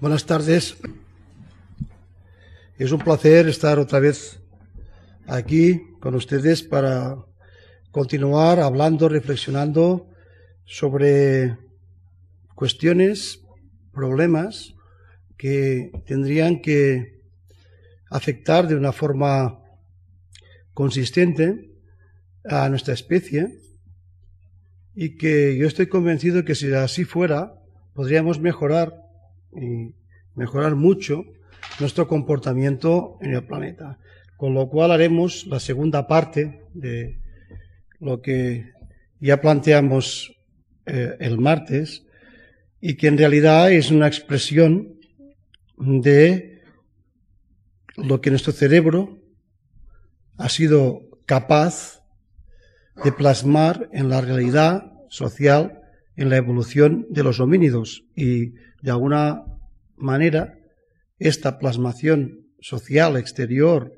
Buenas 0.00 0.26
tardes. 0.26 0.76
Es 2.76 2.90
un 2.90 2.98
placer 2.98 3.46
estar 3.46 3.78
otra 3.78 4.00
vez 4.00 4.40
aquí 5.28 5.82
con 6.00 6.16
ustedes 6.16 6.64
para 6.64 7.16
continuar 7.92 8.58
hablando, 8.58 9.08
reflexionando 9.08 10.10
sobre 10.64 11.56
cuestiones, 12.56 13.40
problemas 13.92 14.74
que 15.38 15.92
tendrían 16.06 16.60
que 16.60 17.22
afectar 18.10 18.66
de 18.66 18.74
una 18.74 18.90
forma 18.90 19.60
consistente 20.74 21.70
a 22.44 22.68
nuestra 22.68 22.94
especie 22.94 23.60
y 24.92 25.16
que 25.16 25.56
yo 25.56 25.68
estoy 25.68 25.86
convencido 25.86 26.44
que 26.44 26.56
si 26.56 26.72
así 26.74 27.04
fuera, 27.04 27.54
podríamos 27.94 28.40
mejorar 28.40 29.03
y 29.56 29.94
mejorar 30.34 30.74
mucho 30.74 31.24
nuestro 31.80 32.06
comportamiento 32.08 33.18
en 33.20 33.34
el 33.34 33.46
planeta. 33.46 33.98
Con 34.36 34.54
lo 34.54 34.68
cual 34.68 34.92
haremos 34.92 35.46
la 35.46 35.60
segunda 35.60 36.06
parte 36.06 36.62
de 36.74 37.18
lo 38.00 38.20
que 38.20 38.72
ya 39.20 39.40
planteamos 39.40 40.34
eh, 40.86 41.16
el 41.20 41.38
martes 41.38 42.04
y 42.80 42.96
que 42.96 43.06
en 43.06 43.16
realidad 43.16 43.72
es 43.72 43.90
una 43.90 44.06
expresión 44.06 44.98
de 45.78 46.62
lo 47.96 48.20
que 48.20 48.30
nuestro 48.30 48.52
cerebro 48.52 49.18
ha 50.36 50.48
sido 50.48 51.00
capaz 51.26 52.02
de 53.02 53.12
plasmar 53.12 53.88
en 53.92 54.08
la 54.08 54.20
realidad 54.20 54.92
social, 55.08 55.80
en 56.16 56.30
la 56.30 56.36
evolución 56.36 57.06
de 57.10 57.22
los 57.22 57.40
homínidos. 57.40 58.04
Y 58.14 58.50
de 58.82 58.90
alguna 58.90 59.44
manera, 59.96 60.58
esta 61.18 61.58
plasmación 61.58 62.48
social 62.60 63.16
exterior 63.16 63.92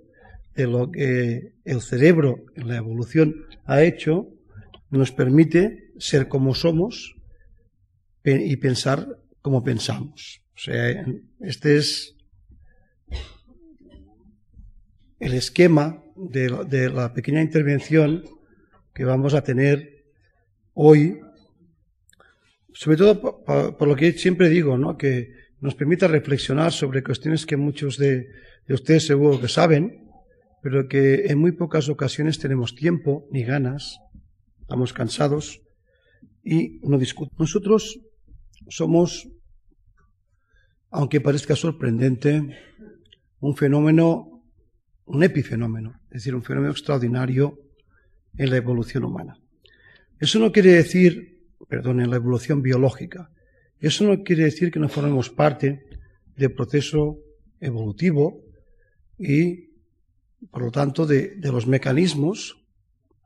de 0.54 0.66
lo 0.66 0.90
que 0.90 1.52
el 1.64 1.80
cerebro 1.82 2.44
en 2.54 2.68
la 2.68 2.76
evolución 2.76 3.34
ha 3.64 3.82
hecho, 3.82 4.28
nos 4.90 5.12
permite 5.12 5.90
ser 5.98 6.28
como 6.28 6.54
somos 6.54 7.14
y 8.24 8.56
pensar 8.56 9.06
como 9.42 9.62
pensamos. 9.62 10.42
O 10.56 10.58
sea, 10.58 11.06
este 11.40 11.76
es 11.76 12.16
el 15.20 15.34
esquema 15.34 16.02
de, 16.16 16.90
la 16.90 17.12
pequeña 17.12 17.42
intervención 17.42 18.24
que 18.94 19.04
vamos 19.04 19.34
a 19.34 19.42
tener 19.42 20.06
hoy, 20.72 21.20
sobre 22.76 22.98
todo 22.98 23.42
por, 23.44 23.88
lo 23.88 23.96
que 23.96 24.12
siempre 24.12 24.48
digo, 24.48 24.76
¿no? 24.76 24.96
que 24.96 25.32
nos 25.60 25.74
permita 25.74 26.06
reflexionar 26.06 26.72
sobre 26.72 27.02
cuestiones 27.02 27.46
que 27.46 27.56
muchos 27.56 27.96
de, 27.96 28.28
de 28.66 28.74
ustedes 28.74 29.06
seguro 29.06 29.40
que 29.40 29.48
saben, 29.48 30.10
pero 30.62 30.86
que 30.86 31.26
en 31.26 31.38
muy 31.38 31.52
pocas 31.52 31.88
ocasiones 31.88 32.38
tenemos 32.38 32.74
tiempo 32.74 33.26
ni 33.30 33.44
ganas, 33.44 33.98
estamos 34.60 34.92
cansados 34.92 35.62
y 36.44 36.80
no 36.82 36.98
discutimos. 36.98 37.38
Nosotros 37.38 38.00
somos, 38.68 39.28
aunque 40.90 41.20
parezca 41.20 41.56
sorprendente, 41.56 42.42
un 43.40 43.56
fenómeno 43.56 44.36
un 45.06 45.22
epifenómeno, 45.22 46.00
es 46.10 46.22
decir, 46.22 46.34
un 46.34 46.42
fenómeno 46.42 46.72
extraordinario 46.72 47.58
en 48.36 48.50
la 48.50 48.56
evolución 48.56 49.04
humana. 49.04 49.38
Eso 50.18 50.38
no 50.38 50.52
quiere 50.52 50.72
decir, 50.72 51.35
perdón, 51.68 52.00
en 52.00 52.10
la 52.10 52.16
evolución 52.16 52.62
biológica, 52.62 53.30
eso 53.78 54.04
no 54.04 54.22
quiere 54.22 54.44
decir 54.44 54.70
que 54.70 54.78
no 54.78 54.88
formemos 54.88 55.30
parte 55.30 55.84
del 56.36 56.52
proceso 56.52 57.18
evolutivo 57.60 58.42
y, 59.18 59.70
por 60.50 60.62
lo 60.62 60.70
tanto, 60.70 61.06
de, 61.06 61.36
de 61.36 61.52
los 61.52 61.66
mecanismos 61.66 62.64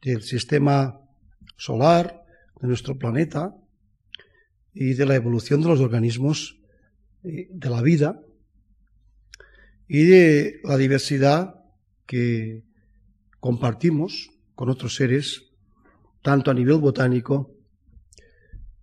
del 0.03 0.23
sistema 0.23 1.01
solar, 1.57 2.25
de 2.61 2.69
nuestro 2.69 2.99
planeta 2.99 3.55
y 4.73 4.95
de 4.95 5.07
la 5.07 5.15
evolución 5.15 5.61
de 5.61 5.69
los 5.69 5.81
organismos 5.81 6.61
eh, 7.25 7.49
de 7.51 7.71
la 7.71 7.83
vida 7.83 8.21
y 9.89 10.05
de 10.05 10.61
la 10.65 10.77
diversidad 10.77 11.57
que 12.07 12.65
compartimos 13.41 14.31
con 14.55 14.69
otros 14.69 14.95
seres, 14.95 15.51
tanto 16.23 16.51
a 16.51 16.55
nivel 16.55 16.77
botánico 16.77 17.51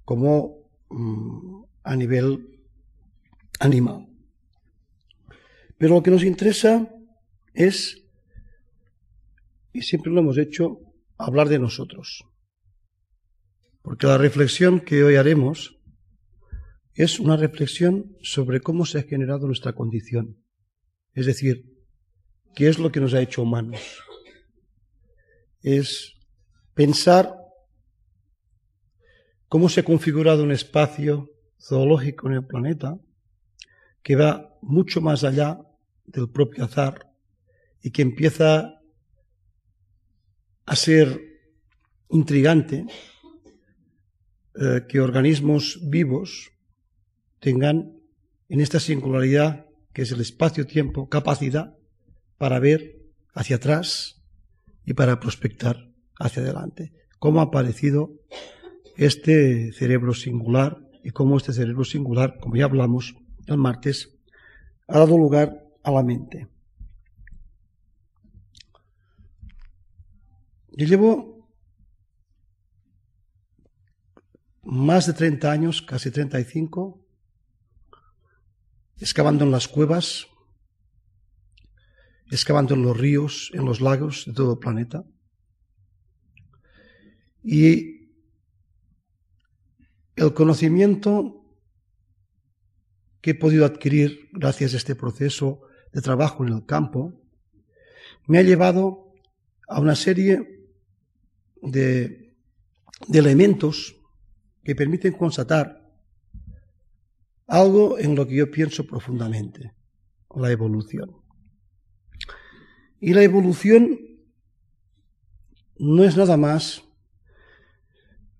como 0.07 0.71
mm, 0.89 1.63
a 1.83 1.95
nivel 1.95 2.61
animal. 3.59 4.07
Pero 5.77 5.95
lo 5.95 6.03
que 6.03 6.11
nos 6.11 6.23
interesa 6.23 6.89
es, 7.53 8.03
y 9.73 9.81
siempre 9.81 10.11
lo 10.11 10.21
hemos 10.21 10.37
hecho, 10.37 10.79
hablar 11.17 11.49
de 11.49 11.59
nosotros. 11.59 12.23
Porque 13.81 14.07
la 14.07 14.17
reflexión 14.17 14.79
que 14.79 15.03
hoy 15.03 15.15
haremos 15.15 15.77
es 16.93 17.19
una 17.19 17.35
reflexión 17.35 18.15
sobre 18.21 18.61
cómo 18.61 18.85
se 18.85 18.99
ha 18.99 19.03
generado 19.03 19.45
nuestra 19.47 19.73
condición. 19.73 20.37
Es 21.13 21.25
decir, 21.25 21.77
¿Qué 22.57 22.67
es 22.67 22.79
lo 22.79 22.91
que 22.91 22.99
nos 22.99 23.13
ha 23.13 23.21
hecho 23.21 23.43
humanos? 23.43 23.79
Es 25.61 26.15
pensar 26.73 27.36
cómo 29.49 29.69
se 29.69 29.81
ha 29.81 29.83
configurado 29.83 30.43
un 30.43 30.51
espacio 30.51 31.29
zoológico 31.59 32.27
en 32.27 32.33
el 32.33 32.45
planeta 32.45 32.97
que 34.03 34.15
va 34.15 34.57
mucho 34.61 35.01
más 35.01 35.23
allá 35.23 35.59
del 36.05 36.29
propio 36.29 36.65
azar 36.65 37.11
y 37.81 37.91
que 37.91 38.01
empieza 38.01 38.81
a 40.65 40.75
ser 40.75 41.21
intrigante 42.09 42.85
eh, 44.55 44.85
que 44.87 44.99
organismos 44.99 45.79
vivos 45.83 46.51
tengan 47.39 47.93
en 48.49 48.61
esta 48.61 48.79
singularidad 48.79 49.65
que 49.93 50.03
es 50.03 50.11
el 50.11 50.21
espacio-tiempo 50.21 51.09
capacidad 51.09 51.75
para 52.37 52.59
ver 52.59 52.97
hacia 53.33 53.57
atrás 53.57 54.21
y 54.85 54.93
para 54.93 55.19
prospectar 55.19 55.91
hacia 56.19 56.43
adelante. 56.43 56.93
¿Cómo 57.19 57.39
ha 57.39 57.45
aparecido 57.45 58.13
este 58.97 59.71
cerebro 59.73 60.13
singular 60.13 60.77
y 61.03 61.11
cómo 61.11 61.37
este 61.37 61.53
cerebro 61.53 61.83
singular, 61.83 62.37
como 62.39 62.55
ya 62.55 62.65
hablamos 62.65 63.15
el 63.45 63.57
martes, 63.57 64.17
ha 64.87 64.99
dado 64.99 65.17
lugar 65.17 65.63
a 65.83 65.91
la 65.91 66.03
mente? 66.03 66.47
Yo 70.69 70.85
llevo 70.85 71.49
más 74.63 75.07
de 75.07 75.13
30 75.13 75.51
años, 75.51 75.81
casi 75.81 76.11
35, 76.11 77.01
excavando 78.99 79.45
en 79.45 79.51
las 79.51 79.67
cuevas 79.67 80.27
excavando 82.29 82.73
en 82.73 82.83
los 82.83 82.97
ríos, 82.97 83.51
en 83.53 83.65
los 83.65 83.81
lagos 83.81 84.25
de 84.25 84.33
todo 84.33 84.53
el 84.53 84.59
planeta. 84.59 85.03
Y 87.43 87.96
el 90.17 90.33
conocimiento 90.33 91.45
que 93.21 93.31
he 93.31 93.35
podido 93.35 93.65
adquirir 93.65 94.29
gracias 94.33 94.73
a 94.73 94.77
este 94.77 94.95
proceso 94.95 95.61
de 95.93 96.01
trabajo 96.01 96.43
en 96.43 96.53
el 96.53 96.65
campo 96.65 97.13
me 98.25 98.39
ha 98.39 98.41
llevado 98.41 99.13
a 99.67 99.79
una 99.79 99.95
serie 99.95 100.69
de, 101.61 102.35
elementos 103.13 103.95
que 104.63 104.75
permiten 104.75 105.13
constatar 105.13 105.87
algo 107.45 107.99
en 107.99 108.15
lo 108.15 108.27
que 108.27 108.35
yo 108.35 108.51
pienso 108.51 108.85
profundamente, 108.85 109.73
la 110.35 110.51
evolución. 110.51 111.15
Y 112.99 113.13
la 113.13 113.23
evolución 113.23 113.99
no 115.77 116.03
es 116.03 116.17
nada 116.17 116.37
más 116.37 116.86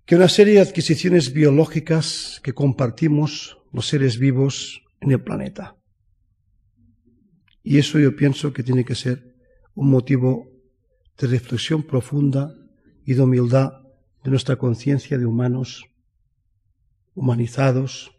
que 0.08 0.16
una 0.16 0.30
serie 0.30 0.54
de 0.54 0.60
adquisiciones 0.60 1.34
biológicas 1.34 2.40
que 2.42 2.54
compartimos 2.54 3.58
los 3.74 3.88
seres 3.88 4.18
vivos 4.18 4.82
en 5.02 5.10
el 5.10 5.22
planeta. 5.22 5.76
Y 7.62 7.76
eso 7.76 7.98
yo 7.98 8.16
pienso 8.16 8.54
que 8.54 8.62
tiene 8.62 8.86
que 8.86 8.94
ser 8.94 9.36
un 9.74 9.90
motivo 9.90 10.50
de 11.18 11.26
reflexión 11.26 11.82
profunda 11.82 12.54
y 13.04 13.12
de 13.12 13.20
humildad 13.20 13.82
de 14.24 14.30
nuestra 14.30 14.56
conciencia 14.56 15.18
de 15.18 15.26
humanos 15.26 15.84
humanizados 17.14 18.10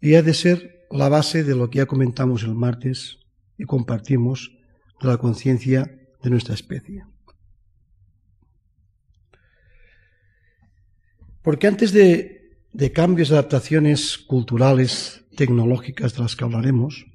y 0.00 0.14
ha 0.14 0.22
de 0.22 0.32
ser 0.32 0.86
la 0.90 1.10
base 1.10 1.44
de 1.44 1.54
lo 1.54 1.68
que 1.68 1.80
ya 1.80 1.86
comentamos 1.86 2.44
el 2.44 2.54
martes 2.54 3.18
y 3.58 3.64
compartimos 3.64 4.56
de 5.02 5.08
la 5.08 5.18
conciencia 5.18 6.00
de 6.22 6.30
nuestra 6.30 6.54
especie. 6.54 7.04
Porque 11.42 11.66
antes 11.66 11.92
de 11.92 12.40
de 12.72 12.92
cambios 12.92 13.30
y 13.30 13.32
adaptaciones 13.32 14.18
culturales, 14.18 15.24
tecnológicas 15.36 16.14
de 16.14 16.20
las 16.20 16.36
que 16.36 16.44
hablaremos, 16.44 17.06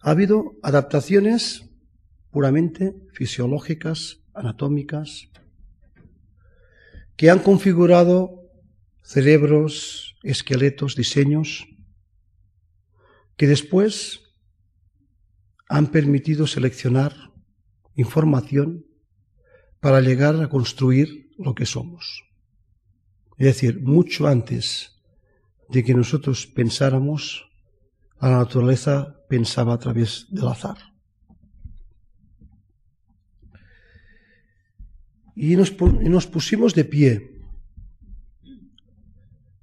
ha 0.00 0.10
habido 0.10 0.54
adaptaciones 0.62 1.68
puramente 2.30 2.94
fisiológicas, 3.12 4.20
anatómicas, 4.34 5.28
que 7.16 7.30
han 7.30 7.40
configurado 7.40 8.50
cerebros, 9.02 10.16
esqueletos, 10.22 10.96
diseños, 10.96 11.66
que 13.36 13.46
después 13.46 14.20
han 15.68 15.88
permitido 15.88 16.46
seleccionar 16.46 17.14
información 17.94 18.86
para 19.80 20.00
llegar 20.00 20.40
a 20.40 20.48
construir 20.48 21.30
lo 21.36 21.54
que 21.54 21.66
somos. 21.66 22.31
Es 23.42 23.56
decir, 23.56 23.80
mucho 23.80 24.28
antes 24.28 25.02
de 25.68 25.82
que 25.82 25.94
nosotros 25.94 26.46
pensáramos, 26.46 27.50
la 28.20 28.30
naturaleza 28.30 29.18
pensaba 29.28 29.74
a 29.74 29.80
través 29.80 30.28
del 30.30 30.46
azar. 30.46 30.76
Y 35.34 35.56
nos, 35.56 35.76
nos 35.80 36.28
pusimos 36.28 36.72
de 36.76 36.84
pie. 36.84 37.42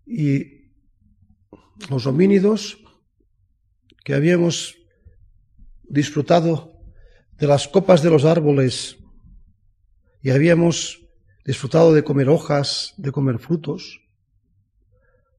Y 0.06 0.74
los 1.90 2.06
homínidos 2.06 2.80
que 4.04 4.14
habíamos 4.14 4.76
disfrutado 5.84 6.84
de 7.38 7.48
las 7.48 7.70
copas 7.70 8.04
de 8.04 8.10
los 8.10 8.26
árboles 8.26 8.98
y 10.22 10.32
habíamos 10.32 11.09
disfrutado 11.46 11.94
de 11.94 12.04
comer 12.04 12.30
hojas, 12.30 12.94
de 12.98 13.12
comer 13.12 13.40
frutos, 13.40 14.02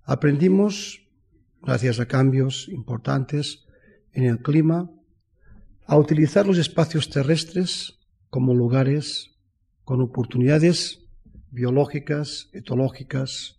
aprendimos, 0.04 1.06
gracias 1.62 2.00
a 2.00 2.06
cambios 2.06 2.68
importantes 2.68 3.66
en 4.12 4.24
el 4.24 4.40
clima, 4.40 4.90
a 5.86 5.96
utilizar 5.96 6.46
los 6.46 6.58
espacios 6.58 7.10
terrestres 7.10 7.98
como 8.28 8.54
lugares 8.54 9.36
con 9.84 10.00
oportunidades 10.00 11.00
biológicas, 11.50 12.48
etológicas, 12.52 13.56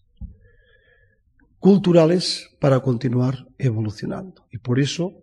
culturales 1.59 2.49
para 2.59 2.79
continuar 2.79 3.47
evolucionando. 3.57 4.47
Y 4.51 4.57
por 4.57 4.79
eso, 4.79 5.13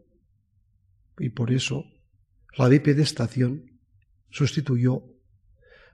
y 1.18 1.30
por 1.30 1.52
eso, 1.52 1.84
la 2.56 2.68
bipedestación 2.68 3.80
sustituyó 4.30 5.02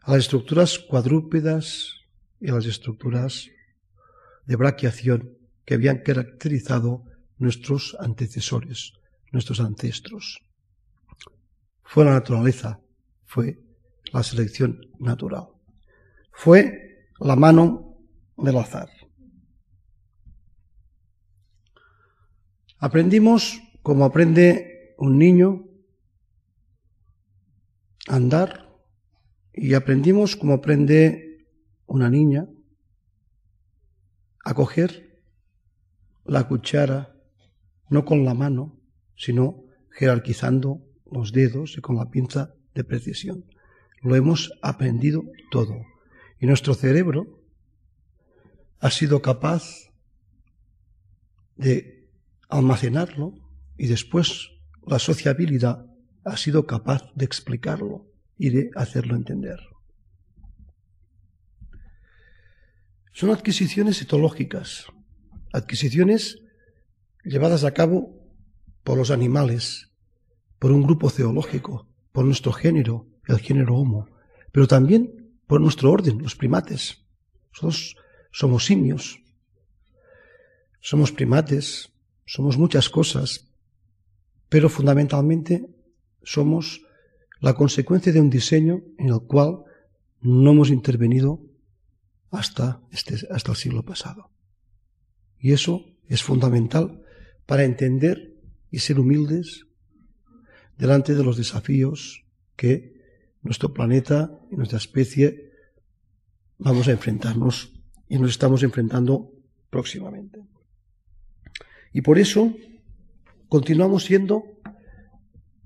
a 0.05 0.13
las 0.13 0.25
estructuras 0.25 0.79
cuadrúpedas 0.79 1.95
y 2.39 2.51
a 2.51 2.55
las 2.55 2.67
estructuras 2.67 3.49
de 4.45 4.57
braquiación 4.57 5.39
que 5.65 5.75
habían 5.75 6.03
caracterizado 6.03 7.05
nuestros 7.39 7.97
antecesores, 7.99 8.93
nuestros 9.33 9.61
ancestros. 9.61 10.43
Fue 11.83 12.05
la 12.05 12.13
naturaleza, 12.13 12.81
fue 13.25 13.63
la 14.13 14.23
selección 14.23 14.79
natural. 14.99 15.49
Fue 16.33 17.09
la 17.19 17.35
mano 17.35 17.97
del 18.37 18.59
azar. 18.59 18.91
Aprendimos 22.79 23.59
como 23.83 24.05
aprende 24.05 24.95
un 24.99 25.19
niño 25.19 25.65
a 28.07 28.17
andar 28.17 28.64
y 29.55 29.75
aprendimos 29.75 30.37
como 30.37 30.55
aprende 30.55 31.47
una 31.87 32.11
niña 32.11 32.49
a 34.45 34.55
coger 34.55 35.23
la 36.25 36.49
cuchara 36.49 37.15
no 37.89 38.05
con 38.05 38.25
la 38.25 38.35
mano, 38.35 38.81
sino 39.17 39.65
jerarquizando 39.91 40.83
los 41.11 41.33
dedos 41.33 41.77
y 41.79 41.81
con 41.81 41.97
la 41.97 42.11
pinza 42.11 42.55
de 42.75 42.83
precisión. 42.83 43.45
Lo 44.03 44.17
hemos 44.17 44.53
aprendido 44.63 45.23
todo. 45.51 45.77
Y 46.41 46.47
nuestro 46.47 46.75
cerebro 46.75 47.41
ha 48.81 48.91
sido 48.91 49.23
capaz 49.23 49.93
de 51.57 52.11
almacenarlo 52.49 53.35
y 53.79 53.87
después 53.87 54.51
la 54.87 54.99
sociabilidad 54.99 55.87
ha 56.25 56.37
sido 56.37 56.67
capaz 56.67 57.13
de 57.15 57.25
explicarlo 57.25 58.14
y 58.37 58.51
de 58.51 58.71
hacerlo 58.75 59.17
entender. 59.17 59.61
Son 63.13 63.31
adquisiciones 63.31 64.03
etológicas, 64.03 64.87
adquisiciones 65.53 66.43
llevadas 67.25 67.65
a 67.65 67.73
cabo 67.73 68.25
por 68.83 68.99
los 68.99 69.11
animales, 69.11 69.91
por 70.59 70.73
un 70.73 70.83
grupo 70.83 71.11
zoológico, 71.11 71.89
por 72.13 72.25
nuestro 72.25 72.53
género, 72.53 73.07
el 73.27 73.39
género 73.39 73.77
Homo, 73.77 74.09
pero 74.53 74.67
también 74.67 75.33
por 75.47 75.61
nuestro 75.61 75.93
orden, 75.93 76.19
los 76.23 76.35
primates. 76.35 77.05
Nosotros 77.53 77.97
somos 78.33 78.65
simios, 78.65 79.21
somos 80.81 81.13
primates, 81.13 81.93
somos 82.27 82.59
muchas 82.59 82.89
cosas, 82.89 83.49
pero 84.49 84.69
fundamentalmente 84.69 85.67
somos 86.23 86.83
la 87.45 87.53
consecuencia 87.53 88.11
de 88.11 88.23
un 88.23 88.31
diseño 88.31 88.81
en 88.97 89.11
el 89.11 89.21
cual 89.21 89.65
no 90.23 90.53
hemos 90.53 90.71
intervenido 90.71 91.43
hasta, 92.31 92.81
este, 92.91 93.17
hasta 93.31 93.51
el 93.51 93.59
siglo 93.59 93.85
pasado. 93.85 94.31
Y 95.39 95.53
eso 95.53 95.85
es 96.09 96.23
fundamental 96.23 97.03
para 97.45 97.65
entender 97.65 98.35
y 98.71 98.79
ser 98.79 98.99
humildes 98.99 99.67
delante 100.79 101.15
de 101.15 101.23
los 101.23 101.37
desafíos 101.37 102.25
que 102.57 102.95
nuestro 103.43 103.75
planeta 103.75 104.41
y 104.51 104.57
nuestra 104.57 104.79
especie 104.79 105.51
vamos 106.57 106.89
a 106.89 106.93
enfrentarnos 106.93 107.75
y 108.09 108.19
nos 108.19 108.31
estamos 108.31 108.63
enfrentando 108.63 109.31
próximamente. 109.69 110.41
Y 111.93 112.01
por 112.01 112.19
eso 112.19 112.55
continuamos 113.51 114.05
siendo 114.05 114.45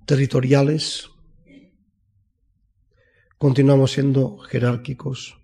territoriales, 0.07 1.09
continuamos 3.39 3.93
siendo 3.93 4.39
jerárquicos. 4.39 5.41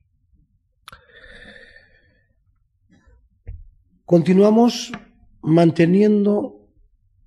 Continuamos 4.04 4.92
manteniendo 5.42 6.68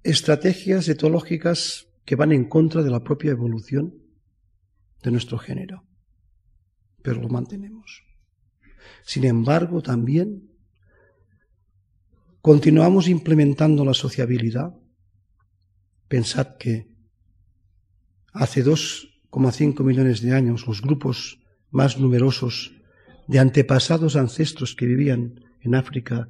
estrategias 0.03 0.88
etológicas 0.89 1.88
que 2.05 2.15
van 2.15 2.31
en 2.31 2.45
contra 2.45 2.83
de 2.83 2.91
la 2.91 3.03
propia 3.03 3.31
evolución 3.31 3.95
de 5.01 5.12
nuestro 5.12 5.38
género, 5.38 5.86
pero 7.01 7.21
lo 7.21 7.29
mantenemos. 7.29 8.03
Sin 9.03 9.25
embargo, 9.25 9.81
también 9.81 10.51
continuamos 12.41 13.07
implementando 13.07 13.83
la 13.86 13.93
sociabilidad. 13.93 14.77
Pensad 16.07 16.57
que 16.57 16.89
hace 18.33 18.63
dos 18.63 19.16
5 19.51 19.84
millones 19.84 20.22
de 20.22 20.34
años, 20.34 20.67
los 20.67 20.82
grupos 20.82 21.39
más 21.72 22.00
numerosos 22.00 22.74
de 23.27 23.39
antepasados 23.39 24.15
ancestros 24.15 24.75
que 24.75 24.86
vivían 24.86 25.44
en 25.62 25.75
África 25.75 26.29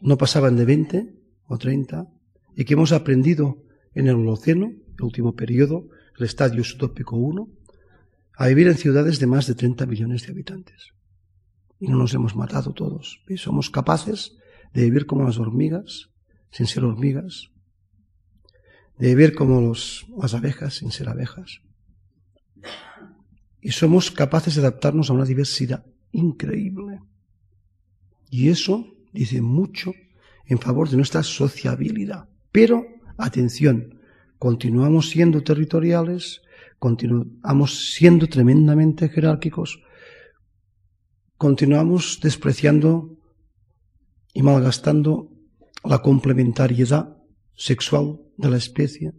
no 0.00 0.18
pasaban 0.18 0.56
de 0.56 0.64
20 0.64 1.14
o 1.46 1.58
30 1.58 2.06
y 2.56 2.64
que 2.64 2.74
hemos 2.74 2.92
aprendido 2.92 3.58
en 3.94 4.08
el 4.08 4.16
Holoceno, 4.16 4.72
el 4.98 5.04
último 5.04 5.34
periodo, 5.34 5.88
el 6.18 6.26
estadio 6.26 6.62
utópico 6.62 7.16
1, 7.16 7.48
a 8.36 8.46
vivir 8.48 8.68
en 8.68 8.76
ciudades 8.76 9.18
de 9.18 9.26
más 9.26 9.46
de 9.46 9.54
30 9.54 9.86
millones 9.86 10.26
de 10.26 10.32
habitantes. 10.32 10.92
Y 11.80 11.88
no 11.88 11.96
nos 11.96 12.14
hemos 12.14 12.36
matado 12.36 12.72
todos. 12.72 13.22
Y 13.28 13.36
somos 13.36 13.70
capaces 13.70 14.36
de 14.72 14.82
vivir 14.82 15.06
como 15.06 15.24
las 15.24 15.38
hormigas, 15.38 16.10
sin 16.50 16.66
ser 16.66 16.84
hormigas, 16.84 17.50
de 18.98 19.08
vivir 19.08 19.34
como 19.34 19.60
los, 19.60 20.06
las 20.20 20.34
abejas, 20.34 20.74
sin 20.74 20.90
ser 20.90 21.08
abejas, 21.08 21.62
y 23.64 23.72
somos 23.72 24.10
capaces 24.10 24.54
de 24.54 24.60
adaptarnos 24.60 25.08
a 25.08 25.14
una 25.14 25.24
diversidad 25.24 25.86
increíble. 26.12 27.00
Y 28.28 28.50
eso 28.50 28.86
dice 29.10 29.40
mucho 29.40 29.94
en 30.44 30.58
favor 30.58 30.90
de 30.90 30.98
nuestra 30.98 31.22
sociabilidad. 31.22 32.28
Pero, 32.52 32.86
atención, 33.16 34.00
continuamos 34.38 35.08
siendo 35.08 35.42
territoriales, 35.42 36.42
continuamos 36.78 37.94
siendo 37.94 38.26
tremendamente 38.26 39.08
jerárquicos, 39.08 39.82
continuamos 41.38 42.20
despreciando 42.22 43.16
y 44.34 44.42
malgastando 44.42 45.30
la 45.84 46.02
complementariedad 46.02 47.16
sexual 47.54 48.20
de 48.36 48.50
la 48.50 48.58
especie 48.58 49.14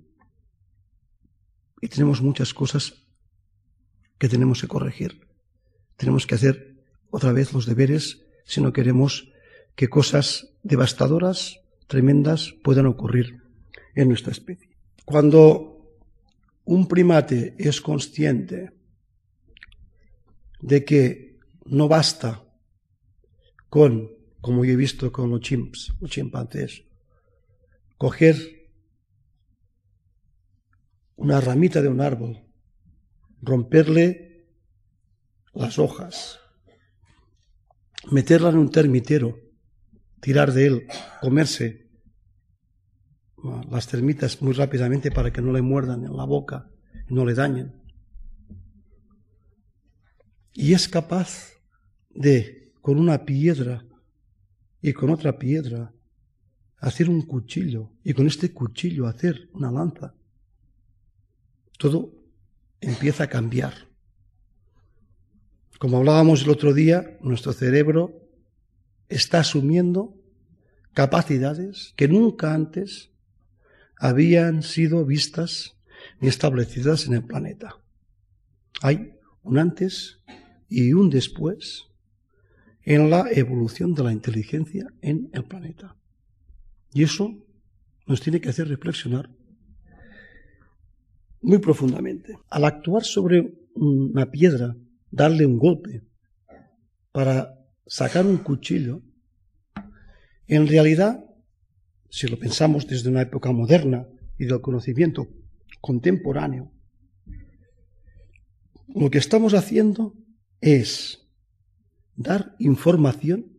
y 1.82 1.88
tenemos 1.88 2.22
muchas 2.22 2.54
cosas 2.54 3.06
que 4.18 4.30
tenemos 4.30 4.62
que 4.62 4.68
corregir. 4.68 5.28
Tenemos 5.98 6.26
que 6.28 6.36
hacer 6.36 6.76
otra 7.10 7.32
vez 7.32 7.54
los 7.54 7.66
deberes 7.66 8.26
si 8.46 8.62
no 8.62 8.74
queremos 8.74 9.32
que 9.76 9.90
cosas 9.90 10.50
devastadoras, 10.64 11.60
tremendas, 11.88 12.56
puedan 12.64 12.86
ocurrir 12.86 13.42
en 13.96 14.10
nuestra 14.10 14.32
especie. 14.32 14.70
Cuando 15.06 15.76
un 16.66 16.88
primate 16.88 17.56
es 17.58 17.82
consciente 17.82 18.72
de 20.62 20.84
que 20.84 21.38
no 21.66 21.88
basta 21.88 22.44
con, 23.70 24.12
como 24.42 24.66
yo 24.66 24.74
he 24.74 24.76
visto 24.76 25.12
con 25.12 25.30
los 25.30 25.42
chimps, 25.42 25.94
los 26.00 26.10
chimpancés, 26.10 26.84
coger 27.98 28.70
una 31.18 31.40
ramita 31.40 31.82
de 31.82 31.88
un 31.88 32.02
árbol, 32.02 32.45
romperle 33.46 34.48
las 35.54 35.80
hojas, 35.80 36.40
meterla 38.12 38.50
en 38.50 38.58
un 38.58 38.72
termitero, 38.72 39.40
tirar 40.20 40.52
de 40.52 40.66
él, 40.66 40.88
comerse 41.22 41.86
las 43.70 43.88
termitas 43.88 44.42
muy 44.42 44.54
rápidamente 44.54 45.12
para 45.12 45.32
que 45.32 45.42
no 45.42 45.54
le 45.54 45.62
muerdan 45.62 46.04
en 46.04 46.18
la 46.18 46.26
boca 46.26 46.72
y 47.08 47.14
no 47.14 47.26
le 47.26 47.36
dañen. 47.36 47.82
Y 50.54 50.74
es 50.74 50.88
capaz 50.88 51.52
de, 52.10 52.74
con 52.82 53.00
una 53.00 53.26
piedra 53.26 53.86
y 54.82 54.94
con 54.94 55.10
otra 55.12 55.38
piedra, 55.38 55.94
hacer 56.80 57.10
un 57.10 57.22
cuchillo 57.22 57.92
y 58.04 58.14
con 58.14 58.26
este 58.28 58.52
cuchillo 58.52 59.08
hacer 59.08 59.50
una 59.54 59.72
lanza. 59.72 60.16
Todo 61.78 62.25
empieza 62.86 63.26
a 63.26 63.28
cambiar. 63.28 63.74
Como 65.80 65.98
hablábamos 65.98 66.44
el 66.44 66.50
otro 66.50 66.74
día, 66.74 67.18
nuestro 67.22 67.52
cerebro 67.52 68.30
está 69.10 69.40
asumiendo 69.40 70.16
capacidades 70.94 71.94
que 71.98 72.08
nunca 72.08 72.54
antes 72.54 73.12
habían 73.98 74.64
sido 74.64 75.06
vistas 75.06 75.76
ni 76.20 76.28
establecidas 76.28 77.08
en 77.08 77.14
el 77.14 77.24
planeta. 77.24 77.78
Hay 78.82 79.14
un 79.44 79.58
antes 79.58 80.20
y 80.70 80.94
un 80.94 81.10
después 81.10 81.86
en 82.84 83.10
la 83.10 83.30
evolución 83.32 83.94
de 83.96 84.04
la 84.04 84.14
inteligencia 84.14 84.88
en 85.02 85.30
el 85.34 85.44
planeta. 85.46 85.96
Y 86.94 87.04
eso 87.04 87.34
nos 88.06 88.22
tiene 88.22 88.40
que 88.40 88.50
hacer 88.50 88.68
reflexionar 88.68 89.30
muy 91.46 91.60
profundamente. 91.60 92.40
Al 92.50 92.66
actuar 92.66 93.04
sobre 93.04 93.54
una 93.76 94.32
piedra, 94.32 94.76
darle 95.12 95.46
un 95.46 95.60
golpe 95.60 96.04
para 97.12 97.54
sacar 97.86 98.26
un 98.26 98.38
cuchillo, 98.38 99.04
en 100.48 100.68
realidad, 100.68 101.24
si 102.10 102.28
lo 102.28 102.40
pensamos 102.40 102.88
desde 102.88 103.10
una 103.10 103.22
época 103.22 103.52
moderna 103.52 104.08
y 104.40 104.46
del 104.46 104.62
conocimiento 104.62 105.28
contemporáneo, 105.82 106.72
lo 108.88 109.12
que 109.12 109.20
estamos 109.20 109.54
haciendo 109.54 110.16
es 110.62 111.28
dar 112.16 112.56
información 112.58 113.54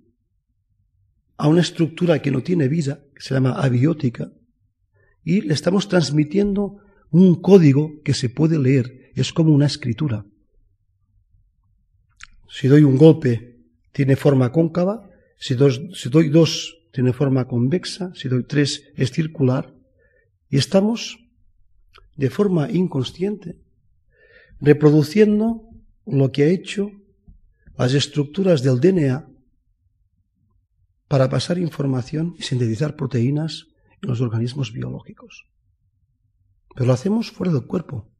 a 1.37 1.47
una 1.47 1.61
estructura 1.61 2.21
que 2.21 2.33
no 2.33 2.43
tiene 2.43 2.66
vida, 2.66 3.05
que 3.14 3.23
se 3.23 3.35
llama 3.35 3.52
abiótica, 3.52 4.33
y 5.23 5.43
le 5.43 5.55
estamos 5.55 5.88
transmitiendo 5.88 6.81
un 7.18 7.40
código 7.40 8.02
que 8.04 8.12
se 8.12 8.28
puede 8.28 8.58
leer, 8.58 9.11
es 9.14 9.32
como 9.32 9.54
una 9.54 9.64
escritura. 9.66 10.26
Si 12.49 12.68
doy 12.68 12.82
un 12.82 12.99
golpe, 12.99 13.56
tiene 13.92 14.16
forma 14.16 14.52
cóncava, 14.52 15.08
si, 15.38 15.54
doy 15.54 16.28
dos, 16.28 16.76
tiene 16.92 17.14
forma 17.14 17.49
convexa, 17.49 18.12
si 18.14 18.28
doy 18.28 18.44
tres, 18.44 18.85
es 18.96 19.12
circular, 19.12 19.75
y 20.50 20.58
estamos, 20.58 21.18
de 22.16 22.28
forma 22.28 22.70
inconsciente, 22.70 23.56
reproduciendo 24.61 25.62
lo 26.04 26.32
que 26.32 26.44
ha 26.44 26.49
hecho 26.49 26.90
las 27.78 27.94
estructuras 27.94 28.62
del 28.62 28.78
DNA 28.78 29.26
para 31.08 31.30
pasar 31.30 31.58
información 31.58 32.35
y 32.38 32.42
sintetizar 32.42 32.94
proteínas 32.94 33.68
en 34.02 34.11
los 34.11 34.20
organismos 34.20 34.73
biológicos. 34.73 35.46
Pero 36.76 36.88
lo 36.88 36.92
hacemos 36.92 37.30
fuera 37.30 37.52
del 37.54 37.66
cuerpo, 37.66 38.12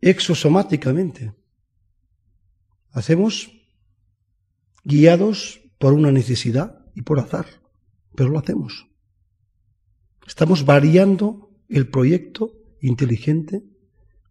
exosomáticamente. 0.00 1.34
Hacemos 2.92 3.50
guiados 4.84 5.60
por 5.78 5.94
una 5.94 6.12
necesidad 6.12 6.86
y 6.94 7.02
por 7.02 7.18
azar, 7.18 7.46
pero 8.14 8.30
lo 8.30 8.38
hacemos. 8.38 8.86
Estamos 10.28 10.64
variando 10.64 11.50
el 11.68 11.90
proyecto 11.90 12.52
inteligente 12.80 13.64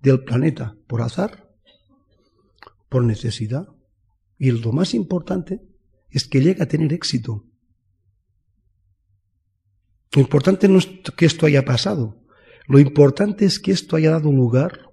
del 0.01 0.24
planeta 0.24 0.77
por 0.88 1.01
azar, 1.01 1.53
por 2.88 3.03
necesidad, 3.03 3.67
y 4.39 4.51
lo 4.51 4.72
más 4.72 4.94
importante 4.94 5.62
es 6.10 6.25
que 6.25 6.39
llega 6.39 6.63
a 6.63 6.67
tener 6.67 6.94
éxito. 6.94 7.44
Lo 10.13 10.22
importante 10.22 10.70
no 10.70 10.79
es 10.79 10.88
que 11.17 11.25
esto 11.25 11.46
haya 11.46 11.65
pasado, 11.65 12.24
lo 12.67 12.79
importante 12.79 13.45
es 13.45 13.59
que 13.59 13.71
esto 13.71 13.95
haya 13.95 14.12
dado 14.12 14.31
lugar 14.31 14.89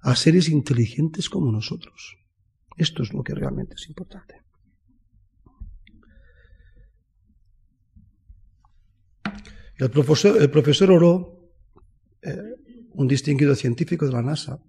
a 0.00 0.16
seres 0.16 0.48
inteligentes 0.48 1.28
como 1.28 1.52
nosotros. 1.52 2.16
Esto 2.76 3.02
es 3.02 3.12
lo 3.12 3.22
que 3.22 3.34
realmente 3.34 3.74
es 3.74 3.88
importante. 3.88 4.42
El 9.76 9.90
profesor, 9.90 10.40
el 10.40 10.90
Oro, 10.90 11.50
eh, 12.22 12.36
un 12.92 13.08
distinguido 13.08 13.54
científico 13.54 14.06
de 14.06 14.12
la 14.12 14.22
NASA, 14.22 14.62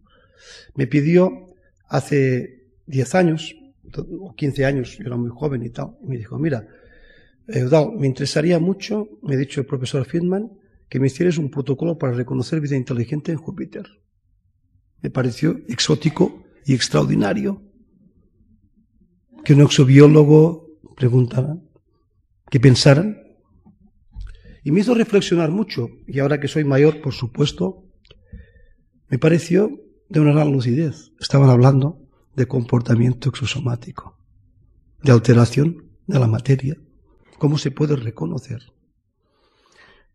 me 0.76 0.88
pidió 0.88 1.48
hace 1.88 2.72
10 2.88 3.16
años, 3.16 3.56
o 3.96 4.34
15 4.36 4.66
años, 4.66 4.98
yo 4.98 5.06
era 5.06 5.16
muy 5.16 5.30
joven 5.30 5.64
y 5.64 5.70
tal, 5.70 5.96
y 6.04 6.08
me 6.08 6.18
dijo, 6.18 6.40
mira, 6.40 6.68
Eudal, 7.48 7.92
me 7.98 8.08
interesaría 8.08 8.60
mucho, 8.60 9.08
me 9.22 9.36
ha 9.36 9.38
dicho 9.38 9.62
el 9.62 9.68
profesor 9.68 10.06
Friedman, 10.06 10.52
que 10.90 11.00
me 11.00 11.08
hicieras 11.08 11.38
un 11.38 11.50
protocolo 11.50 11.98
para 11.98 12.14
reconocer 12.14 12.62
vida 12.62 12.76
inteligente 12.76 13.32
en 13.32 13.38
Júpiter. 13.38 13.86
Me 15.02 15.10
pareció 15.10 15.60
exótico 15.68 16.44
y 16.66 16.74
extraordinario 16.74 17.62
que 19.44 19.54
un 19.54 19.62
exobiólogo 19.62 20.80
preguntara, 20.96 21.58
que 22.50 22.60
pensaran. 22.60 23.22
Y 24.64 24.72
me 24.72 24.80
hizo 24.80 24.96
reflexionar 24.96 25.52
mucho, 25.52 25.90
y 26.08 26.20
ahora 26.20 26.40
que 26.40 26.48
soy 26.48 26.64
mayor, 26.64 27.02
por 27.02 27.14
supuesto, 27.14 27.86
me 29.10 29.20
pareció 29.20 29.80
de 30.10 30.20
una 30.20 30.34
gran 30.34 30.52
lucidez. 30.52 31.12
Estaban 31.20 31.50
hablando 31.50 32.02
de 32.36 32.48
comportamiento 32.48 33.30
exosomático, 33.30 34.18
de 35.04 35.12
alteración 35.12 35.86
de 36.08 36.20
la 36.20 36.28
materia. 36.28 36.78
¿Cómo 37.38 37.60
se 37.60 37.70
puede 37.70 37.96
reconocer? 37.96 38.62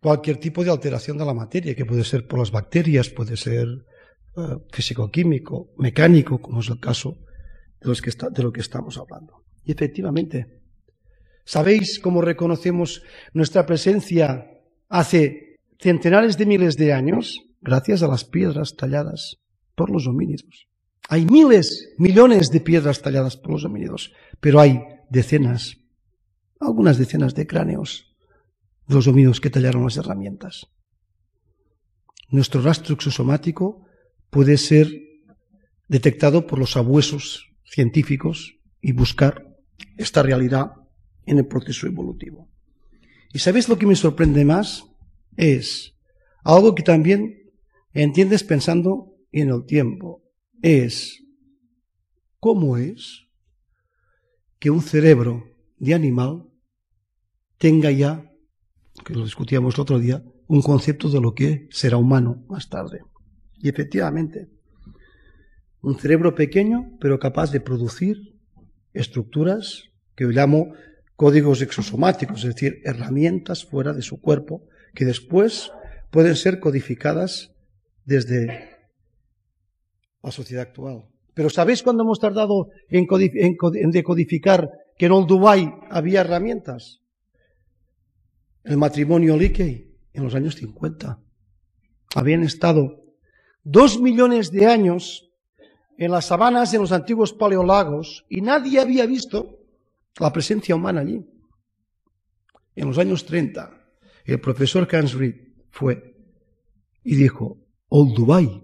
Cualquier 0.01 0.39
tipo 0.39 0.65
de 0.65 0.71
alteración 0.71 1.19
de 1.19 1.27
la 1.27 1.35
materia, 1.35 1.75
que 1.75 1.85
puede 1.85 2.05
ser 2.05 2.27
por 2.27 2.39
las 2.39 2.51
bacterias, 2.51 3.11
puede 3.11 3.37
ser 3.37 3.69
uh, 4.35 4.59
físico-químico, 4.73 5.75
mecánico, 5.77 6.41
como 6.41 6.61
es 6.61 6.71
el 6.71 6.81
caso 6.81 7.19
de, 7.81 7.89
los 7.89 8.01
que 8.01 8.09
está, 8.09 8.31
de 8.31 8.43
lo 8.43 8.51
que 8.51 8.63
estamos 8.63 8.97
hablando. 8.97 9.45
Y 9.63 9.73
efectivamente, 9.73 10.63
¿sabéis 11.45 12.01
cómo 12.01 12.23
reconocemos 12.23 13.03
nuestra 13.35 13.67
presencia 13.67 14.51
hace 14.89 15.59
centenares 15.79 16.39
de 16.39 16.47
miles 16.47 16.79
de 16.79 16.95
años? 16.95 17.39
Gracias 17.61 18.03
a 18.03 18.09
las 18.09 18.25
piedras 18.25 18.77
talladas 18.77 19.37
por 19.75 19.91
los 19.91 20.07
homínidos. 20.07 20.67
Hay 21.11 21.27
miles, 21.27 21.93
millones 21.99 22.51
de 22.51 22.61
piedras 22.61 23.03
talladas 23.03 23.37
por 23.37 23.53
los 23.53 23.65
homínidos, 23.67 24.15
pero 24.41 24.61
hay 24.61 24.81
decenas, 25.11 25.77
algunas 26.59 26.97
decenas 26.97 27.35
de 27.35 27.47
cráneos 27.47 28.10
los 28.95 29.07
homínidos 29.07 29.41
que 29.41 29.51
tallaron 29.51 29.85
las 29.85 29.97
herramientas. 29.97 30.67
Nuestro 32.29 32.63
rastro 32.63 32.95
exosomático 32.95 33.87
puede 34.31 34.57
ser 34.57 34.89
detectado 35.89 36.47
por 36.47 36.59
los 36.59 36.77
abuesos 36.77 37.49
científicos 37.65 38.57
y 38.81 38.93
buscar 38.93 39.47
esta 39.97 40.23
realidad 40.23 40.73
en 41.27 41.39
el 41.39 41.47
proceso 41.47 41.87
evolutivo. 41.87 42.49
¿Y 43.33 43.39
sabéis 43.39 43.69
lo 43.69 43.79
que 43.79 43.87
me 43.87 43.97
sorprende 43.97 44.45
más? 44.45 44.85
Es 45.37 45.95
algo 46.43 46.75
que 46.75 46.83
también 46.83 47.53
entiendes 47.93 48.45
pensando 48.45 49.15
en 49.33 49.51
el 49.51 49.65
tiempo 49.65 50.23
es 50.63 51.25
cómo 52.39 52.77
es 52.77 53.27
que 54.59 54.71
un 54.71 54.83
cerebro 54.83 55.45
de 55.79 55.95
animal 55.95 56.49
tenga 57.59 57.91
ya, 57.91 58.30
que 59.05 59.15
lo 59.15 59.25
discutíamos 59.25 59.75
el 59.75 59.81
otro 59.81 59.99
día, 59.99 60.23
un 60.47 60.63
concepto 60.63 61.09
de 61.09 61.21
lo 61.21 61.35
que 61.35 61.69
será 61.71 61.97
humano 61.97 62.45
más 62.49 62.69
tarde. 62.69 63.01
Y 63.59 63.69
efectivamente, 63.69 64.49
un 65.81 65.99
cerebro 65.99 66.35
pequeño, 66.35 66.97
pero 67.01 67.19
capaz 67.19 67.51
de 67.51 67.61
producir 67.61 68.37
estructuras 68.93 69.85
que 70.15 70.25
yo 70.25 70.31
llamo 70.31 70.73
códigos 71.17 71.63
exosomáticos, 71.63 72.45
es 72.45 72.55
decir, 72.55 72.81
herramientas 72.85 73.65
fuera 73.65 73.93
de 73.93 74.03
su 74.03 74.21
cuerpo 74.21 74.65
que 74.95 75.05
después 75.05 75.71
pueden 76.11 76.37
ser 76.37 76.61
codificadas 76.61 77.53
desde 78.05 78.71
la 80.23 80.31
sociedad 80.31 80.63
actual. 80.63 81.07
Pero 81.35 81.49
¿sabéis 81.49 81.83
cuándo 81.83 82.03
hemos 82.03 82.19
tardado 82.19 82.71
en, 82.89 83.91
decodificar 83.91 84.71
que 84.99 85.07
en 85.07 85.13
Old 85.13 85.29
Dubai 85.29 85.73
había 85.91 86.21
herramientas? 86.23 87.00
El 88.65 88.77
matrimonio 88.77 89.37
Lickey 89.37 89.97
en 90.13 90.25
los 90.25 90.35
años 90.35 90.57
50. 90.57 91.23
Habían 92.15 92.43
estado 92.43 93.05
dos 93.63 94.01
millones 94.01 94.51
de 94.51 94.67
años 94.67 95.31
en 95.97 96.11
las 96.11 96.27
sabanas 96.27 96.73
de 96.73 96.79
los 96.79 96.93
antiguos 96.93 97.33
paleolagos 97.33 98.25
y 98.29 98.41
nadie 98.41 98.81
había 98.81 99.07
visto 99.07 99.59
la 100.19 100.33
presencia 100.33 100.75
humana 100.75 101.01
allí. 101.01 101.25
En 102.75 102.89
los 102.89 102.99
años 102.99 103.25
30, 103.27 103.71
el 104.25 104.41
profesor 104.41 104.89
Hans 104.93 105.15
Reed 105.15 105.35
fue 105.71 106.17
y 107.03 107.17
dijo, 107.17 107.59
Old 107.89 108.15
Dubai, 108.15 108.63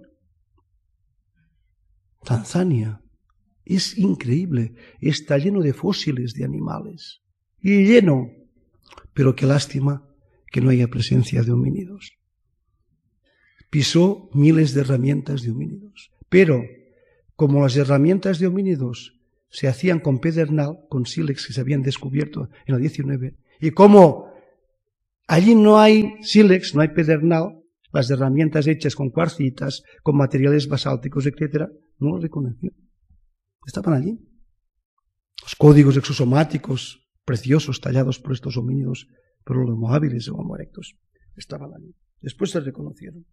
Tanzania, 2.25 3.03
es 3.65 3.99
increíble, 3.99 4.75
está 5.01 5.39
lleno 5.39 5.61
de 5.61 5.73
fósiles 5.73 6.35
de 6.35 6.45
animales, 6.45 7.23
y 7.61 7.85
lleno, 7.85 8.31
pero 9.17 9.35
qué 9.35 9.47
lástima 9.47 10.07
que 10.53 10.61
no 10.61 10.69
haya 10.69 10.89
presencia 10.89 11.43
de 11.43 11.51
homínidos. 11.51 12.13
Pisó 13.71 14.29
miles 14.35 14.75
de 14.75 14.83
herramientas 14.83 15.41
de 15.41 15.53
homínidos, 15.53 16.13
pero 16.29 16.63
como 17.35 17.63
las 17.63 17.75
herramientas 17.79 18.39
de 18.39 18.47
homínidos 18.47 19.19
se 19.49 19.69
hacían 19.69 20.01
con 20.01 20.21
pedernal, 20.21 20.81
con 20.91 21.07
sílex 21.07 21.47
que 21.47 21.55
se 21.55 21.63
habían 21.63 21.81
descubierto 21.81 22.51
en 22.67 22.75
el 22.75 22.81
19, 22.83 23.39
y 23.59 23.71
como 23.71 24.27
allí 25.27 25.55
no 25.55 25.79
hay 25.79 26.17
sílex, 26.21 26.75
no 26.75 26.83
hay 26.83 26.89
pedernal, 26.89 27.63
las 27.93 28.11
herramientas 28.11 28.67
hechas 28.67 28.95
con 28.95 29.09
cuarcitas, 29.09 29.83
con 30.03 30.19
materiales 30.19 30.69
basálticos, 30.69 31.25
etc., 31.25 31.71
no 32.01 32.11
lo 32.11 32.19
reconoció. 32.19 32.71
Estaban 33.67 33.95
allí. 33.95 34.21
Los 35.43 35.55
códigos 35.57 35.97
exosomáticos 35.97 37.06
preciosos 37.27 37.81
tallados 37.83 38.19
por 38.19 38.33
estos 38.33 38.57
homínidos, 38.57 39.09
por 39.45 39.59
los 39.59 39.69
homo 39.69 39.93
hábiles 39.93 40.29
o 40.29 40.37
homo 40.37 40.57
erectos, 40.57 40.97
estaban 41.37 41.75
allí. 41.75 41.95
Después 42.23 42.53
se 42.53 42.61
reconocieron. 42.61 43.27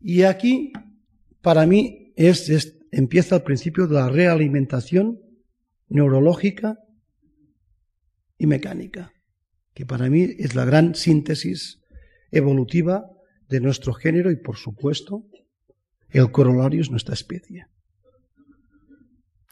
Y 0.00 0.22
aquí, 0.22 0.72
para 1.42 1.66
mí, 1.66 2.12
es, 2.16 2.76
empieza 2.90 3.36
el 3.36 3.42
principio 3.42 3.86
de 3.86 3.94
la 3.94 4.08
realimentación 4.08 5.20
neurológica 5.88 6.78
y 8.38 8.46
mecánica, 8.46 9.12
que 9.74 9.84
para 9.84 10.08
mí 10.08 10.28
es 10.38 10.54
la 10.54 10.64
gran 10.64 10.94
síntesis 10.94 11.80
evolutiva 12.30 13.04
de 13.48 13.60
nuestro 13.60 13.92
género 13.92 14.30
y, 14.30 14.36
por 14.36 14.56
supuesto, 14.56 15.26
el 16.08 16.30
corolario 16.30 16.80
es 16.80 16.90
nuestra 16.90 17.14
especie. 17.14 17.66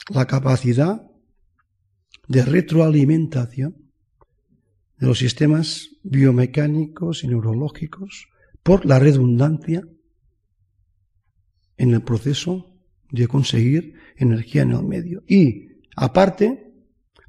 La 0.09 0.25
capacidad 0.25 1.01
de 2.27 2.43
retroalimentación 2.43 3.91
de 4.97 5.07
los 5.07 5.19
sistemas 5.19 5.89
biomecánicos 6.03 7.23
y 7.23 7.27
neurológicos 7.27 8.27
por 8.63 8.85
la 8.85 8.99
redundancia 8.99 9.83
en 11.77 11.93
el 11.93 12.01
proceso 12.01 12.73
de 13.11 13.27
conseguir 13.27 13.93
energía 14.17 14.63
en 14.63 14.71
el 14.71 14.83
medio. 14.83 15.23
Y, 15.27 15.83
aparte, 15.95 16.73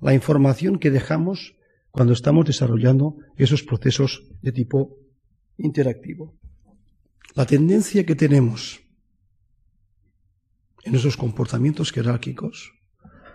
la 0.00 0.14
información 0.14 0.78
que 0.78 0.90
dejamos 0.90 1.55
cuando 1.90 2.12
estamos 2.12 2.47
desarrollando 2.47 3.19
esos 3.37 3.62
procesos 3.62 4.25
de 4.40 4.52
tipo 4.52 4.97
interactivo. 5.57 6.38
La 7.35 7.47
tendencia 7.47 8.04
que 8.06 8.15
tenemos 8.15 8.80
en 10.84 10.95
esos 10.95 11.17
comportamientos 11.17 11.93
jerárquicos 11.93 12.73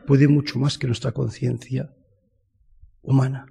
puede 0.05 0.27
mucho 0.27 0.59
más 0.59 0.77
que 0.77 0.87
nuestra 0.87 1.11
conciencia 1.11 1.93
humana. 3.01 3.45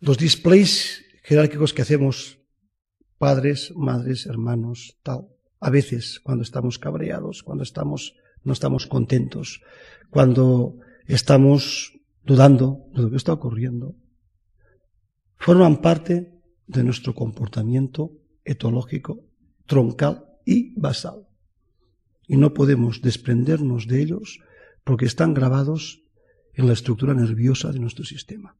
Los 0.00 0.18
displays 0.18 1.04
jerárquicos 1.22 1.72
que 1.72 1.82
hacemos 1.82 2.38
padres, 3.18 3.72
madres, 3.74 4.26
hermanos, 4.26 4.98
tal, 5.02 5.28
a 5.60 5.70
veces 5.70 6.20
cuando 6.20 6.42
estamos 6.42 6.78
cabreados, 6.78 7.42
cuando 7.42 7.64
estamos 7.64 8.14
no 8.44 8.52
estamos 8.52 8.86
contentos, 8.86 9.62
cuando 10.10 10.78
estamos 11.06 11.92
dudando 12.22 12.86
de 12.94 13.02
lo 13.02 13.10
que 13.10 13.16
está 13.16 13.32
ocurriendo, 13.32 13.96
forman 15.36 15.80
parte 15.80 16.42
de 16.66 16.84
nuestro 16.84 17.14
comportamiento 17.14 18.12
etológico 18.44 19.24
troncal 19.66 20.24
y 20.44 20.78
basal. 20.78 21.26
Y 22.26 22.36
no 22.36 22.54
podemos 22.54 23.02
desprendernos 23.02 23.86
de 23.86 24.00
ellos 24.00 24.40
porque 24.84 25.06
están 25.06 25.34
grabados 25.34 26.02
en 26.54 26.66
la 26.66 26.72
estructura 26.72 27.14
nerviosa 27.14 27.72
de 27.72 27.80
nuestro 27.80 28.04
sistema. 28.04 28.56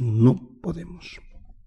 No 0.00 0.50
podemos. 0.60 1.20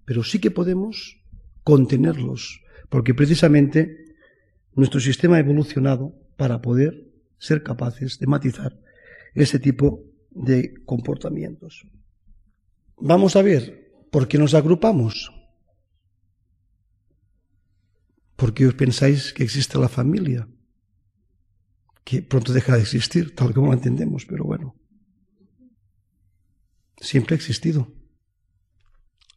Pero 0.05 0.23
sí 0.23 0.39
que 0.39 0.51
podemos 0.51 1.21
contenerlos, 1.63 2.61
porque 2.89 3.13
precisamente 3.13 4.15
nuestro 4.73 4.99
sistema 4.99 5.37
ha 5.37 5.39
evolucionado 5.39 6.13
para 6.35 6.61
poder 6.61 7.09
ser 7.37 7.63
capaces 7.63 8.19
de 8.19 8.27
matizar 8.27 8.79
ese 9.33 9.59
tipo 9.59 10.03
de 10.31 10.73
comportamientos. 10.85 11.85
Vamos 12.97 13.35
a 13.35 13.41
ver, 13.41 13.91
¿por 14.11 14.27
qué 14.27 14.37
nos 14.37 14.53
agrupamos? 14.53 15.31
¿Por 18.39 18.53
qué 18.53 18.67
os 18.67 18.73
pensáis 18.73 19.33
que 19.33 19.43
existe 19.43 19.77
la 19.77 19.89
familia? 19.89 20.47
Que 22.05 22.21
pronto 22.21 22.53
deja 22.53 22.75
de 22.75 22.81
existir, 22.81 23.35
tal 23.35 23.53
como 23.53 23.67
lo 23.67 23.73
entendemos, 23.73 24.25
pero 24.25 24.45
bueno. 24.45 24.75
Siempre 27.01 27.35
ha 27.35 27.37
existido. 27.37 27.91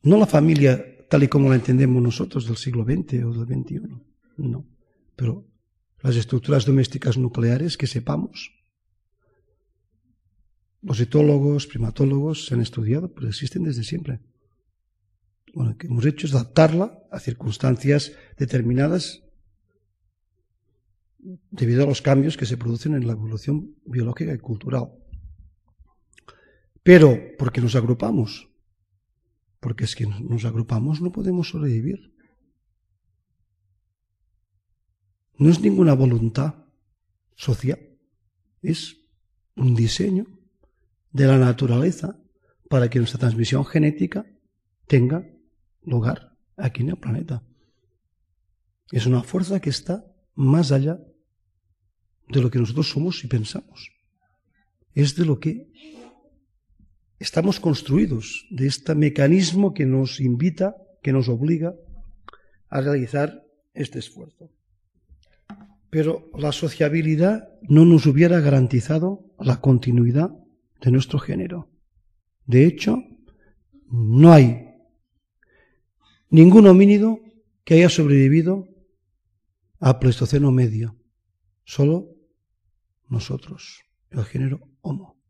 No 0.05 0.17
la 0.19 0.27
familia 0.27 0.73
tal 1.11 1.25
y 1.25 1.29
como 1.29 1.49
la 1.51 1.57
entendemos 1.57 2.01
nosotros 2.01 2.47
del 2.47 2.57
siglo 2.57 2.85
XX 2.85 3.25
o 3.25 3.33
del 3.35 3.47
XXI, 3.47 3.81
no. 4.38 4.67
Pero 5.17 5.47
las 6.01 6.17
estructuras 6.17 6.65
domésticas 6.65 7.19
nucleares 7.19 7.77
que 7.77 7.88
sepamos, 7.88 8.55
los 10.81 10.99
etólogos, 11.01 11.67
primatólogos 11.67 12.47
se 12.47 12.55
han 12.55 12.61
estudiado, 12.61 13.12
pero 13.12 13.29
existen 13.29 13.65
desde 13.65 13.85
siempre. 13.85 14.21
Bueno, 15.55 15.77
que 15.77 15.87
hemos 15.87 16.07
hecho 16.07 16.27
es 16.27 16.35
adaptarla 16.35 16.99
a 17.11 17.21
circunstancias 17.21 18.12
determinadas 18.38 19.23
debido 21.51 21.85
a 21.85 21.87
los 21.87 22.03
cambios 22.03 22.37
que 22.37 22.47
se 22.47 22.57
producen 22.57 22.95
en 22.95 23.07
la 23.07 23.12
evolución 23.12 23.77
biológica 23.85 24.33
y 24.33 24.38
cultural. 24.38 24.93
Pero, 26.83 27.17
porque 27.38 27.61
nos 27.61 27.77
agrupamos? 27.77 28.51
Porque 29.61 29.85
es 29.85 29.95
que 29.95 30.07
nos 30.07 30.45
agrupamos 30.45 31.01
no 31.01 31.12
podemos 31.12 31.51
sobrevivir. 31.51 32.12
No 35.38 35.51
es 35.51 35.61
ninguna 35.61 35.95
voluntad 35.95 36.67
social, 37.35 37.79
es 38.62 38.97
un 39.57 39.75
diseño 39.75 40.27
de 41.12 41.27
la 41.27 41.38
naturaleza 41.38 42.19
para 42.69 42.88
que 42.88 42.99
nuestra 42.99 43.21
transmisión 43.21 43.65
genética 43.65 44.27
tenga 44.87 45.27
lugar 45.85 46.37
aquí 46.57 46.83
en 46.83 46.90
el 46.90 46.97
planeta. 46.97 47.42
Es 48.90 49.07
una 49.07 49.23
fuerza 49.23 49.61
que 49.61 49.71
está 49.71 50.05
más 50.35 50.73
allá 50.73 50.99
de 52.29 52.40
lo 52.40 52.51
que 52.51 52.59
nosotros 52.59 52.88
somos 52.88 53.25
y 53.25 53.29
pensamos. 53.29 53.90
Es 54.95 55.16
de 55.16 55.25
lo 55.25 55.38
que 55.38 55.68
estamos 57.18 57.61
construidos, 57.61 58.47
de 58.51 58.66
este 58.66 58.95
mecanismo 58.95 59.73
que 59.73 59.87
nos 59.87 60.21
invita, 60.21 60.77
que 61.03 61.12
nos 61.12 61.29
obliga 61.29 61.75
a 62.68 62.81
realizar 62.81 63.42
este 63.75 63.99
esfuerzo. 63.99 64.51
Pero 65.90 66.31
la 66.37 66.53
sociabilidad 66.53 67.49
no 67.62 67.85
nos 67.85 68.07
hubiera 68.07 68.40
garantizado 68.40 69.35
la 69.38 69.61
continuidad 69.61 70.31
de 70.81 70.90
nuestro 70.90 71.18
género. 71.18 71.71
De 72.47 72.66
hecho, 72.66 72.99
no 73.90 74.33
hay 74.33 74.72
ningún 76.33 76.66
homínido 76.66 77.21
que 77.62 77.75
haya 77.75 77.90
sobrevivido 77.90 78.66
a 79.79 80.01
Pleistoceno 80.01 80.51
medio, 80.51 80.97
solo 81.64 82.16
nosotros, 83.07 83.83
el 84.11 84.25
género 84.25 84.66
Homo. 84.81 85.21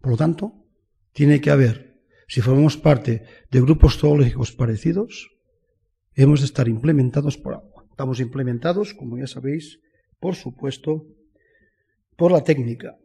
Por 0.00 0.12
lo 0.12 0.16
tanto, 0.16 0.64
tiene 1.12 1.40
que 1.40 1.50
haber, 1.50 2.00
si 2.28 2.40
formamos 2.40 2.76
parte 2.76 3.24
de 3.50 3.60
grupos 3.60 3.98
zoológicos 3.98 4.52
parecidos, 4.52 5.36
hemos 6.14 6.40
de 6.40 6.46
estar 6.46 6.68
implementados 6.68 7.36
por 7.36 7.54
agua. 7.54 7.84
Estamos 7.90 8.20
implementados, 8.20 8.94
como 8.94 9.18
ya 9.18 9.26
sabéis, 9.26 9.80
por 10.20 10.36
supuesto, 10.36 11.08
por 12.14 12.30
la 12.30 12.44
técnica. 12.44 12.96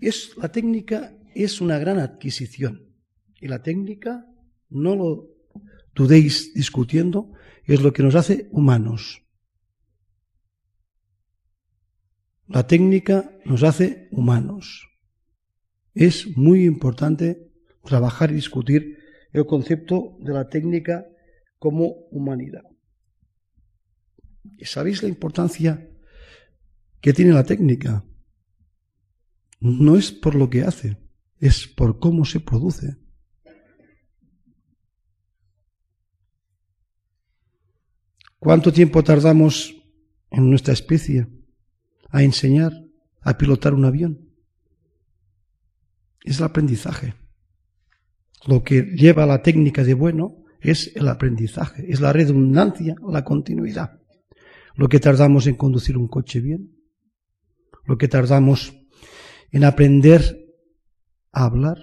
Es, 0.00 0.34
la 0.38 0.50
técnica 0.50 1.14
es 1.34 1.60
una 1.60 1.78
gran 1.78 1.98
adquisición. 1.98 2.89
Y 3.40 3.48
la 3.48 3.62
técnica, 3.62 4.26
no 4.68 4.94
lo 4.94 5.28
dudéis 5.94 6.54
discutiendo, 6.54 7.32
es 7.64 7.80
lo 7.82 7.92
que 7.92 8.02
nos 8.02 8.14
hace 8.14 8.48
humanos. 8.50 9.22
La 12.46 12.66
técnica 12.66 13.30
nos 13.44 13.62
hace 13.62 14.08
humanos. 14.10 14.88
Es 15.94 16.36
muy 16.36 16.64
importante 16.64 17.52
trabajar 17.84 18.30
y 18.30 18.34
discutir 18.34 18.98
el 19.32 19.46
concepto 19.46 20.16
de 20.20 20.32
la 20.32 20.48
técnica 20.48 21.06
como 21.58 21.86
humanidad. 22.10 22.64
¿Y 24.56 24.64
sabéis 24.64 25.02
la 25.02 25.08
importancia 25.08 25.88
que 27.00 27.12
tiene 27.12 27.32
la 27.32 27.44
técnica? 27.44 28.04
No 29.60 29.96
es 29.96 30.10
por 30.10 30.34
lo 30.34 30.50
que 30.50 30.62
hace, 30.62 30.96
es 31.38 31.66
por 31.68 31.98
cómo 31.98 32.24
se 32.24 32.40
produce. 32.40 32.96
¿Cuánto 38.40 38.72
tiempo 38.72 39.04
tardamos 39.04 39.76
en 40.30 40.48
nuestra 40.48 40.72
especie 40.72 41.28
a 42.08 42.22
enseñar 42.22 42.72
a 43.20 43.36
pilotar 43.36 43.74
un 43.74 43.84
avión? 43.84 44.32
Es 46.24 46.38
el 46.38 46.44
aprendizaje. 46.44 47.14
Lo 48.46 48.64
que 48.64 48.80
lleva 48.80 49.24
a 49.24 49.26
la 49.26 49.42
técnica 49.42 49.84
de 49.84 49.92
bueno 49.92 50.42
es 50.58 50.90
el 50.96 51.08
aprendizaje, 51.08 51.84
es 51.92 52.00
la 52.00 52.14
redundancia, 52.14 52.96
la 53.06 53.24
continuidad. 53.24 54.00
Lo 54.74 54.88
que 54.88 55.00
tardamos 55.00 55.46
en 55.46 55.56
conducir 55.56 55.98
un 55.98 56.08
coche 56.08 56.40
bien, 56.40 56.74
lo 57.84 57.98
que 57.98 58.08
tardamos 58.08 58.74
en 59.50 59.64
aprender 59.64 60.56
a 61.30 61.44
hablar, 61.44 61.76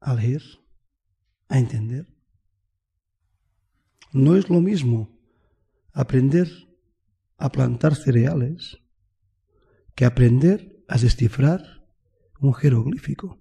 a 0.00 0.14
leer, 0.14 0.42
a 1.48 1.58
entender. 1.58 2.17
No 4.18 4.34
es 4.34 4.50
lo 4.50 4.60
mismo 4.60 5.16
aprender 5.92 6.48
a 7.36 7.52
plantar 7.52 7.94
cereales 7.94 8.78
que 9.94 10.04
aprender 10.04 10.82
a 10.88 10.98
descifrar 10.98 11.62
un 12.40 12.52
jeroglífico. 12.52 13.38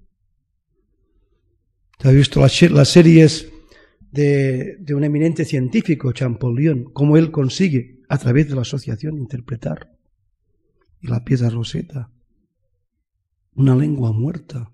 ¿Te 1.98 2.10
has 2.10 2.14
visto 2.14 2.42
las, 2.42 2.90
series 2.90 3.52
de, 4.12 4.78
un 4.96 5.04
eminente 5.04 5.46
científico, 5.46 6.12
Champollion, 6.12 6.84
cómo 6.94 7.18
él 7.18 7.32
consigue, 7.32 8.04
a 8.08 8.20
través 8.20 8.48
de 8.48 8.54
la 8.54 8.62
asociación, 8.62 9.18
interpretar? 9.18 9.98
La 11.02 11.26
piedra 11.26 11.50
roseta, 11.50 12.12
una 13.56 13.76
lengua 13.76 14.12
muerta, 14.12 14.72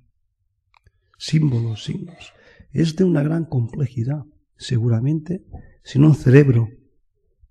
símbolos, 1.18 1.86
signos. 1.86 2.34
Es 2.74 2.98
de 2.98 3.06
una 3.06 3.24
gran 3.24 3.46
complejidad, 3.46 4.26
seguramente, 4.58 5.46
sin 5.84 6.04
un 6.04 6.16
cerebro 6.16 6.70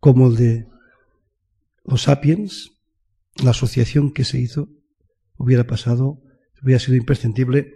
como 0.00 0.28
el 0.28 0.36
de 0.36 0.66
los 1.84 2.02
sapiens, 2.02 2.72
la 3.42 3.50
asociación 3.50 4.12
que 4.12 4.24
se 4.24 4.38
hizo 4.38 4.68
hubiera 5.36 5.66
pasado, 5.66 6.22
hubiera 6.62 6.80
sido 6.80 6.96
imprescindible 6.96 7.74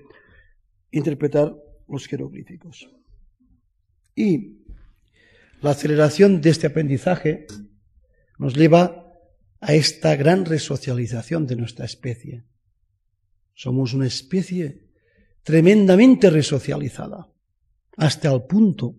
interpretar 0.91 1.55
los 1.89 2.07
jeroglíficos. 2.07 2.89
Y 4.15 4.65
la 5.61 5.71
aceleración 5.71 6.41
de 6.41 6.51
este 6.51 6.67
aprendizaje 6.67 7.47
nos 8.39 8.55
lleva 8.55 9.07
a 9.61 9.75
esta 9.75 10.17
gran 10.17 10.45
resocialización 10.45 11.47
de 11.47 11.57
nuestra 11.57 11.85
especie. 11.85 12.45
Somos 13.55 13.95
una 13.95 14.07
especie 14.07 14.87
tremendamente 15.43 16.29
resocializada, 16.31 17.33
hasta 17.97 18.33
el 18.33 18.43
punto 18.43 18.97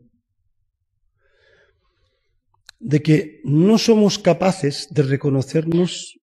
de 2.80 3.02
que 3.02 3.42
no 3.44 3.78
somos 3.78 4.20
capaces 4.20 4.88
de 4.92 5.04
reconocernos 5.04 6.20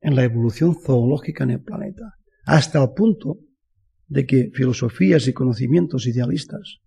en 0.00 0.16
la 0.16 0.24
evolución 0.24 0.76
zoológica 0.80 1.44
en 1.44 1.50
el 1.50 1.62
planeta, 1.62 2.14
hasta 2.44 2.82
el 2.82 2.92
punto 2.94 3.38
de 4.06 4.26
que 4.26 4.50
filosofías 4.52 5.26
y 5.28 5.32
conocimientos 5.32 6.06
idealistas 6.06 6.80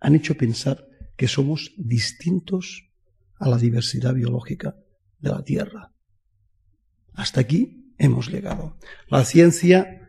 han 0.00 0.14
hecho 0.14 0.36
pensar 0.36 0.86
que 1.16 1.28
somos 1.28 1.72
distintos 1.78 2.90
a 3.38 3.48
la 3.48 3.56
diversidad 3.56 4.14
biológica 4.14 4.76
de 5.18 5.30
la 5.30 5.42
Tierra. 5.42 5.92
Hasta 7.14 7.40
aquí 7.40 7.94
hemos 7.98 8.30
llegado. 8.30 8.76
La 9.08 9.24
ciencia 9.24 10.08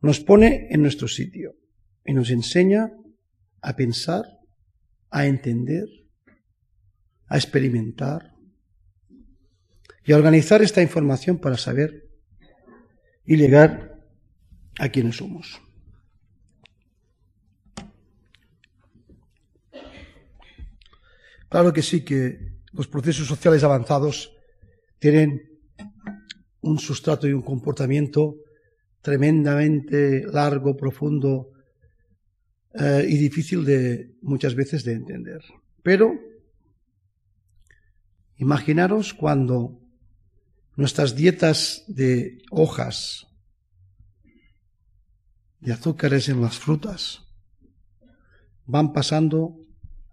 nos 0.00 0.20
pone 0.20 0.68
en 0.70 0.82
nuestro 0.82 1.08
sitio 1.08 1.54
y 2.04 2.14
nos 2.14 2.30
enseña 2.30 2.90
a 3.60 3.76
pensar, 3.76 4.24
a 5.10 5.26
entender, 5.26 5.86
a 7.28 7.36
experimentar 7.36 8.34
y 10.04 10.12
a 10.12 10.16
organizar 10.16 10.62
esta 10.62 10.82
información 10.82 11.38
para 11.38 11.56
saber 11.56 12.08
y 13.24 13.36
llegar 13.36 14.00
a 14.78 14.88
quienes 14.88 15.16
somos. 15.16 15.60
Claro 21.48 21.72
que 21.72 21.82
sí 21.82 22.04
que 22.04 22.56
los 22.72 22.88
procesos 22.88 23.26
sociales 23.26 23.64
avanzados 23.64 24.32
tienen 24.98 25.42
un 26.60 26.78
sustrato 26.78 27.26
y 27.26 27.32
un 27.32 27.42
comportamiento 27.42 28.36
tremendamente 29.00 30.24
largo, 30.32 30.76
profundo 30.76 31.52
eh, 32.74 33.06
y 33.08 33.16
difícil 33.16 33.64
de 33.64 34.16
muchas 34.22 34.54
veces 34.54 34.84
de 34.84 34.94
entender. 34.94 35.40
Pero 35.82 36.12
imaginaros 38.36 39.14
cuando 39.14 39.80
nuestras 40.76 41.16
dietas 41.16 41.84
de 41.88 42.38
hojas, 42.50 43.26
de 45.60 45.72
azúcares 45.72 46.28
en 46.28 46.42
las 46.42 46.58
frutas, 46.58 47.22
van 48.66 48.92
pasando 48.92 49.56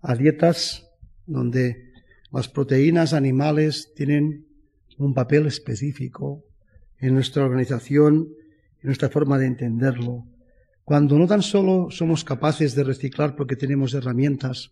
a 0.02 0.16
dietas 0.16 0.88
donde 1.26 1.92
las 2.32 2.48
proteínas 2.48 3.14
animales 3.14 3.94
tienen 3.96 4.48
un 4.98 5.14
papel 5.14 5.46
específico 5.48 6.46
en 7.00 7.14
nuestra 7.14 7.44
organización, 7.44 8.30
en 8.82 8.88
nuestra 8.88 9.10
forma 9.10 9.38
de 9.38 9.48
entenderlo. 9.48 10.26
Cuando 10.84 11.18
no 11.18 11.28
tan 11.28 11.42
solo 11.42 11.90
somos 11.92 12.24
capaces 12.24 12.76
de 12.76 12.84
reciclar 12.84 13.36
porque 13.36 13.56
tenemos 13.56 13.94
herramientas, 13.94 14.72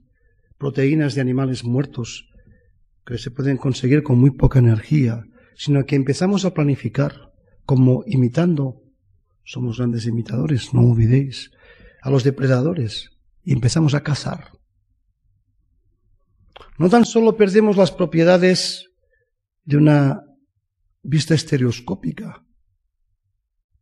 proteínas 0.57 1.15
de 1.15 1.21
animales 1.21 1.63
muertos, 1.63 2.30
que 3.05 3.17
se 3.17 3.31
pueden 3.31 3.57
conseguir 3.57 4.03
con 4.03 4.19
muy 4.19 4.31
poca 4.31 4.59
energía, 4.59 5.25
sino 5.55 5.85
que 5.85 5.95
empezamos 5.95 6.45
a 6.45 6.53
planificar 6.53 7.31
como 7.65 8.03
imitando, 8.05 8.81
somos 9.43 9.77
grandes 9.77 10.05
imitadores, 10.05 10.73
no 10.73 10.81
olvidéis, 10.81 11.51
a 12.01 12.09
los 12.09 12.23
depredadores, 12.23 13.11
y 13.43 13.53
empezamos 13.53 13.93
a 13.93 14.03
cazar. 14.03 14.51
No 16.77 16.89
tan 16.89 17.05
solo 17.05 17.37
perdemos 17.37 17.77
las 17.77 17.91
propiedades 17.91 18.89
de 19.65 19.77
una 19.77 20.23
vista 21.03 21.33
estereoscópica 21.33 22.43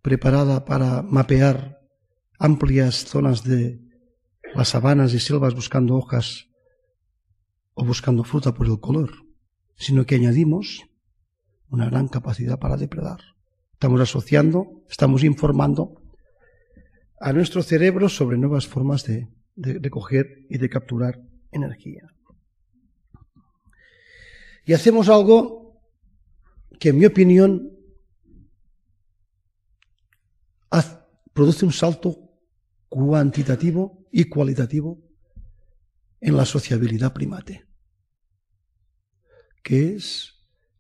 preparada 0.02 0.66
para 0.66 1.02
mapear 1.02 1.80
amplias 2.38 3.06
zonas 3.06 3.44
de 3.44 3.80
las 4.56 4.70
sabanas 4.70 5.14
y 5.14 5.20
selvas 5.20 5.54
buscando 5.54 5.96
hojas 5.96 6.49
o 7.80 7.86
buscando 7.86 8.26
fruta 8.26 8.54
por 8.54 8.68
el 8.68 8.82
color, 8.82 9.12
sino 9.78 10.06
que 10.06 10.16
añadimos 10.16 10.84
una 11.70 11.86
gran 11.86 12.10
capacidad 12.10 12.60
para 12.60 12.76
depredar. 12.76 13.22
Estamos 13.72 14.02
asociando, 14.02 14.84
estamos 14.90 15.24
informando 15.24 16.02
a 17.22 17.32
nuestro 17.32 17.64
cerebro 17.64 18.10
sobre 18.10 18.38
nuevas 18.38 18.68
formas 18.68 19.06
de, 19.06 19.30
de, 19.56 19.90
coger 19.90 20.46
y 20.50 20.58
de 20.58 20.70
capturar 20.70 21.22
energía. 21.54 22.04
Y 24.66 24.74
hacemos 24.74 25.08
algo 25.08 25.82
que 26.82 26.90
en 26.90 26.98
mi 26.98 27.06
opinión 27.06 27.80
produce 31.32 31.64
un 31.64 31.72
salto 31.72 32.34
cuantitativo 32.90 34.06
y 34.12 34.26
cualitativo 34.26 35.02
en 36.20 36.36
la 36.36 36.44
sociabilidad 36.44 37.14
primate, 37.14 37.69
que 39.70 39.94
es, 39.94 40.34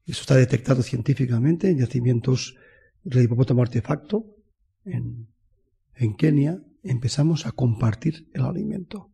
eso 0.07 0.21
está 0.21 0.35
detectado 0.35 0.81
científicamente 0.81 1.69
en 1.69 1.77
yacimientos 1.77 2.55
del 3.03 3.25
hipopótamo 3.25 3.61
artefacto 3.61 4.25
en, 4.83 5.27
en 5.93 6.15
Kenia, 6.15 6.59
empezamos 6.81 7.45
a 7.45 7.51
compartir 7.51 8.27
el 8.33 8.41
alimento. 8.41 9.11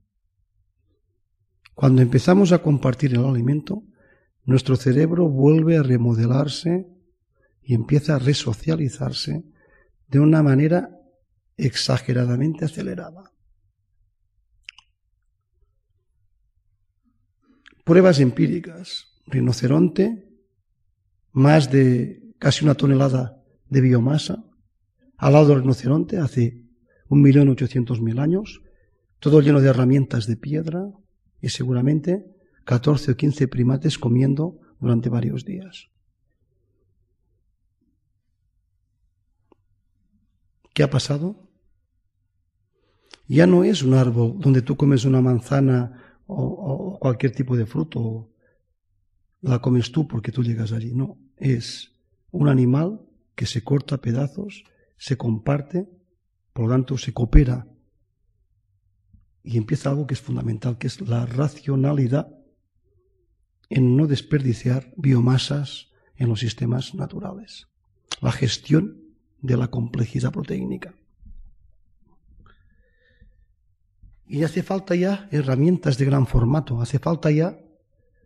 Cuando 1.73 2.01
empezamos 2.01 2.53
a 2.53 2.59
compartir 2.59 3.15
el 3.15 3.25
alimento, 3.25 3.83
nuestro 4.45 4.77
cerebro 4.77 5.27
vuelve 5.27 5.75
a 5.75 5.83
remodelarse 5.83 6.87
y 7.61 7.73
empieza 7.73 8.15
a 8.15 8.19
resocializarse 8.19 9.43
de 10.07 10.19
una 10.21 10.41
manera 10.41 10.89
exageradamente 11.57 12.63
acelerada. 12.63 13.29
Pruebas 17.83 18.21
empíricas. 18.21 19.14
Rinoceronte, 19.27 20.27
más 21.31 21.71
de 21.71 22.33
casi 22.39 22.63
una 22.63 22.75
tonelada 22.75 23.43
de 23.69 23.81
biomasa, 23.81 24.45
al 25.17 25.33
lado 25.33 25.47
del 25.47 25.61
rinoceronte 25.61 26.17
hace 26.17 26.61
un 27.09 27.21
millón 27.21 27.49
ochocientos 27.49 28.01
mil 28.01 28.19
años, 28.19 28.61
todo 29.19 29.41
lleno 29.41 29.61
de 29.61 29.69
herramientas 29.69 30.27
de 30.27 30.37
piedra 30.37 30.91
y 31.41 31.49
seguramente 31.49 32.25
14 32.65 33.11
o 33.11 33.15
15 33.15 33.47
primates 33.47 33.97
comiendo 33.97 34.59
durante 34.79 35.09
varios 35.09 35.45
días. 35.45 35.89
¿Qué 40.73 40.83
ha 40.83 40.89
pasado? 40.89 41.49
Ya 43.27 43.47
no 43.47 43.63
es 43.63 43.81
un 43.81 43.93
árbol 43.93 44.35
donde 44.39 44.61
tú 44.61 44.75
comes 44.75 45.05
una 45.05 45.21
manzana 45.21 46.19
o, 46.27 46.97
cualquier 46.99 47.31
tipo 47.31 47.55
de 47.55 47.65
fruto, 47.65 48.29
la 49.45 49.59
comes 49.59 49.91
tú 49.91 50.07
porque 50.07 50.31
tú 50.31 50.43
llegas 50.43 50.71
allí. 50.71 50.93
No, 50.93 51.17
es 51.37 51.91
un 52.31 52.49
animal 52.49 53.01
que 53.35 53.45
se 53.45 53.63
corta 53.63 54.01
pedazos, 54.01 54.63
se 54.97 55.17
comparte, 55.17 55.87
por 56.51 56.65
lo 56.65 56.71
tanto 56.71 56.97
se 56.97 57.13
coopera 57.13 57.67
y 59.43 59.57
empieza 59.57 59.89
algo 59.89 60.07
que 60.07 60.15
es 60.15 60.21
fundamental, 60.21 60.79
que 60.79 60.87
es 60.87 60.99
la 61.01 61.27
racionalidad 61.27 62.35
en 63.69 63.95
no 63.95 64.07
desperdiciar 64.07 64.91
biomasas 64.97 65.91
en 66.15 66.29
los 66.29 66.39
sistemas 66.39 66.95
naturales. 66.95 67.67
La 68.21 68.31
gestión 68.31 69.03
de 69.41 69.57
la 69.57 69.67
complejidad 69.67 70.31
proteínica. 70.31 70.95
Y 74.25 74.43
hace 74.43 74.63
falta 74.63 74.95
ya 74.95 75.29
herramientas 75.31 75.99
de 75.99 76.05
gran 76.05 76.25
formato, 76.25 76.81
hace 76.81 76.97
falta 76.97 77.29
ya 77.29 77.59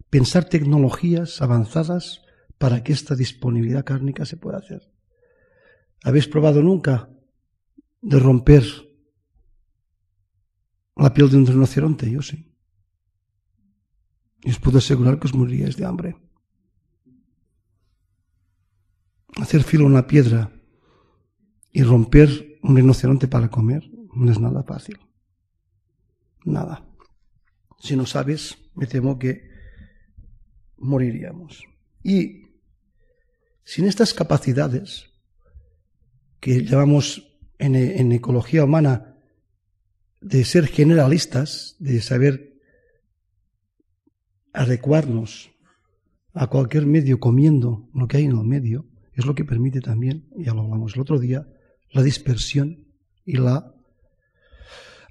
pensar 0.10 0.46
tecnologías 0.46 1.42
avanzadas 1.42 2.22
para 2.58 2.84
que 2.84 2.94
esta 2.94 3.16
disponibilidad 3.16 3.86
cárnica 3.86 4.26
se 4.26 4.38
pueda 4.38 4.58
hacer. 4.58 4.92
¿Habéis 6.04 6.28
probado 6.28 6.62
nunca 6.62 7.10
de 8.02 8.20
romper 8.20 8.64
la 10.96 11.14
piel 11.14 11.30
de 11.30 11.38
un 11.38 11.48
rinoceronte? 11.48 12.10
Yo 12.10 12.22
sí. 12.22 12.54
Y 14.42 14.52
os 14.52 14.60
puedo 14.60 14.78
asegurar 14.78 15.20
que 15.20 15.28
os 15.28 15.34
moriríais 15.34 15.76
de 15.76 15.86
hambre. 15.86 16.16
Hacer 19.38 19.64
filo 19.64 19.86
en 19.86 19.92
una 19.92 20.08
piedra 20.08 20.52
y 21.72 21.84
romper 21.84 22.60
un 22.64 22.76
rinoceronte 22.76 23.28
para 23.28 23.50
comer 23.50 23.90
no 24.14 24.32
es 24.32 24.40
nada 24.40 24.64
fácil. 24.64 25.00
Nada. 26.46 26.86
Si 27.80 27.96
no 27.96 28.06
sabes, 28.06 28.58
me 28.76 28.88
temo 28.88 29.20
que 29.20 29.49
moriríamos. 30.80 31.64
Y 32.04 32.44
sin 33.64 33.86
estas 33.86 34.14
capacidades 34.14 35.06
que 36.40 36.64
llamamos 36.64 37.38
en, 37.58 37.76
en 37.76 38.12
ecología 38.12 38.64
humana 38.64 39.18
de 40.22 40.44
ser 40.46 40.68
generalistas, 40.68 41.76
de 41.80 42.02
saber 42.02 42.54
adecuarnos 44.54 45.52
a 46.34 46.48
cualquier 46.48 46.86
medio 46.86 47.20
comiendo 47.20 47.90
lo 47.94 48.08
que 48.08 48.18
hay 48.18 48.26
en 48.26 48.32
el 48.32 48.44
medio, 48.44 48.86
es 49.14 49.26
lo 49.26 49.36
que 49.36 49.46
permite 49.46 49.82
también, 49.82 50.28
ya 50.38 50.54
lo 50.54 50.62
hablamos 50.62 50.96
el 50.96 51.02
otro 51.02 51.20
día, 51.20 51.48
la 51.92 52.04
dispersión 52.04 52.86
y 53.26 53.38
la 53.38 53.74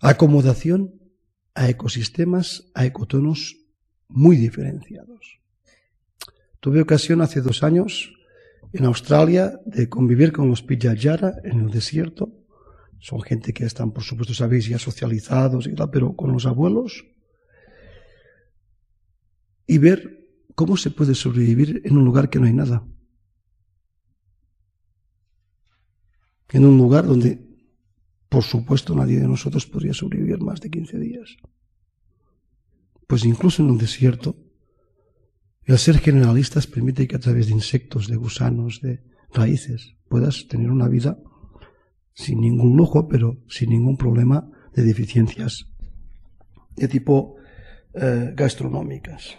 acomodación 0.00 0.94
a 1.54 1.68
ecosistemas, 1.68 2.70
a 2.74 2.86
ecotonos 2.86 3.56
muy 4.08 4.36
diferenciados. 4.36 5.37
Tuve 6.60 6.80
ocasión 6.80 7.20
hace 7.20 7.40
dos 7.40 7.62
años 7.62 8.12
en 8.72 8.84
Australia 8.84 9.60
de 9.64 9.88
convivir 9.88 10.32
con 10.32 10.48
los 10.48 10.62
Pijayara 10.62 11.34
en 11.44 11.60
el 11.60 11.70
desierto. 11.70 12.32
Son 12.98 13.20
gente 13.22 13.52
que 13.52 13.64
están, 13.64 13.92
por 13.92 14.02
supuesto, 14.02 14.34
sabéis, 14.34 14.68
ya 14.68 14.78
socializados 14.78 15.66
y 15.66 15.74
tal, 15.74 15.90
pero 15.90 16.16
con 16.16 16.32
los 16.32 16.46
abuelos. 16.46 17.04
Y 19.66 19.78
ver 19.78 20.26
cómo 20.54 20.76
se 20.76 20.90
puede 20.90 21.14
sobrevivir 21.14 21.82
en 21.84 21.96
un 21.96 22.04
lugar 22.04 22.28
que 22.28 22.40
no 22.40 22.46
hay 22.46 22.54
nada. 22.54 22.84
en 26.50 26.64
un 26.64 26.78
lugar 26.78 27.06
donde, 27.06 27.46
por 28.28 28.42
supuesto, 28.42 28.94
nadie 28.94 29.20
de 29.20 29.28
nosotros 29.28 29.66
podría 29.66 29.92
sobrevivir 29.92 30.40
más 30.40 30.60
de 30.60 30.70
15 30.70 30.98
días. 30.98 31.36
Pues 33.06 33.24
incluso 33.24 33.62
en 33.62 33.70
un 33.70 33.78
desierto, 33.78 34.36
el 35.68 35.78
ser 35.78 35.98
generalistas 35.98 36.66
permite 36.66 37.06
que 37.06 37.16
a 37.16 37.18
través 37.18 37.48
de 37.48 37.52
insectos, 37.52 38.08
de 38.08 38.16
gusanos, 38.16 38.80
de 38.80 39.04
raíces, 39.34 39.96
puedas 40.08 40.48
tener 40.48 40.70
una 40.70 40.88
vida 40.88 41.18
sin 42.14 42.40
ningún 42.40 42.74
lujo, 42.74 43.06
pero 43.06 43.44
sin 43.48 43.68
ningún 43.68 43.98
problema 43.98 44.50
de 44.74 44.82
deficiencias 44.82 45.66
de 46.74 46.88
tipo 46.88 47.36
eh, 47.92 48.32
gastronómicas. 48.34 49.36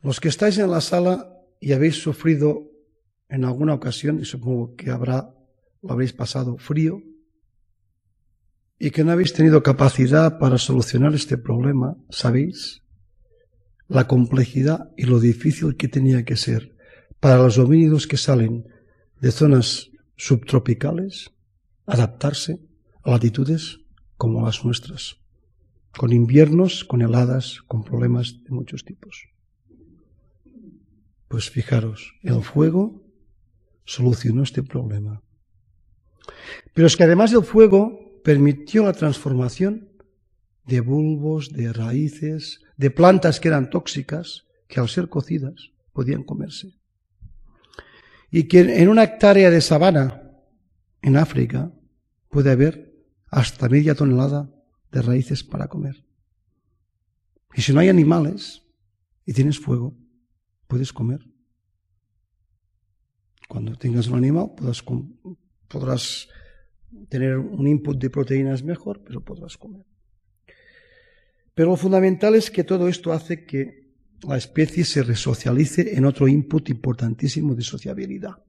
Los 0.00 0.18
que 0.18 0.28
estáis 0.28 0.56
en 0.56 0.70
la 0.70 0.80
sala 0.80 1.30
y 1.60 1.72
habéis 1.72 2.02
sufrido 2.02 2.70
en 3.28 3.44
alguna 3.44 3.74
ocasión, 3.74 4.18
y 4.18 4.24
supongo 4.24 4.74
que 4.76 4.90
habrá, 4.90 5.34
lo 5.82 5.92
habréis 5.92 6.14
pasado 6.14 6.56
frío, 6.56 7.02
y 8.78 8.90
que 8.90 9.04
no 9.04 9.12
habéis 9.12 9.32
tenido 9.32 9.62
capacidad 9.62 10.38
para 10.38 10.58
solucionar 10.58 11.14
este 11.14 11.38
problema, 11.38 11.96
¿sabéis? 12.10 12.82
La 13.88 14.06
complejidad 14.06 14.90
y 14.96 15.04
lo 15.04 15.20
difícil 15.20 15.76
que 15.76 15.88
tenía 15.88 16.24
que 16.24 16.36
ser 16.36 16.74
para 17.20 17.38
los 17.38 17.58
homínidos 17.58 18.06
que 18.06 18.16
salen 18.16 18.66
de 19.20 19.30
zonas 19.30 19.90
subtropicales 20.16 21.30
adaptarse 21.86 22.60
a 23.02 23.10
latitudes 23.10 23.80
como 24.16 24.44
las 24.44 24.64
nuestras, 24.64 25.16
con 25.96 26.12
inviernos, 26.12 26.84
con 26.84 27.02
heladas, 27.02 27.60
con 27.66 27.84
problemas 27.84 28.42
de 28.44 28.50
muchos 28.50 28.84
tipos. 28.84 29.28
Pues 31.28 31.50
fijaros, 31.50 32.14
el 32.22 32.42
fuego 32.42 33.02
solucionó 33.84 34.42
este 34.42 34.62
problema. 34.62 35.22
Pero 36.72 36.86
es 36.86 36.96
que 36.96 37.04
además 37.04 37.32
el 37.32 37.42
fuego 37.42 38.03
permitió 38.24 38.84
la 38.84 38.94
transformación 38.94 39.90
de 40.64 40.80
bulbos, 40.80 41.52
de 41.52 41.74
raíces, 41.74 42.62
de 42.78 42.90
plantas 42.90 43.38
que 43.38 43.48
eran 43.48 43.68
tóxicas, 43.68 44.46
que 44.66 44.80
al 44.80 44.88
ser 44.88 45.10
cocidas 45.10 45.72
podían 45.92 46.24
comerse. 46.24 46.74
Y 48.30 48.44
que 48.44 48.60
en 48.80 48.88
una 48.88 49.04
hectárea 49.04 49.50
de 49.50 49.60
sabana 49.60 50.22
en 51.02 51.18
África 51.18 51.70
puede 52.30 52.50
haber 52.50 52.94
hasta 53.28 53.68
media 53.68 53.94
tonelada 53.94 54.50
de 54.90 55.02
raíces 55.02 55.44
para 55.44 55.68
comer. 55.68 56.06
Y 57.54 57.60
si 57.60 57.74
no 57.74 57.80
hay 57.80 57.90
animales 57.90 58.62
y 59.26 59.34
tienes 59.34 59.60
fuego, 59.60 59.94
puedes 60.66 60.94
comer. 60.94 61.20
Cuando 63.48 63.76
tengas 63.76 64.08
un 64.08 64.16
animal 64.16 64.52
podrás, 65.68 66.28
tener 67.08 67.38
un 67.38 67.66
input 67.66 67.98
de 67.98 68.10
proteínas 68.10 68.62
mejor, 68.62 69.02
pero 69.04 69.22
podrás 69.22 69.56
comer. 69.56 69.84
Pero 71.54 71.70
lo 71.70 71.76
fundamental 71.76 72.34
es 72.34 72.50
que 72.50 72.64
todo 72.64 72.88
esto 72.88 73.12
hace 73.12 73.44
que 73.44 73.84
la 74.26 74.36
especie 74.36 74.84
se 74.84 75.02
resocialice 75.02 75.96
en 75.96 76.04
otro 76.04 76.26
input 76.28 76.68
importantísimo 76.70 77.54
de 77.54 77.62
sociabilidad. 77.62 78.42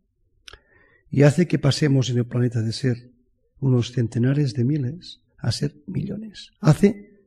Y 1.10 1.24
hace 1.24 1.48
que 1.48 1.60
pasemos 1.60 2.10
en 2.10 2.18
el 2.18 2.26
planeta 2.26 2.62
de 2.62 2.74
ser 2.74 3.12
unos 3.60 3.92
centenares 3.92 4.54
de 4.54 4.64
miles 4.64 5.22
a 5.38 5.52
ser 5.52 5.76
millones. 5.86 6.52
Hace 6.60 7.22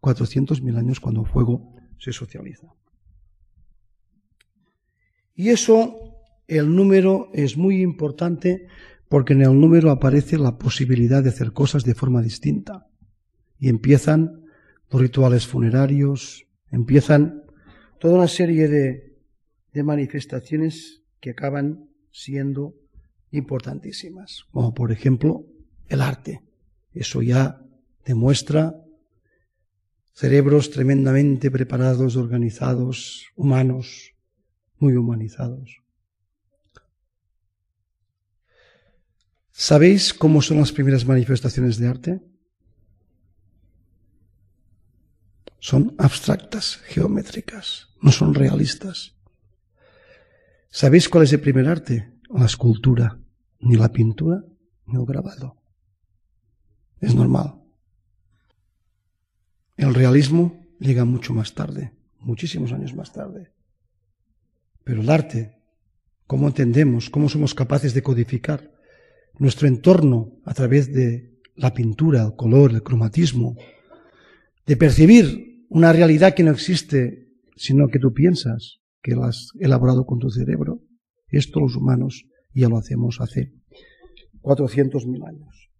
400.000 0.00 0.76
años 0.76 1.00
cuando 1.00 1.22
el 1.22 1.26
fuego 1.26 1.74
se 1.98 2.12
socializa. 2.12 2.74
Y 5.34 5.48
eso 5.48 6.14
el 6.46 6.74
número 6.74 7.30
es 7.32 7.56
muy 7.56 7.80
importante 7.80 8.66
porque 9.08 9.34
en 9.34 9.42
el 9.42 9.58
número 9.60 9.90
aparece 9.90 10.38
la 10.38 10.58
posibilidad 10.58 11.22
de 11.22 11.30
hacer 11.30 11.52
cosas 11.52 11.84
de 11.84 11.94
forma 11.94 12.22
distinta. 12.22 12.86
Y 13.58 13.68
empiezan 13.68 14.44
los 14.90 15.00
rituales 15.00 15.46
funerarios, 15.46 16.46
empiezan 16.70 17.42
toda 18.00 18.16
una 18.16 18.28
serie 18.28 18.68
de, 18.68 19.16
de 19.72 19.82
manifestaciones 19.82 21.02
que 21.20 21.30
acaban 21.30 21.88
siendo 22.10 22.74
importantísimas, 23.30 24.44
como 24.50 24.74
por 24.74 24.92
ejemplo 24.92 25.46
el 25.88 26.00
arte. 26.00 26.42
Eso 26.92 27.22
ya 27.22 27.60
demuestra 28.04 28.74
cerebros 30.12 30.70
tremendamente 30.70 31.50
preparados, 31.50 32.16
organizados, 32.16 33.26
humanos, 33.34 34.12
muy 34.78 34.94
humanizados 34.94 35.83
¿Sabéis 39.56 40.12
cómo 40.12 40.42
son 40.42 40.58
las 40.58 40.72
primeras 40.72 41.06
manifestaciones 41.06 41.78
de 41.78 41.86
arte? 41.86 42.20
Son 45.60 45.94
abstractas, 45.96 46.78
geométricas, 46.86 47.86
no 48.02 48.10
son 48.10 48.34
realistas. 48.34 49.14
¿Sabéis 50.70 51.08
cuál 51.08 51.22
es 51.22 51.32
el 51.32 51.40
primer 51.40 51.68
arte? 51.68 52.18
La 52.30 52.46
escultura, 52.46 53.20
ni 53.60 53.76
la 53.76 53.92
pintura, 53.92 54.44
ni 54.86 54.98
el 54.98 55.06
grabado. 55.06 55.62
Es 57.00 57.14
normal. 57.14 57.62
El 59.76 59.94
realismo 59.94 60.66
llega 60.80 61.04
mucho 61.04 61.32
más 61.32 61.54
tarde, 61.54 61.92
muchísimos 62.18 62.72
años 62.72 62.92
más 62.92 63.12
tarde. 63.12 63.52
Pero 64.82 65.00
el 65.00 65.08
arte, 65.08 65.62
cómo 66.26 66.48
entendemos, 66.48 67.08
cómo 67.08 67.28
somos 67.28 67.54
capaces 67.54 67.94
de 67.94 68.02
codificar 68.02 68.73
nuestro 69.38 69.68
entorno 69.68 70.38
a 70.44 70.54
través 70.54 70.92
de 70.92 71.34
la 71.56 71.72
pintura, 71.72 72.24
el 72.24 72.36
color, 72.36 72.72
el 72.72 72.82
cromatismo, 72.82 73.56
de 74.66 74.76
percibir 74.76 75.66
una 75.68 75.92
realidad 75.92 76.34
que 76.34 76.42
no 76.42 76.52
existe, 76.52 77.28
sino 77.56 77.88
que 77.88 77.98
tú 77.98 78.12
piensas 78.12 78.80
que 79.02 79.14
la 79.14 79.28
has 79.28 79.50
elaborado 79.58 80.06
con 80.06 80.18
tu 80.18 80.30
cerebro. 80.30 80.80
Esto 81.28 81.60
los 81.60 81.76
humanos 81.76 82.26
ya 82.54 82.68
lo 82.68 82.78
hacemos 82.78 83.20
hace 83.20 83.52
400.000 84.42 85.28
años. 85.28 85.70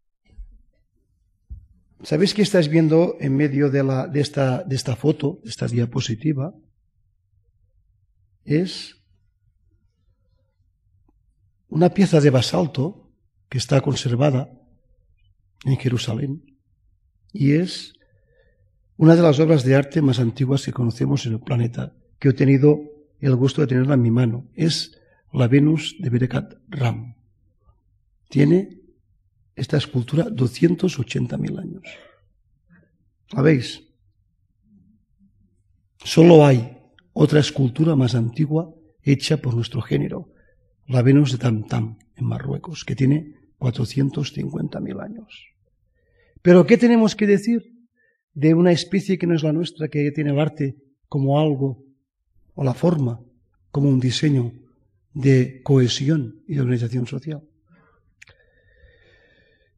¿Sabéis 2.02 2.34
qué 2.34 2.42
estáis 2.42 2.68
viendo 2.68 3.16
en 3.18 3.34
medio 3.34 3.70
de, 3.70 3.82
la, 3.82 4.06
de, 4.06 4.20
esta, 4.20 4.62
de 4.62 4.76
esta 4.76 4.94
foto, 4.94 5.40
de 5.42 5.50
esta 5.50 5.66
diapositiva? 5.66 6.54
Es 8.44 8.96
una 11.68 11.94
pieza 11.94 12.20
de 12.20 12.28
basalto 12.28 13.03
que 13.48 13.58
está 13.58 13.80
conservada 13.80 14.50
en 15.64 15.76
Jerusalén 15.76 16.58
y 17.32 17.52
es 17.52 17.94
una 18.96 19.16
de 19.16 19.22
las 19.22 19.40
obras 19.40 19.64
de 19.64 19.74
arte 19.74 20.00
más 20.02 20.20
antiguas 20.20 20.64
que 20.64 20.72
conocemos 20.72 21.26
en 21.26 21.32
el 21.32 21.40
planeta, 21.40 21.94
que 22.18 22.28
he 22.28 22.32
tenido 22.32 22.80
el 23.20 23.34
gusto 23.34 23.60
de 23.60 23.66
tenerla 23.66 23.94
en 23.94 24.02
mi 24.02 24.10
mano. 24.10 24.48
Es 24.54 25.00
la 25.32 25.48
Venus 25.48 25.96
de 25.98 26.10
Berekat 26.10 26.54
Ram. 26.68 27.16
Tiene 28.28 28.80
esta 29.56 29.76
escultura 29.76 30.26
280.000 30.26 31.60
años. 31.60 31.82
¿La 33.32 33.42
veis? 33.42 33.82
Solo 36.04 36.46
hay 36.46 36.76
otra 37.12 37.40
escultura 37.40 37.96
más 37.96 38.14
antigua 38.14 38.72
hecha 39.02 39.38
por 39.38 39.54
nuestro 39.54 39.80
género, 39.82 40.32
la 40.86 41.02
Venus 41.02 41.32
de 41.32 41.38
Tam 41.38 41.66
Tam, 41.66 41.98
en 42.16 42.26
Marruecos, 42.26 42.84
que 42.84 42.94
tiene 42.96 43.34
450.000 43.58 45.02
años. 45.02 45.54
Pero 46.42 46.66
¿qué 46.66 46.76
tenemos 46.76 47.16
que 47.16 47.26
decir 47.26 47.72
de 48.34 48.54
una 48.54 48.72
especie 48.72 49.18
que 49.18 49.26
no 49.26 49.34
es 49.34 49.42
la 49.42 49.52
nuestra, 49.52 49.88
que 49.88 50.10
tiene 50.10 50.30
el 50.30 50.38
arte 50.38 50.76
como 51.08 51.40
algo, 51.40 51.82
o 52.54 52.64
la 52.64 52.74
forma, 52.74 53.20
como 53.70 53.88
un 53.88 54.00
diseño 54.00 54.52
de 55.12 55.60
cohesión 55.62 56.42
y 56.46 56.54
de 56.54 56.60
organización 56.60 57.06
social? 57.06 57.42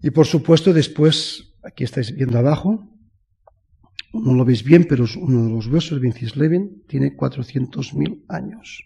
Y 0.03 0.11
por 0.11 0.27
supuesto 0.27 0.73
después, 0.73 1.55
aquí 1.63 1.85
estáis 1.85 2.15
viendo 2.15 2.39
abajo, 2.39 2.89
no 4.13 4.35
lo 4.35 4.45
veis 4.45 4.65
bien, 4.65 4.87
pero 4.89 5.05
uno 5.19 5.45
de 5.45 5.51
los 5.51 5.67
huesos, 5.67 6.01
Leven, 6.37 6.83
tiene 6.87 7.17
400.000 7.17 8.25
años. 8.29 8.85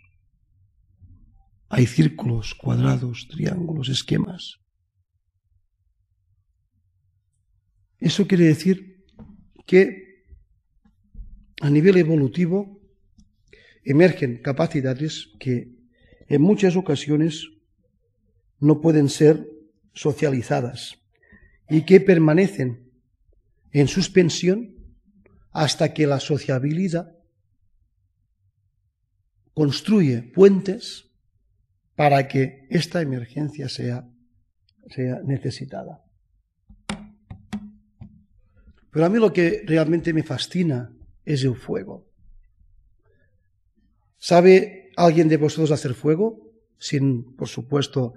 Hay 1.73 1.87
círculos, 1.87 2.55
cuadrados, 2.57 3.29
triángulos, 3.31 3.89
esquemas. 3.89 4.59
Eso 7.99 8.27
quiere 8.27 8.47
decir 8.47 9.05
que 9.67 10.25
a 11.61 11.71
nivel 11.71 11.97
evolutivo 11.97 12.81
emergen 13.85 14.43
capacidades 14.43 15.31
que 15.39 15.71
en 16.27 16.43
muchas 16.43 16.75
ocasiones 16.75 17.47
no 18.59 18.81
pueden 18.81 19.09
ser 19.09 19.47
socializadas 19.93 20.99
y 21.69 21.85
que 21.85 22.01
permanecen 22.01 22.91
en 23.71 23.87
suspensión 23.87 24.75
hasta 25.53 25.95
que 25.95 26.09
la 26.09 26.19
sociabilidad 26.19 27.17
construye 29.55 30.23
puentes 30.23 31.10
para 31.97 32.29
que 32.29 32.67
esta 32.71 33.03
emergencia 33.03 33.69
sea, 33.69 34.09
sea 34.89 35.21
necesitada. 35.25 36.03
Pero 38.91 39.07
a 39.07 39.09
mí 39.09 39.19
lo 39.19 39.33
que 39.33 39.63
realmente 39.67 40.13
me 40.13 40.23
fascina 40.23 40.93
es 41.25 41.45
el 41.45 41.57
fuego. 41.57 42.09
¿Sabe 44.19 44.91
alguien 44.97 45.29
de 45.29 45.37
vosotros 45.37 45.71
hacer 45.71 45.95
fuego? 45.95 46.51
Sin, 46.79 47.37
por 47.37 47.49
supuesto, 47.49 48.15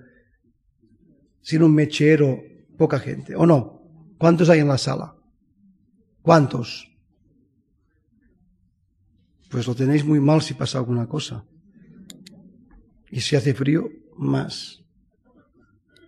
sin 1.42 1.64
un 1.64 1.74
mechero, 1.74 2.42
poca 2.78 3.00
gente. 3.00 3.36
¿O 3.36 3.46
no? 3.46 3.84
¿Cuántos 4.18 4.50
hay 4.50 4.60
en 4.60 4.68
la 4.68 4.78
sala? 4.78 5.16
¿Cuántos? 6.22 6.90
Pues 9.50 9.68
lo 9.68 9.76
tenéis 9.76 10.04
muy 10.04 10.20
mal 10.20 10.42
si 10.42 10.54
pasa 10.54 10.80
alguna 10.80 11.08
cosa. 11.08 11.46
Y 13.14 13.22
si 13.22 13.36
hace 13.36 13.54
frío, 13.54 13.92
más. 14.18 14.84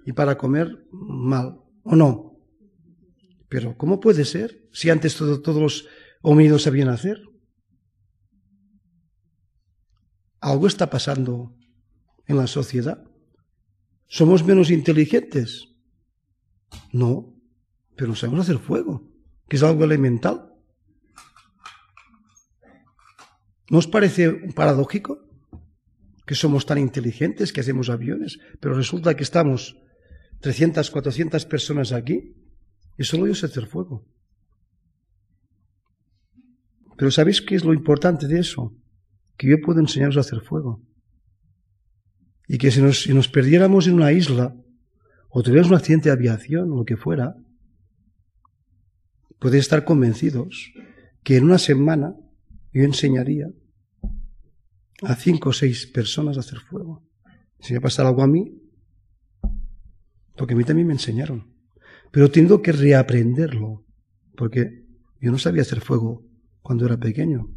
Y 0.08 0.14
para 0.14 0.40
comer, 0.40 0.88
mal. 0.92 1.62
¿O 1.84 1.96
no? 1.96 2.40
Pero 3.48 3.78
¿cómo 3.78 4.00
puede 4.00 4.26
ser 4.26 4.68
si 4.74 4.90
antes 4.90 5.16
todos 5.16 5.62
los 5.62 5.88
homínidos 6.24 6.64
sabían 6.64 6.90
hacer? 6.90 7.22
Algo 10.40 10.66
está 10.66 10.90
pasando 10.90 11.56
en 12.26 12.38
la 12.38 12.48
sociedad. 12.48 13.06
¿Somos 14.08 14.44
menos 14.44 14.72
inteligentes? 14.72 15.76
No, 16.92 17.36
pero 17.96 18.16
sabemos 18.16 18.50
hacer 18.50 18.58
fuego, 18.58 19.12
que 19.48 19.58
es 19.58 19.64
algo 19.64 19.84
elemental. 19.84 20.52
¿No 23.70 23.78
os 23.78 23.86
parece 23.86 24.32
paradójico? 24.56 25.25
Que 26.26 26.36
somos 26.36 26.66
tan 26.66 26.78
inteligentes, 26.78 27.54
que 27.54 27.62
hacemos 27.62 27.90
aviones, 27.90 28.40
pero 28.60 28.76
resulta 28.76 29.16
que 29.16 29.24
estamos 29.24 29.78
300, 30.42 30.90
400 30.90 31.46
personas 31.46 31.92
aquí 31.92 32.36
y 32.98 33.04
solo 33.04 33.28
yo 33.28 33.36
sé 33.36 33.46
hacer 33.46 33.68
fuego. 33.68 34.06
Pero 36.98 37.12
¿sabéis 37.12 37.42
qué 37.42 37.56
es 37.56 37.64
lo 37.64 37.74
importante 37.74 38.28
de 38.28 38.40
eso? 38.40 38.74
Que 39.38 39.50
yo 39.50 39.58
puedo 39.62 39.80
enseñaros 39.80 40.18
a 40.18 40.22
hacer 40.22 40.42
fuego. 40.42 40.82
Y 42.48 42.58
que 42.58 42.72
si 42.72 42.82
nos, 42.82 43.04
si 43.04 43.14
nos 43.14 43.28
perdiéramos 43.28 43.88
en 43.88 43.96
una 43.96 44.12
isla, 44.12 44.56
o 45.30 45.44
tuviéramos 45.44 45.72
un 45.72 45.78
accidente 45.78 46.10
de 46.10 46.14
aviación, 46.14 46.72
o 46.72 46.78
lo 46.78 46.86
que 46.86 46.96
fuera, 46.96 47.36
podéis 49.40 49.64
estar 49.64 49.84
convencidos 49.84 50.72
que 51.24 51.38
en 51.38 51.44
una 51.44 51.58
semana 51.58 52.16
yo 52.72 52.84
enseñaría 52.84 53.50
a 55.02 55.16
cinco 55.16 55.50
o 55.50 55.54
seis 55.54 55.86
personas 55.88 56.38
a 56.38 56.40
hacer 56.40 56.60
fuego. 56.60 57.04
Si 57.60 57.74
me 57.74 57.82
pasa 57.82 58.08
algo 58.08 58.22
a 58.24 58.28
mí, 58.28 58.62
porque 60.36 60.54
a 60.54 60.58
mí 60.58 60.64
también 60.64 60.88
me 60.88 60.94
enseñaron. 60.94 61.54
Pero 62.12 62.32
tengo 62.32 62.62
que 62.62 62.72
reaprenderlo, 62.72 63.84
porque 64.36 64.86
yo 65.20 65.32
no 65.32 65.38
sabía 65.38 65.64
hacer 65.64 65.82
fuego 65.82 66.24
cuando 66.62 66.86
era 66.86 66.98
pequeño. 66.98 67.50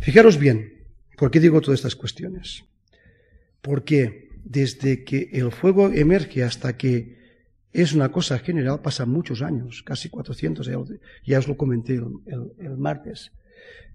Fijaros 0.00 0.38
bien, 0.38 0.86
¿por 1.16 1.30
qué 1.30 1.40
digo 1.40 1.60
todas 1.60 1.80
estas 1.80 1.96
cuestiones? 1.96 2.64
Porque 3.62 4.28
desde 4.44 5.04
que 5.04 5.30
el 5.32 5.50
fuego 5.50 5.88
emerge 5.88 6.44
hasta 6.44 6.76
que 6.76 7.18
es 7.72 7.92
una 7.92 8.10
cosa 8.10 8.38
general 8.38 8.80
pasan 8.80 9.10
muchos 9.10 9.42
años, 9.42 9.82
casi 9.82 10.08
400, 10.08 10.70
ya 11.24 11.38
os 11.38 11.48
lo 11.48 11.56
comenté 11.56 11.94
el 11.94 12.76
martes. 12.78 13.32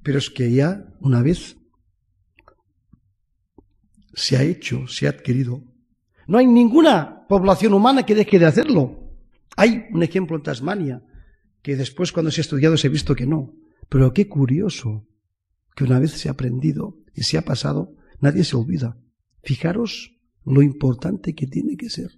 Pero 0.03 0.17
es 0.17 0.29
que 0.29 0.51
ya 0.51 0.85
una 0.99 1.21
vez 1.21 1.57
se 4.13 4.37
ha 4.37 4.43
hecho, 4.43 4.87
se 4.87 5.07
ha 5.07 5.11
adquirido, 5.11 5.63
no 6.27 6.37
hay 6.37 6.45
ninguna 6.45 7.25
población 7.27 7.73
humana 7.73 8.05
que 8.05 8.13
deje 8.13 8.37
de 8.37 8.45
hacerlo. 8.45 8.99
Hay 9.55 9.85
un 9.91 10.03
ejemplo 10.03 10.35
en 10.35 10.43
Tasmania, 10.43 11.03
que 11.61 11.75
después 11.75 12.11
cuando 12.11 12.31
se 12.31 12.41
ha 12.41 12.43
estudiado 12.43 12.77
se 12.77 12.87
ha 12.87 12.91
visto 12.91 13.15
que 13.15 13.25
no. 13.25 13.53
Pero 13.89 14.13
qué 14.13 14.27
curioso 14.27 15.07
que 15.75 15.85
una 15.85 15.99
vez 15.99 16.11
se 16.11 16.27
ha 16.27 16.33
aprendido 16.33 16.97
y 17.13 17.23
se 17.23 17.37
ha 17.37 17.43
pasado, 17.43 17.95
nadie 18.19 18.43
se 18.43 18.55
olvida. 18.55 18.97
Fijaros 19.41 20.17
lo 20.45 20.61
importante 20.61 21.33
que 21.33 21.47
tiene 21.47 21.77
que 21.77 21.89
ser. 21.89 22.11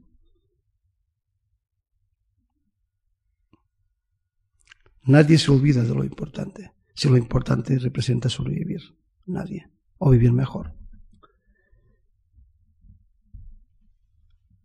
Nadie 5.04 5.38
se 5.38 5.52
olvida 5.52 5.84
de 5.84 5.94
lo 5.94 6.04
importante 6.04 6.75
si 6.96 7.10
lo 7.10 7.18
importante 7.18 7.78
representa 7.78 8.30
sobrevivir. 8.30 8.82
Nadie. 9.26 9.70
O 9.98 10.10
vivir 10.10 10.32
mejor. 10.32 10.74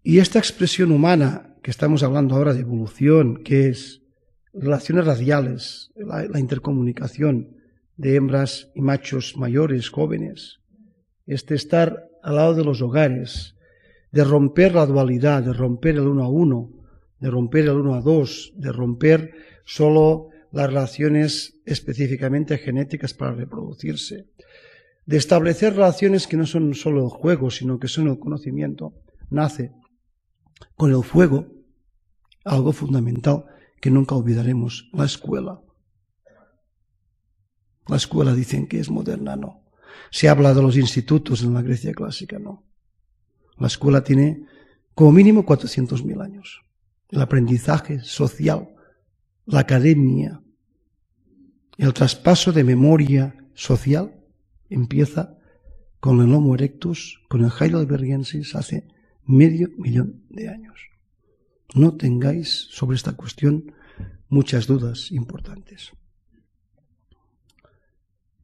Y 0.02 0.18
esta 0.18 0.38
expresión 0.38 0.92
humana 0.92 1.56
que 1.62 1.70
estamos 1.70 2.02
hablando 2.02 2.34
ahora 2.34 2.54
de 2.54 2.60
evolución, 2.60 3.42
que 3.44 3.68
es 3.68 4.02
relaciones 4.54 5.04
radiales, 5.04 5.92
la, 5.96 6.38
intercomunicación 6.38 7.56
de 7.96 8.16
hembras 8.16 8.70
y 8.74 8.80
machos 8.80 9.36
mayores, 9.36 9.90
jóvenes, 9.90 10.60
este 11.26 11.54
estar 11.54 12.08
al 12.22 12.36
lado 12.36 12.54
de 12.54 12.64
los 12.64 12.80
hogares, 12.80 13.56
de 14.10 14.24
romper 14.24 14.74
la 14.74 14.86
dualidad, 14.86 15.42
de 15.42 15.52
romper 15.52 15.96
el 15.96 16.08
uno 16.08 16.24
a 16.24 16.28
uno, 16.28 16.72
de 17.18 17.30
romper 17.30 17.64
el 17.64 17.76
uno 17.76 17.94
a 17.94 18.00
dos, 18.00 18.52
de 18.56 18.72
romper 18.72 19.34
solo 19.64 20.29
las 20.52 20.66
relaciones 20.66 21.60
específicamente 21.64 22.58
genéticas 22.58 23.14
para 23.14 23.32
reproducirse, 23.32 24.26
de 25.06 25.16
establecer 25.16 25.74
relaciones 25.74 26.26
que 26.26 26.36
no 26.36 26.46
son 26.46 26.74
solo 26.74 27.04
el 27.04 27.10
juego, 27.10 27.50
sino 27.50 27.78
que 27.78 27.88
son 27.88 28.08
el 28.08 28.18
conocimiento, 28.18 28.94
nace 29.28 29.72
con 30.76 30.90
el 30.90 31.02
fuego, 31.02 31.46
algo 32.44 32.72
fundamental 32.72 33.44
que 33.80 33.90
nunca 33.90 34.14
olvidaremos, 34.14 34.90
la 34.92 35.04
escuela. 35.04 35.60
La 37.86 37.96
escuela 37.96 38.34
dicen 38.34 38.66
que 38.66 38.78
es 38.78 38.90
moderna, 38.90 39.36
no. 39.36 39.62
Se 40.10 40.28
habla 40.28 40.54
de 40.54 40.62
los 40.62 40.76
institutos 40.76 41.42
en 41.42 41.54
la 41.54 41.62
Grecia 41.62 41.92
clásica, 41.92 42.38
no. 42.38 42.64
La 43.58 43.66
escuela 43.66 44.02
tiene 44.02 44.44
como 44.94 45.12
mínimo 45.12 45.44
400.000 45.44 46.22
años. 46.22 46.62
El 47.08 47.20
aprendizaje 47.20 48.00
social, 48.00 48.68
la 49.50 49.60
academia, 49.60 50.40
el 51.76 51.92
traspaso 51.92 52.52
de 52.52 52.62
memoria 52.62 53.36
social 53.54 54.14
empieza 54.68 55.36
con 55.98 56.20
el 56.20 56.32
Homo 56.32 56.54
erectus, 56.54 57.20
con 57.28 57.44
el 57.44 57.50
Heidelbergensis 57.50 58.54
hace 58.54 58.86
medio 59.24 59.70
millón 59.76 60.24
de 60.30 60.48
años. 60.48 60.78
No 61.74 61.96
tengáis 61.96 62.68
sobre 62.70 62.96
esta 62.96 63.12
cuestión 63.16 63.74
muchas 64.28 64.66
dudas 64.66 65.10
importantes. 65.10 65.92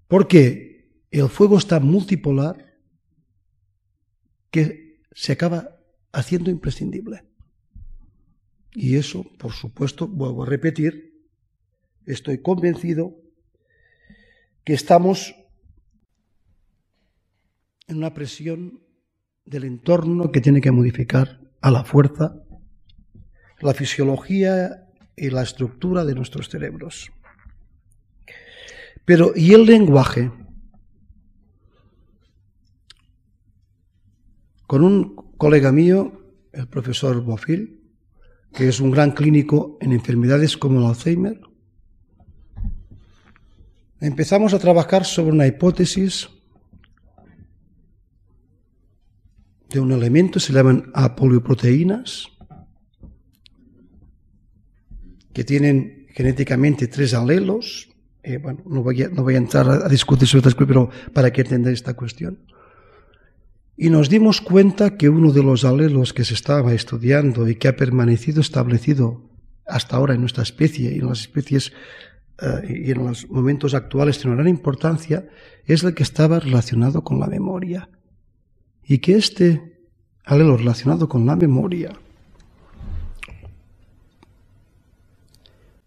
Porque 0.09 0.91
el 1.11 1.29
fuego 1.29 1.59
está 1.59 1.81
multipolar 1.81 2.77
que 4.51 5.01
se 5.13 5.33
acaba 5.33 5.77
haciendo 6.13 6.51
imprescindible. 6.51 7.25
Y 8.79 8.97
eso, 8.97 9.25
por 9.39 9.53
supuesto, 9.53 10.07
vuelvo 10.07 10.43
a 10.43 10.47
repetir, 10.47 11.25
estoy 12.05 12.43
convencido 12.43 13.17
que 14.65 14.75
estamos 14.75 15.35
en 17.89 17.97
una 17.97 18.13
presión 18.13 18.83
del 19.47 19.65
entorno 19.65 20.31
que 20.31 20.43
tiene 20.43 20.61
que 20.61 20.73
modificar 20.73 21.41
a 21.63 21.71
la 21.71 21.85
fuerza 21.85 22.43
la 23.61 23.73
fisiología 23.73 24.87
y 25.17 25.31
la 25.31 25.43
estructura 25.43 26.05
de 26.05 26.15
nuestros 26.15 26.51
cerebros. 26.51 27.11
Pero, 29.07 29.33
¿y 29.35 29.55
el 29.55 29.65
lenguaje? 29.65 30.31
Con 34.67 34.85
un 34.85 35.17
colega 35.39 35.73
mío, 35.73 36.21
el 36.53 36.69
profesor 36.69 37.23
Bofil, 37.23 37.86
que 38.53 38.69
es 38.69 38.81
un 38.81 38.91
gran 38.91 39.13
clínico 39.13 39.79
en 39.81 39.93
enfermedades 39.93 40.57
como 40.57 40.81
el 40.81 40.87
Alzheimer, 40.87 41.41
empezamos 44.01 44.55
a 44.55 44.59
trabajar 44.59 45.05
sobre 45.05 45.33
una 45.33 45.47
hipótesis 45.47 46.29
de 49.71 49.81
un 49.81 49.93
elemento, 49.93 50.39
se 50.39 50.53
llaman 50.53 50.91
apolioproteínas, 50.95 52.29
que 55.33 55.45
tienen 55.45 56.07
genéticamente 56.15 56.89
tres 56.89 57.13
alelos. 57.13 57.91
Eh, 58.23 58.39
bueno, 58.39 58.63
no 58.67 58.83
voy, 58.83 59.03
a, 59.03 59.09
no 59.09 59.23
voy, 59.23 59.35
a, 59.35 59.39
entrar 59.39 59.69
a 59.69 59.89
discutir 59.89 60.27
sobre 60.27 60.49
esto, 60.49 60.67
pero 60.67 60.89
para 61.13 61.31
que 61.31 61.43
entendáis 61.43 61.81
esta 61.81 61.95
cuestión. 61.95 62.39
Y 63.77 63.91
nos 63.91 64.09
dimos 64.09 64.41
cuenta 64.41 64.97
que 64.97 65.11
uno 65.11 65.33
de 65.33 65.43
los 65.43 65.65
alelos 65.65 66.15
que 66.15 66.25
se 66.25 66.35
estaba 66.35 66.73
estudiando 66.73 67.47
y 67.47 67.57
que 67.57 67.69
ha 67.69 67.77
permanecido 67.77 68.41
establecido 68.41 69.29
hasta 69.67 69.97
ahora 69.97 70.15
en 70.15 70.21
nuestra 70.21 70.43
especie 70.43 70.95
y 70.95 71.01
en 71.01 71.09
las 71.09 71.21
especies 71.21 71.73
eh, 72.41 72.83
y 72.87 72.91
en 72.91 73.05
los 73.05 73.29
momentos 73.29 73.75
actuales 73.75 74.19
tiene 74.19 74.35
una 74.35 74.43
gran 74.43 74.55
importancia, 74.55 75.29
es 75.67 75.83
el 75.83 75.95
que 75.95 76.03
estaba 76.03 76.41
relacionado 76.41 77.03
con 77.03 77.21
la 77.21 77.27
memoria 77.27 77.91
y 78.83 78.99
que 78.99 79.17
este 79.17 79.81
alelo 80.25 80.57
relacionado 80.57 81.09
con 81.09 81.27
la 81.27 81.37
memoria 81.37 81.93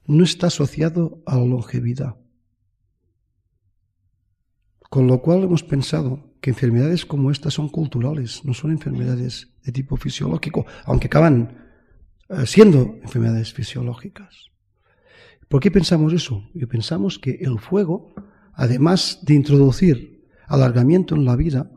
no 0.06 0.24
está 0.24 0.48
asociado 0.48 1.22
a 1.26 1.38
la 1.38 1.46
longevidad. 1.46 2.18
Con 4.90 5.06
lo 5.06 5.22
cual 5.22 5.44
hemos 5.44 5.64
pensado 5.64 6.29
que 6.42 6.52
enfermedades 6.52 7.06
como 7.06 7.32
estas 7.32 7.54
son 7.54 7.70
culturales, 7.70 8.44
no 8.46 8.54
son 8.54 8.72
enfermedades 8.72 9.50
de 9.64 9.72
tipo 9.72 9.98
fisiológico, 9.98 10.66
aunque 10.86 11.08
acaban 11.08 11.58
eh, 12.30 12.46
siendo 12.46 12.98
enfermedades 13.02 13.54
fisiológicas. 13.54 14.50
¿Por 15.48 15.62
qué 15.62 15.72
pensamos 15.72 16.14
eso? 16.14 16.48
Y 16.54 16.66
pensamos 16.66 17.18
que 17.18 17.40
el 17.42 17.60
fuego, 17.60 18.14
además 18.54 19.20
de 19.24 19.34
introducir 19.34 20.28
alargamiento 20.48 21.16
en 21.16 21.26
la 21.26 21.36
vida, 21.36 21.72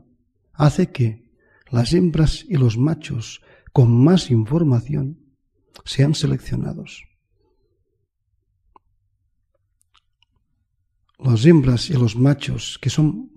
hace 0.53 0.93
que 0.93 1.31
las 1.71 1.95
hembras 1.95 2.45
y 2.47 2.57
los 2.57 2.77
machos 2.77 3.41
con 3.73 4.05
más 4.05 4.31
información 4.31 5.19
sean 5.85 6.15
seleccionados. 6.15 7.05
Las 11.19 11.47
hembras 11.47 11.89
y 11.89 11.95
los 11.95 12.15
machos 12.15 12.79
que 12.81 12.91
son 12.91 13.32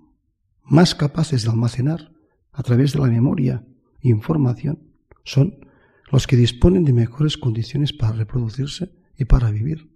más 0.66 0.94
capaces 0.94 1.44
de 1.44 1.50
almacenar 1.50 2.12
a 2.52 2.62
través 2.62 2.92
de 2.92 2.98
la 2.98 3.06
memoria 3.06 3.64
información 4.02 4.92
son 5.24 5.66
los 6.10 6.26
que 6.26 6.36
disponen 6.36 6.84
de 6.84 6.92
mejores 6.92 7.36
condiciones 7.36 7.92
para 7.92 8.12
reproducirse 8.12 8.92
y 9.18 9.24
para 9.24 9.50
vivir. 9.50 9.90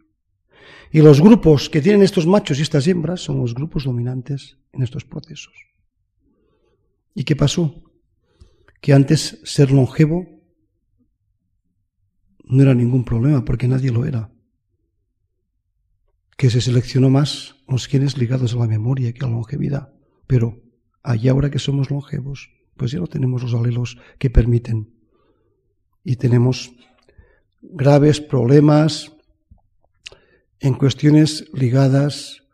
Y 0.93 1.01
los 1.01 1.21
grupos 1.21 1.71
que 1.71 1.81
tienen 1.81 2.03
estos 2.03 2.27
machos 2.27 2.59
y 2.59 2.63
estas 2.63 2.87
hembras 2.89 3.21
son 3.21 3.39
los 3.39 3.55
grupos 3.55 3.85
dominantes 3.85 4.59
en 4.73 4.83
estos 4.83 5.05
procesos. 5.05 5.55
¿Y 7.15 7.25
qué 7.25 7.37
pasó? 7.37 7.83
Que 8.81 8.93
antes 8.93 9.41
ser 9.45 9.71
longevo 9.71 10.27
no 12.45 12.63
era 12.63 12.75
ningún 12.75 13.05
problema 13.05 13.45
porque 13.45 13.69
nadie 13.69 13.93
lo 13.93 14.05
era. 14.05 14.33
Que 16.37 16.51
se 16.51 16.61
seleccionó 16.61 17.11
más 17.11 17.57
los 17.69 17.87
genes 17.87 18.17
ligados 18.17 18.55
a 18.55 18.59
la 18.59 18.67
memoria 18.67 19.13
que 19.13 19.25
a 19.25 19.29
la 19.29 19.35
longevidad. 19.35 19.93
Pero 20.31 20.63
allá 21.03 21.33
ahora 21.33 21.51
que 21.51 21.59
somos 21.59 21.91
longevos, 21.91 22.51
pues 22.77 22.93
ya 22.93 23.01
no 23.01 23.09
tenemos 23.09 23.43
los 23.43 23.53
alelos 23.53 23.99
que 24.17 24.31
permiten. 24.31 24.95
Y 26.05 26.15
tenemos 26.15 26.71
graves 27.61 28.21
problemas 28.21 29.11
en 30.61 30.75
cuestiones 30.75 31.51
ligadas 31.53 32.45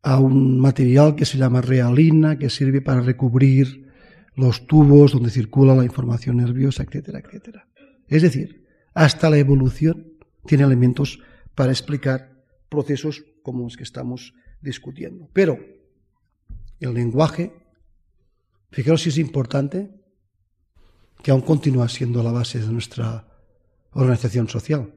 a 0.00 0.20
un 0.20 0.58
material 0.58 1.16
que 1.16 1.26
se 1.26 1.36
llama 1.36 1.60
realina, 1.60 2.38
que 2.38 2.48
sirve 2.48 2.80
para 2.80 3.02
recubrir 3.02 3.92
los 4.34 4.66
tubos 4.66 5.12
donde 5.12 5.28
circula 5.28 5.74
la 5.74 5.84
información 5.84 6.38
nerviosa, 6.38 6.84
etcétera, 6.84 7.18
etcétera. 7.18 7.68
Es 8.08 8.22
decir, 8.22 8.64
hasta 8.94 9.28
la 9.28 9.36
evolución 9.36 10.14
tiene 10.46 10.64
elementos 10.64 11.18
para 11.54 11.72
explicar 11.72 12.42
procesos 12.70 13.22
como 13.42 13.64
los 13.64 13.76
que 13.76 13.82
estamos 13.82 14.32
discutiendo. 14.62 15.28
Pero 15.34 15.58
el 16.80 16.94
lenguaje, 16.94 17.52
fijaros 18.70 19.02
si 19.02 19.10
es 19.10 19.18
importante, 19.18 19.90
que 21.22 21.30
aún 21.30 21.42
continúa 21.42 21.88
siendo 21.88 22.22
la 22.22 22.32
base 22.32 22.58
de 22.58 22.66
nuestra 22.66 23.26
organización 23.92 24.48
social. 24.48 24.94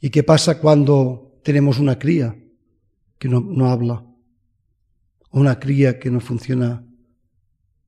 ¿Y 0.00 0.10
qué 0.10 0.22
pasa 0.22 0.60
cuando 0.60 1.40
tenemos 1.42 1.78
una 1.78 1.98
cría 1.98 2.36
que 3.18 3.28
no, 3.28 3.40
no 3.40 3.70
habla? 3.70 4.04
O 5.30 5.40
una 5.40 5.58
cría 5.58 5.98
que 5.98 6.10
no 6.10 6.20
funciona 6.20 6.84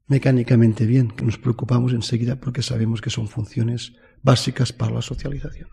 mecánicamente 0.07 0.87
bien, 0.87 1.09
que 1.09 1.25
nos 1.25 1.39
preocupamos 1.39 1.93
enseguida 1.93 2.37
porque 2.37 2.63
sabemos 2.63 3.01
que 3.01 3.11
son 3.11 3.29
funciones 3.29 3.93
básicas 4.23 4.73
para 4.73 4.95
la 4.95 5.03
socialización. 5.03 5.69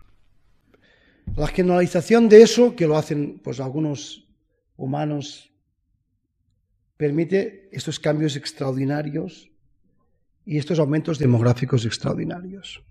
La 1.34 1.48
generalización 1.48 2.28
de 2.28 2.42
eso, 2.42 2.76
que 2.76 2.86
lo 2.86 2.96
hacen 2.96 3.40
pues 3.42 3.60
algunos 3.60 4.28
humanos, 4.76 5.52
permite 6.96 7.68
estos 7.72 8.00
cambios 8.00 8.36
extraordinarios 8.36 9.50
y 10.44 10.58
estos 10.58 10.78
aumentos 10.78 11.18
demográficos 11.18 11.84
extraordinarios. 11.84 12.82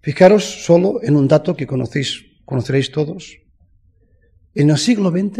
Fijaros 0.00 0.64
solo 0.64 1.00
en 1.02 1.16
un 1.16 1.28
dato 1.28 1.56
que 1.56 1.66
conocéis, 1.66 2.24
conoceréis 2.44 2.90
todos. 2.90 3.38
En 4.54 4.70
el 4.70 4.78
siglo 4.78 5.10
XX, 5.10 5.38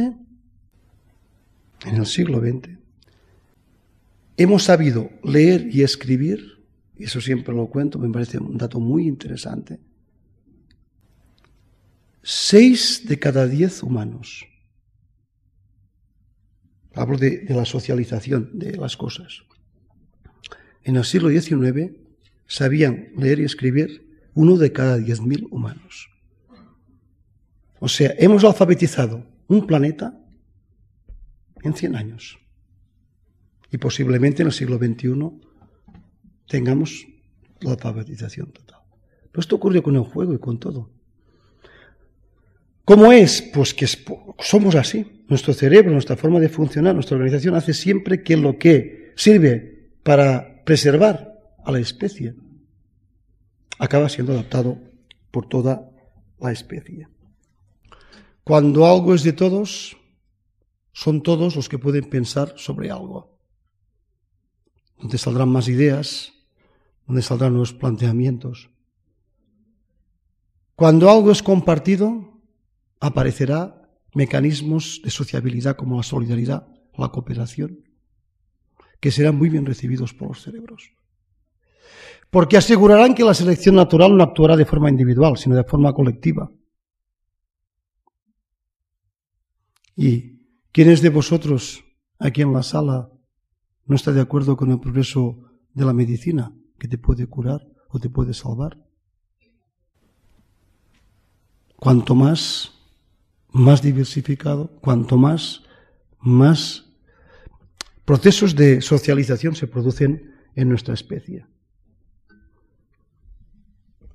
en 1.86 1.94
el 1.96 2.06
siglo 2.06 2.40
XX, 2.40 2.78
hemos 4.36 4.62
sabido 4.62 5.10
leer 5.22 5.66
y 5.70 5.82
escribir 5.82 6.52
y 7.02 7.04
eso 7.04 7.20
siempre 7.20 7.54
lo 7.54 7.66
cuento, 7.66 7.98
me 7.98 8.08
parece 8.10 8.38
un 8.38 8.56
dato 8.56 8.78
muy 8.78 9.08
interesante, 9.08 9.80
seis 12.22 13.02
de 13.08 13.18
cada 13.18 13.48
diez 13.48 13.82
humanos, 13.82 14.46
hablo 16.95 17.16
de, 17.18 17.45
la 17.49 17.64
socialización 17.64 18.51
de 18.53 18.76
las 18.76 18.97
cosas, 18.97 19.43
en 20.84 20.97
el 20.97 21.05
siglo 21.05 21.28
XIX 21.28 21.93
sabían 22.47 23.09
leer 23.16 23.40
y 23.40 23.45
escribir 23.45 24.07
uno 24.34 24.57
de 24.57 24.72
cada 24.72 24.99
diez 24.99 25.20
mil 25.20 25.47
humanos. 25.51 26.11
O 27.78 27.88
sea, 27.88 28.14
hemos 28.18 28.45
alfabetizado 28.45 29.26
un 29.49 29.66
planeta 29.66 30.18
en 31.62 31.74
100 31.74 31.97
años. 31.97 32.38
Y 33.70 33.78
posiblemente 33.78 34.43
en 34.43 34.49
el 34.49 34.53
siglo 34.53 34.78
XXI 34.78 35.12
tengamos 36.47 37.07
la 37.61 37.72
alfabetización 37.72 38.53
total. 38.53 38.80
Pero 39.30 39.40
esto 39.40 39.57
ocurre 39.57 39.82
con 39.82 39.97
el 39.97 40.03
juego 40.03 40.34
y 40.34 40.38
con 40.38 40.59
todo. 40.59 40.91
¿Cómo 42.85 43.12
es? 43.12 43.43
Pues 43.43 43.74
que 43.74 43.87
somos 44.39 44.74
así. 44.74 45.24
Nuestro 45.28 45.55
cerebro, 45.55 45.93
nuestra 45.93 46.16
forma 46.16 46.41
de 46.41 46.49
funcionar, 46.49 46.95
nuestra 46.95 47.16
organización 47.16 47.55
hace 47.55 47.74
siempre 47.74 48.22
que 48.22 48.37
lo 48.37 48.59
que 48.59 49.12
sirve 49.16 49.91
para 50.03 50.64
preservar 50.64 51.41
a 51.64 51.72
la 51.72 51.78
especie 51.78 52.35
acaba 53.78 54.09
siendo 54.09 54.33
adaptado 54.33 54.78
por 55.30 55.49
toda 55.49 55.91
la 56.41 56.53
especie. 56.53 57.09
Cuando 58.45 58.87
algo 58.87 59.14
es 59.14 59.22
de 59.22 59.33
todos, 59.33 59.97
son 60.93 61.22
todos 61.22 61.57
los 61.57 61.68
que 61.68 61.78
pueden 61.78 62.05
pensar 62.05 62.55
sobre 62.57 62.91
algo. 62.91 63.39
Donde 64.99 65.18
saldrán 65.18 65.49
más 65.49 65.68
ideas, 65.68 66.33
donde 67.07 67.22
saldrán 67.22 67.53
nuevos 67.53 67.72
planteamientos. 67.72 68.70
Cuando 70.76 71.11
algo 71.11 71.30
es 71.30 71.43
compartido, 71.43 72.32
aparecerá 73.03 73.82
mecanismos 74.14 75.00
de 75.03 75.11
sociabilidad 75.11 75.76
como 75.76 75.96
la 75.96 76.05
solidaridad, 76.05 76.68
la 76.96 77.09
cooperación, 77.09 77.80
que 79.00 79.11
serán 79.11 79.36
muy 79.36 79.48
bien 79.48 79.66
recibidos 79.66 80.14
por 80.14 80.28
los 80.28 80.42
cerebros. 80.42 80.92
Porque 82.30 82.57
asegurarán 82.57 83.14
que 83.14 83.24
la 83.24 83.34
selección 83.34 83.74
natural 83.74 84.16
no 84.16 84.22
actuará 84.22 84.57
de 84.57 84.64
forma 84.64 84.88
individual, 84.88 85.36
sino 85.36 85.57
de 85.57 85.64
forma 85.64 85.92
colectiva. 85.92 86.50
¿Y 89.96 90.46
quiénes 90.70 91.03
de 91.03 91.11
vosotros 91.11 91.84
aquí 92.20 92.42
en 92.42 92.53
la 92.53 92.62
sala 92.62 93.11
no 93.84 93.96
está 93.96 94.12
de 94.12 94.20
acuerdo 94.20 94.57
con 94.57 94.70
el 94.70 94.78
progreso 94.78 95.40
de 95.74 95.84
la 95.84 95.92
medicina 95.92 96.55
que 96.78 96.86
te 96.86 96.98
puede 96.98 97.26
curar 97.26 97.66
o 97.88 97.98
te 97.98 98.09
puede 98.09 98.32
salvar? 98.32 98.78
Cuanto 101.76 102.14
más, 102.14 102.82
más 103.53 103.82
diversificado, 103.82 104.68
cuanto 104.80 105.16
más, 105.16 105.62
más 106.20 106.86
procesos 108.05 108.57
de 108.57 108.80
socialización 108.80 109.55
se 109.55 109.66
producen 109.66 110.34
en 110.55 110.68
nuestra 110.68 110.94
especie. 110.94 111.46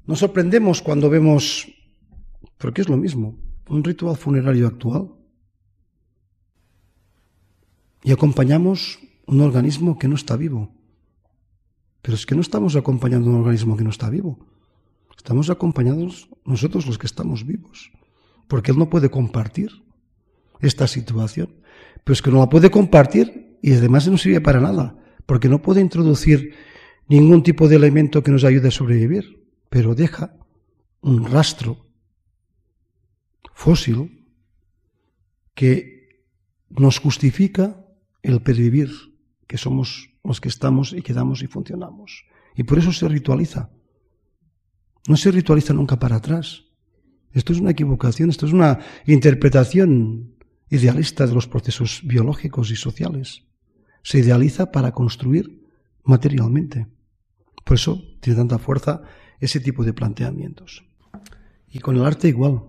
Nos 0.05 0.19
sorprendemos 0.19 0.81
cuando 0.81 1.09
vemos, 1.09 1.67
porque 2.57 2.81
es 2.81 2.89
lo 2.89 2.97
mismo, 2.97 3.37
un 3.69 3.83
ritual 3.83 4.15
funerario 4.15 4.67
actual 4.67 5.11
y 8.03 8.11
acompañamos 8.11 8.99
un 9.25 9.41
organismo 9.41 9.99
que 9.99 10.07
no 10.07 10.15
está 10.15 10.37
vivo. 10.37 10.71
Pero 12.01 12.15
es 12.15 12.25
que 12.25 12.35
no 12.35 12.41
estamos 12.41 12.77
acompañando 12.77 13.29
un 13.29 13.35
organismo 13.35 13.75
que 13.75 13.83
no 13.83 13.89
está 13.89 14.09
vivo. 14.09 14.39
Estamos 15.17 15.49
acompañados 15.49 16.29
nosotros 16.45 16.87
los 16.87 16.97
que 16.97 17.07
estamos 17.07 17.45
vivos. 17.45 17.91
Porque 18.47 18.71
Él 18.71 18.77
no 18.77 18.89
puede 18.89 19.09
compartir 19.09 19.71
esta 20.59 20.87
situación. 20.87 21.55
Pero 22.03 22.13
es 22.13 22.21
que 22.21 22.31
no 22.31 22.39
la 22.39 22.49
puede 22.49 22.71
compartir 22.71 23.57
y 23.61 23.73
además 23.73 24.07
no 24.07 24.17
sirve 24.17 24.41
para 24.41 24.59
nada. 24.59 24.97
Porque 25.25 25.49
no 25.49 25.61
puede 25.61 25.81
introducir 25.81 26.53
ningún 27.07 27.43
tipo 27.43 27.67
de 27.67 27.75
elemento 27.75 28.23
que 28.23 28.31
nos 28.31 28.43
ayude 28.43 28.69
a 28.69 28.71
sobrevivir. 28.71 29.47
Pero 29.69 29.95
deja 29.95 30.37
un 31.01 31.25
rastro 31.25 31.85
fósil 33.53 34.27
que 35.53 35.97
nos 36.69 36.99
justifica 36.99 37.83
el 38.21 38.41
pervivir, 38.41 38.91
que 39.47 39.57
somos 39.57 40.09
los 40.23 40.39
que 40.39 40.49
estamos 40.49 40.93
y 40.93 41.01
quedamos 41.01 41.41
y 41.41 41.47
funcionamos. 41.47 42.25
Y 42.55 42.63
por 42.63 42.77
eso 42.77 42.91
se 42.91 43.07
ritualiza. 43.07 43.71
No 45.07 45.15
se 45.17 45.31
ritualiza 45.31 45.73
nunca 45.73 45.97
para 45.97 46.17
atrás. 46.17 46.66
Esto 47.37 47.53
es 47.53 47.59
una 47.59 47.69
equivocación, 47.71 48.31
esto 48.31 48.47
es 48.47 48.53
una 48.53 48.79
interpretación 49.05 50.33
idealista 50.71 51.27
de 51.27 51.35
los 51.35 51.47
procesos 51.47 52.01
biológicos 52.03 52.71
y 52.71 52.75
sociales. 52.75 53.43
Se 54.01 54.17
idealiza 54.17 54.71
para 54.71 54.91
construir 54.91 55.61
materialmente. 56.03 56.87
Por 57.63 57.75
eso 57.75 58.01
tiene 58.21 58.37
tanta 58.37 58.57
fuerza 58.57 59.03
ese 59.39 59.59
tipo 59.59 59.83
de 59.83 59.93
planteamientos. 59.93 60.83
Y 61.69 61.77
con 61.77 61.95
el 61.97 62.05
arte 62.05 62.27
igual. 62.27 62.63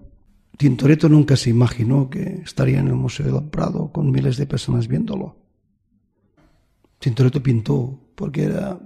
Tintoretto 0.58 1.08
nunca 1.08 1.36
se 1.36 1.48
imaginó 1.48 2.10
que 2.10 2.42
estaría 2.44 2.80
en 2.80 2.88
el 2.88 2.94
Museo 2.94 3.32
del 3.32 3.48
Prado 3.48 3.90
con 3.90 4.10
miles 4.10 4.36
de 4.36 4.46
personas 4.46 4.86
viéndolo. 4.86 5.38
Tintoretto 6.98 7.42
pintó 7.42 7.98
porque 8.14 8.42
era, 8.42 8.78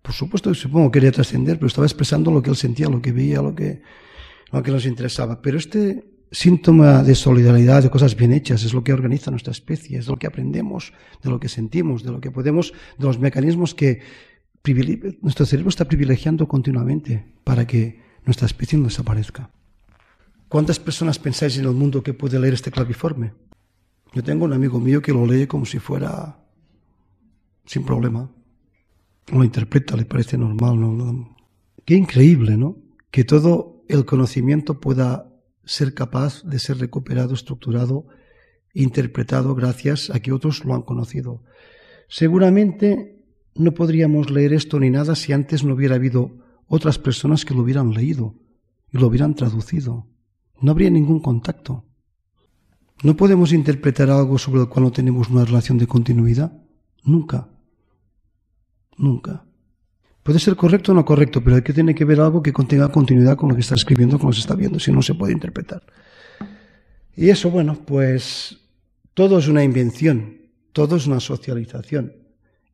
por 0.00 0.12
supuesto, 0.12 0.54
supongo 0.54 0.92
que 0.92 1.00
quería 1.00 1.12
trascender, 1.12 1.56
pero 1.56 1.66
estaba 1.66 1.86
expresando 1.88 2.30
lo 2.30 2.40
que 2.40 2.50
él 2.50 2.56
sentía, 2.56 2.88
lo 2.88 3.02
que 3.02 3.10
veía, 3.10 3.42
lo 3.42 3.54
que, 3.54 3.82
lo 4.52 4.62
que 4.62 4.70
nos 4.70 4.86
interesaba. 4.86 5.40
Pero 5.42 5.58
este 5.58 6.04
síntoma 6.30 7.02
de 7.02 7.14
solidaridad, 7.14 7.82
de 7.82 7.90
cosas 7.90 8.16
bien 8.16 8.32
hechas, 8.32 8.64
es 8.64 8.74
lo 8.74 8.82
que 8.82 8.92
organiza 8.92 9.30
nuestra 9.30 9.52
especie, 9.52 9.98
es 9.98 10.08
lo 10.08 10.16
que 10.16 10.26
aprendemos, 10.26 10.92
de 11.22 11.30
lo 11.30 11.38
que 11.38 11.48
sentimos, 11.48 12.02
de 12.02 12.10
lo 12.10 12.20
que 12.20 12.30
podemos, 12.30 12.72
de 12.98 13.06
los 13.06 13.18
mecanismos 13.18 13.74
que 13.74 14.00
nuestro 15.20 15.46
cerebro 15.46 15.68
está 15.68 15.84
privilegiando 15.84 16.48
continuamente 16.48 17.34
para 17.44 17.66
que 17.66 18.00
nuestra 18.24 18.46
especie 18.46 18.78
no 18.78 18.84
desaparezca. 18.84 19.50
¿Cuántas 20.48 20.78
personas 20.78 21.18
pensáis 21.18 21.58
en 21.58 21.66
el 21.66 21.72
mundo 21.72 22.02
que 22.02 22.14
puede 22.14 22.38
leer 22.38 22.54
este 22.54 22.70
claviforme? 22.70 23.32
Yo 24.14 24.22
tengo 24.22 24.44
un 24.44 24.52
amigo 24.52 24.80
mío 24.80 25.02
que 25.02 25.12
lo 25.12 25.26
lee 25.26 25.46
como 25.46 25.66
si 25.66 25.78
fuera 25.78 26.38
sin 27.66 27.84
problema. 27.84 28.30
Lo 29.32 29.42
interpreta, 29.42 29.96
le 29.96 30.04
parece 30.04 30.38
normal. 30.38 30.80
¿no? 30.80 31.36
Qué 31.84 31.94
increíble, 31.94 32.56
¿no? 32.56 32.76
Que 33.10 33.24
todo 33.24 33.73
el 33.88 34.04
conocimiento 34.04 34.80
pueda 34.80 35.30
ser 35.64 35.94
capaz 35.94 36.42
de 36.44 36.58
ser 36.58 36.78
recuperado, 36.78 37.34
estructurado, 37.34 38.06
interpretado 38.72 39.54
gracias 39.54 40.10
a 40.10 40.20
que 40.20 40.32
otros 40.32 40.64
lo 40.64 40.74
han 40.74 40.82
conocido. 40.82 41.42
Seguramente 42.08 43.24
no 43.54 43.72
podríamos 43.72 44.30
leer 44.30 44.52
esto 44.52 44.80
ni 44.80 44.90
nada 44.90 45.14
si 45.14 45.32
antes 45.32 45.64
no 45.64 45.74
hubiera 45.74 45.94
habido 45.94 46.38
otras 46.66 46.98
personas 46.98 47.44
que 47.44 47.54
lo 47.54 47.62
hubieran 47.62 47.92
leído 47.92 48.34
y 48.92 48.98
lo 48.98 49.06
hubieran 49.06 49.34
traducido. 49.34 50.06
No 50.60 50.72
habría 50.72 50.90
ningún 50.90 51.20
contacto. 51.20 51.84
No 53.02 53.16
podemos 53.16 53.52
interpretar 53.52 54.10
algo 54.10 54.38
sobre 54.38 54.62
el 54.62 54.68
cual 54.68 54.84
no 54.84 54.92
tenemos 54.92 55.28
una 55.28 55.44
relación 55.44 55.78
de 55.78 55.86
continuidad. 55.86 56.52
Nunca. 57.04 57.48
Nunca. 58.96 59.43
Puede 60.24 60.38
ser 60.38 60.56
correcto 60.56 60.92
o 60.92 60.94
no 60.94 61.04
correcto, 61.04 61.44
pero 61.44 61.56
hay 61.56 61.62
que 61.62 61.74
tiene 61.74 61.94
que 61.94 62.06
ver 62.06 62.18
algo 62.18 62.42
que 62.42 62.50
contenga 62.50 62.88
continuidad 62.88 63.36
con 63.36 63.50
lo 63.50 63.54
que 63.54 63.60
está 63.60 63.74
escribiendo, 63.74 64.18
con 64.18 64.30
lo 64.30 64.32
que 64.32 64.40
está 64.40 64.54
viendo, 64.54 64.80
si 64.80 64.90
no 64.90 65.02
se 65.02 65.12
puede 65.14 65.34
interpretar. 65.34 65.82
Y 67.14 67.28
eso, 67.28 67.50
bueno, 67.50 67.78
pues 67.84 68.58
todo 69.12 69.38
es 69.38 69.48
una 69.48 69.62
invención, 69.62 70.38
todo 70.72 70.96
es 70.96 71.06
una 71.06 71.20
socialización. 71.20 72.14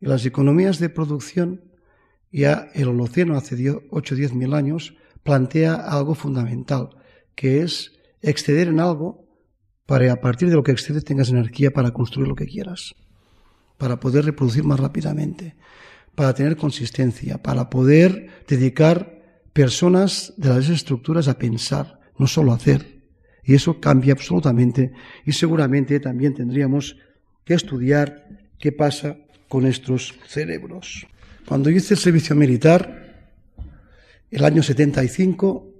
Y 0.01 0.07
las 0.07 0.24
economías 0.26 0.78
de 0.78 0.90
producción, 0.90 1.62
ya 2.30 2.70
el 2.72 2.86
Holoceno 2.86 3.36
hace 3.36 3.57
8 3.90 4.14
o 4.14 4.16
10 4.16 4.34
mil 4.34 4.55
años, 4.55 4.94
plantea 5.24 5.74
algo 5.74 6.14
fundamental, 6.14 6.90
que 7.34 7.62
es 7.62 7.90
exceder 8.22 8.68
en 8.68 8.78
algo 8.78 9.26
para 9.86 10.12
a 10.12 10.20
partir 10.20 10.51
de 10.51 10.55
lo 10.55 10.62
que 10.62 10.70
excedes 10.70 11.05
tengas 11.05 11.30
energía 11.30 11.72
para 11.72 11.90
construir 11.90 12.28
lo 12.28 12.36
que 12.36 12.46
quieras, 12.46 12.94
para 13.76 13.98
poder 13.98 14.24
reproducir 14.24 14.62
más 14.62 14.78
rápidamente 14.78 15.57
para 16.21 16.35
tener 16.35 16.59
consistencia, 16.59 17.39
para 17.39 17.71
poder 17.71 18.45
dedicar 18.47 19.23
personas 19.55 20.35
de 20.37 20.51
las 20.51 20.68
estructuras 20.68 21.29
a 21.29 21.39
pensar, 21.39 21.99
no 22.18 22.27
solo 22.27 22.53
hacer. 22.53 23.01
Y 23.43 23.55
eso 23.55 23.81
cambia 23.81 24.12
absolutamente 24.12 24.93
y 25.25 25.33
seguramente 25.33 25.99
también 25.99 26.35
tendríamos 26.35 26.99
que 27.43 27.55
estudiar 27.55 28.29
qué 28.59 28.71
pasa 28.71 29.16
con 29.49 29.62
nuestros 29.62 30.14
cerebros. 30.29 31.07
Cuando 31.47 31.71
hice 31.71 31.95
el 31.95 32.01
servicio 32.01 32.37
militar, 32.37 33.33
el 34.31 34.45
año 34.45 34.62
75, 34.62 35.73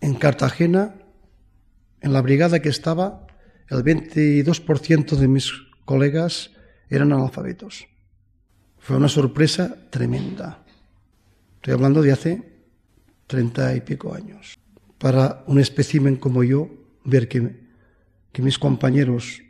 en 0.00 0.14
Cartagena, 0.14 0.94
en 2.00 2.14
la 2.14 2.22
brigada 2.22 2.60
que 2.60 2.70
estaba, 2.70 3.26
el 3.68 3.84
22% 3.84 5.16
de 5.16 5.28
mis 5.28 5.52
colegas 5.84 6.50
eran 6.88 7.12
analfabetos. 7.12 7.89
Fue 8.80 8.96
una 8.96 9.08
sorpresa 9.08 9.76
tremenda. 9.90 10.64
Estoy 11.56 11.74
hablando 11.74 12.02
de 12.02 12.12
hace 12.12 12.42
treinta 13.26 13.74
y 13.76 13.82
pico 13.82 14.14
años. 14.14 14.58
Para 14.98 15.44
un 15.46 15.60
espécimen 15.60 16.16
como 16.16 16.42
yo, 16.42 16.68
ver 17.04 17.28
que, 17.28 17.60
que 18.32 18.42
mis 18.42 18.58
compañeros, 18.58 19.42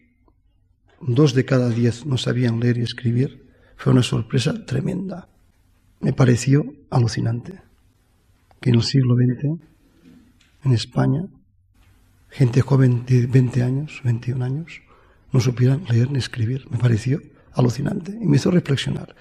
dos 1.01 1.35
de 1.35 1.45
cada 1.45 1.71
diez, 1.71 2.05
no 2.05 2.19
sabían 2.19 2.61
leer 2.61 2.79
y 2.79 2.83
escribir, 2.83 3.47
fue 3.77 3.93
una 3.93 4.03
sorpresa 4.03 4.67
tremenda. 4.67 5.29
Me 6.01 6.13
pareció 6.13 6.75
alucinante 6.91 7.61
que 8.61 8.71
en 8.71 8.77
el 8.77 8.83
siglo 8.83 9.15
XX, 9.15 9.59
en 10.65 10.73
España, 10.73 11.25
gente 12.29 12.61
joven 12.61 13.05
de 13.07 13.27
20 13.27 13.63
años, 13.63 14.01
21 14.05 14.45
años, 14.45 14.83
no 15.33 15.41
supieran 15.41 15.85
leer 15.89 16.11
ni 16.11 16.19
escribir. 16.19 16.67
Me 16.71 16.79
pareció 16.79 17.23
alucinante 17.53 18.13
y 18.13 18.27
me 18.27 18.37
hizo 18.37 18.51
reflexionar. 18.51 19.15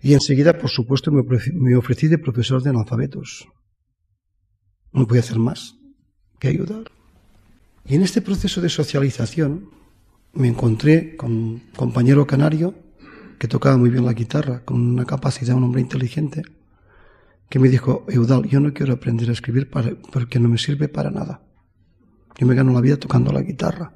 Y 0.00 0.14
enseguida, 0.14 0.58
por 0.58 0.70
supuesto, 0.70 1.12
me 1.12 1.76
ofrecí 1.76 2.08
de 2.08 2.18
profesor 2.18 2.62
de 2.62 2.70
analfabetos. 2.70 3.46
No 4.92 5.06
podía 5.06 5.20
hacer 5.20 5.38
más 5.38 5.76
que 6.38 6.48
ayudar. 6.48 6.90
Y 7.84 7.94
en 7.94 8.02
este 8.02 8.20
proceso 8.20 8.60
de 8.60 8.68
socialización 8.68 9.70
me 10.34 10.48
encontré 10.48 11.16
con 11.16 11.32
un 11.32 11.62
compañero 11.76 12.26
canario 12.26 12.74
que 13.38 13.48
tocaba 13.48 13.76
muy 13.76 13.90
bien 13.90 14.04
la 14.04 14.12
guitarra, 14.12 14.64
con 14.64 14.80
una 14.80 15.04
capacidad, 15.04 15.56
un 15.56 15.64
hombre 15.64 15.80
inteligente, 15.80 16.42
que 17.48 17.58
me 17.58 17.68
dijo, 17.68 18.06
Eudal, 18.08 18.44
yo 18.48 18.60
no 18.60 18.72
quiero 18.72 18.94
aprender 18.94 19.28
a 19.28 19.32
escribir 19.32 19.68
porque 19.68 20.38
no 20.38 20.48
me 20.48 20.58
sirve 20.58 20.88
para 20.88 21.10
nada. 21.10 21.42
Yo 22.38 22.46
me 22.46 22.54
gano 22.54 22.72
la 22.72 22.80
vida 22.80 22.96
tocando 22.96 23.32
la 23.32 23.42
guitarra. 23.42 23.92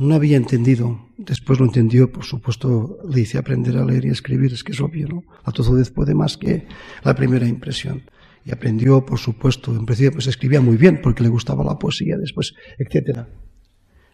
No 0.00 0.14
había 0.14 0.38
entendido, 0.38 1.08
después 1.18 1.58
lo 1.58 1.66
entendió, 1.66 2.10
por 2.10 2.24
supuesto, 2.24 3.00
le 3.06 3.20
hice 3.20 3.36
aprender 3.36 3.76
a 3.76 3.84
leer 3.84 4.06
y 4.06 4.08
a 4.08 4.12
escribir, 4.12 4.50
es 4.50 4.64
que 4.64 4.72
es 4.72 4.80
obvio, 4.80 5.06
¿no? 5.06 5.24
La 5.44 5.52
tozudez 5.52 5.90
puede 5.90 6.14
más 6.14 6.38
que 6.38 6.66
la 7.04 7.14
primera 7.14 7.46
impresión. 7.46 8.04
Y 8.46 8.50
aprendió, 8.50 9.04
por 9.04 9.18
supuesto, 9.18 9.76
en 9.76 9.84
principio 9.84 10.12
pues 10.12 10.26
escribía 10.26 10.62
muy 10.62 10.78
bien 10.78 11.02
porque 11.02 11.22
le 11.22 11.28
gustaba 11.28 11.62
la 11.64 11.78
poesía, 11.78 12.16
después, 12.16 12.54
etcétera. 12.78 13.28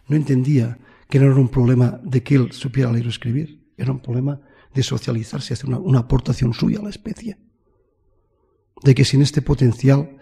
No 0.09 0.17
entendía 0.17 0.77
que 1.09 1.21
no 1.21 1.27
era 1.27 1.35
un 1.35 1.47
problema 1.47 2.01
de 2.03 2.21
que 2.21 2.35
él 2.35 2.51
supiera 2.51 2.91
leer 2.91 3.05
o 3.05 3.09
escribir, 3.09 3.71
era 3.77 3.93
un 3.93 4.01
problema 4.01 4.41
de 4.73 4.83
socializarse, 4.83 5.53
hacer 5.53 5.69
una, 5.69 5.79
una 5.79 5.99
aportación 5.99 6.53
suya 6.53 6.79
a 6.79 6.83
la 6.83 6.89
especie. 6.89 7.37
De 8.83 8.93
que 8.93 9.05
sin 9.05 9.21
este 9.21 9.41
potencial, 9.41 10.17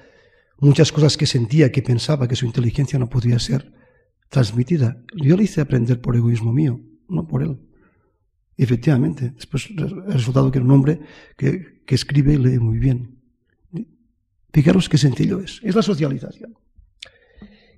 muchas 0.59 0.91
cosas 0.91 1.17
que 1.17 1.25
sentía, 1.25 1.71
que 1.71 1.81
pensaba 1.81 2.27
que 2.27 2.35
su 2.35 2.45
inteligencia 2.45 2.99
no 2.99 3.09
podría 3.09 3.39
ser 3.39 3.73
transmitida, 4.29 5.01
yo 5.15 5.37
le 5.37 5.43
hice 5.43 5.61
aprender 5.61 6.01
por 6.01 6.15
egoísmo 6.15 6.51
mío, 6.51 6.81
no 7.07 7.27
por 7.27 7.43
él. 7.43 7.59
Efectivamente, 8.57 9.31
después 9.31 9.69
ha 9.77 10.13
resultado 10.13 10.51
que 10.51 10.59
era 10.59 10.65
un 10.65 10.71
hombre 10.71 10.99
que, 11.37 11.83
que 11.85 11.95
escribe 11.95 12.33
y 12.33 12.37
lee 12.37 12.59
muy 12.59 12.79
bien. 12.79 13.19
Fijaros 14.53 14.87
qué 14.87 14.97
sencillo 14.97 15.39
es. 15.39 15.59
Es 15.63 15.75
la 15.75 15.81
socialización. 15.81 16.57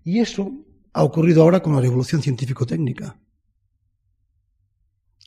Y 0.04 0.20
eso 0.20 0.52
ha 0.94 1.04
ocurrido 1.04 1.42
ahora 1.42 1.62
con 1.62 1.74
la 1.74 1.82
revolución 1.82 2.22
científico-técnica. 2.22 3.20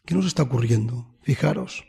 ¿Qué 0.07 0.15
nos 0.15 0.27
está 0.27 0.45
ocurriendo? 0.45 1.19
Fijaros, 1.23 1.85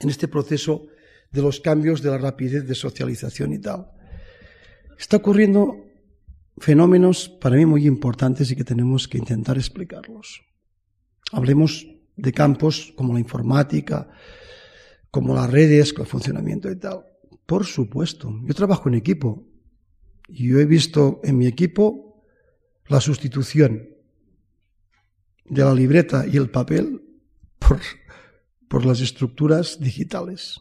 en 0.00 0.10
este 0.10 0.28
proceso 0.28 0.86
de 1.30 1.42
los 1.42 1.60
cambios 1.60 2.02
de 2.02 2.10
la 2.10 2.18
rapidez 2.18 2.66
de 2.66 2.74
socialización 2.74 3.52
y 3.52 3.58
tal. 3.60 3.90
Está 4.98 5.16
ocurriendo 5.16 5.84
fenómenos 6.58 7.28
para 7.28 7.56
mí 7.56 7.66
muy 7.66 7.86
importantes 7.86 8.50
y 8.50 8.56
que 8.56 8.64
tenemos 8.64 9.08
que 9.08 9.18
intentar 9.18 9.56
explicarlos. 9.56 10.42
Hablemos 11.32 11.86
de 12.16 12.32
campos 12.32 12.92
como 12.96 13.12
la 13.12 13.20
informática, 13.20 14.08
como 15.10 15.34
las 15.34 15.50
redes, 15.50 15.94
el 15.98 16.06
funcionamiento 16.06 16.70
y 16.70 16.76
tal. 16.76 17.04
Por 17.46 17.64
supuesto, 17.64 18.32
yo 18.44 18.54
trabajo 18.54 18.88
en 18.88 18.94
equipo 18.94 19.46
y 20.28 20.48
yo 20.48 20.60
he 20.60 20.66
visto 20.66 21.20
en 21.24 21.38
mi 21.38 21.46
equipo 21.46 22.24
la 22.86 23.00
sustitución 23.00 23.88
de 25.44 25.62
la 25.62 25.74
libreta 25.74 26.26
y 26.26 26.36
el 26.36 26.50
papel 26.50 27.02
por, 27.58 27.80
por 28.68 28.86
las 28.86 29.00
estructuras 29.00 29.78
digitales. 29.80 30.60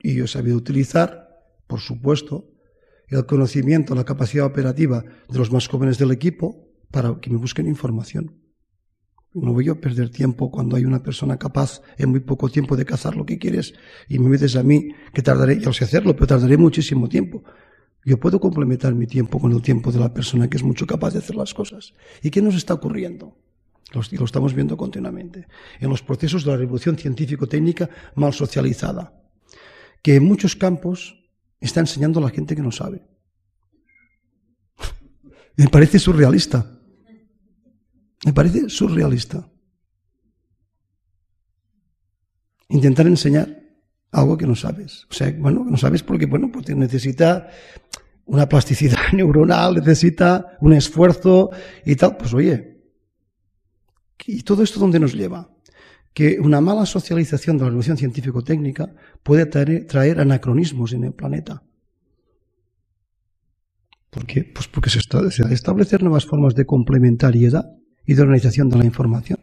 Y 0.00 0.14
yo 0.14 0.24
he 0.24 0.28
sabido 0.28 0.56
utilizar, 0.56 1.42
por 1.66 1.80
supuesto, 1.80 2.55
el 3.08 3.26
conocimiento, 3.26 3.94
la 3.94 4.04
capacidad 4.04 4.46
operativa 4.46 5.04
de 5.28 5.38
los 5.38 5.52
más 5.52 5.68
jóvenes 5.68 5.98
del 5.98 6.10
equipo 6.10 6.68
para 6.90 7.18
que 7.20 7.30
me 7.30 7.36
busquen 7.36 7.66
información. 7.66 8.40
No 9.34 9.52
voy 9.52 9.68
a 9.68 9.74
perder 9.74 10.08
tiempo 10.08 10.50
cuando 10.50 10.76
hay 10.76 10.84
una 10.84 11.02
persona 11.02 11.36
capaz 11.36 11.82
en 11.98 12.10
muy 12.10 12.20
poco 12.20 12.48
tiempo 12.48 12.74
de 12.74 12.86
cazar 12.86 13.16
lo 13.16 13.26
que 13.26 13.38
quieres 13.38 13.74
y 14.08 14.18
me 14.18 14.30
metes 14.30 14.56
a 14.56 14.62
mí 14.62 14.88
que 15.12 15.22
tardaré, 15.22 15.60
ya 15.60 15.72
sé 15.72 15.84
hacerlo, 15.84 16.14
pero 16.14 16.26
tardaré 16.26 16.56
muchísimo 16.56 17.08
tiempo. 17.08 17.44
Yo 18.04 18.18
puedo 18.18 18.40
complementar 18.40 18.94
mi 18.94 19.06
tiempo 19.06 19.38
con 19.38 19.52
el 19.52 19.60
tiempo 19.60 19.92
de 19.92 20.00
la 20.00 20.14
persona 20.14 20.48
que 20.48 20.56
es 20.56 20.62
mucho 20.62 20.86
capaz 20.86 21.12
de 21.12 21.18
hacer 21.18 21.36
las 21.36 21.52
cosas. 21.52 21.92
¿Y 22.22 22.30
qué 22.30 22.40
nos 22.40 22.54
está 22.54 22.74
ocurriendo? 22.74 23.36
y 24.10 24.16
lo 24.16 24.24
estamos 24.24 24.54
viendo 24.54 24.76
continuamente. 24.76 25.46
En 25.80 25.90
los 25.90 26.02
procesos 26.02 26.44
de 26.44 26.50
la 26.50 26.56
revolución 26.56 26.96
científico-técnica 26.96 27.88
mal 28.14 28.32
socializada. 28.32 29.22
Que 30.02 30.16
en 30.16 30.24
muchos 30.24 30.56
campos 30.56 31.25
está 31.60 31.80
enseñando 31.80 32.20
a 32.20 32.22
la 32.22 32.30
gente 32.30 32.54
que 32.54 32.62
no 32.62 32.70
sabe. 32.70 33.02
Me 35.56 35.68
parece 35.68 35.98
surrealista. 35.98 36.78
Me 38.24 38.32
parece 38.32 38.68
surrealista. 38.68 39.50
Intentar 42.68 43.06
enseñar 43.06 43.62
algo 44.10 44.36
que 44.36 44.46
no 44.46 44.54
sabes. 44.54 45.06
O 45.10 45.14
sea, 45.14 45.34
bueno, 45.38 45.64
no 45.64 45.76
sabes 45.76 46.02
porque, 46.02 46.26
bueno, 46.26 46.50
pues 46.52 46.68
necesita 46.76 47.48
una 48.26 48.48
plasticidad 48.48 48.98
neuronal, 49.12 49.74
necesita 49.76 50.58
un 50.60 50.72
esfuerzo 50.72 51.50
y 51.84 51.96
tal. 51.96 52.16
Pues 52.16 52.34
oye, 52.34 52.82
¿y 54.26 54.42
todo 54.42 54.62
esto 54.62 54.80
dónde 54.80 55.00
nos 55.00 55.14
lleva? 55.14 55.55
Que 56.16 56.40
una 56.40 56.62
mala 56.62 56.86
socialización 56.86 57.58
de 57.58 57.64
la 57.64 57.68
revolución 57.68 57.98
científico-técnica 57.98 58.90
puede 59.22 59.44
traer, 59.44 60.18
anacronismos 60.18 60.94
en 60.94 61.04
el 61.04 61.12
planeta. 61.12 61.62
¿Por 64.08 64.24
qué? 64.24 64.42
Pues 64.44 64.66
porque 64.66 64.88
se, 64.88 65.00
está, 65.00 65.30
se 65.30 65.42
establecer 65.52 66.02
nuevas 66.02 66.24
formas 66.24 66.54
de 66.54 66.64
complementariedad 66.64 67.66
y 68.06 68.14
de 68.14 68.22
organización 68.22 68.70
de 68.70 68.78
la 68.78 68.86
información. 68.86 69.40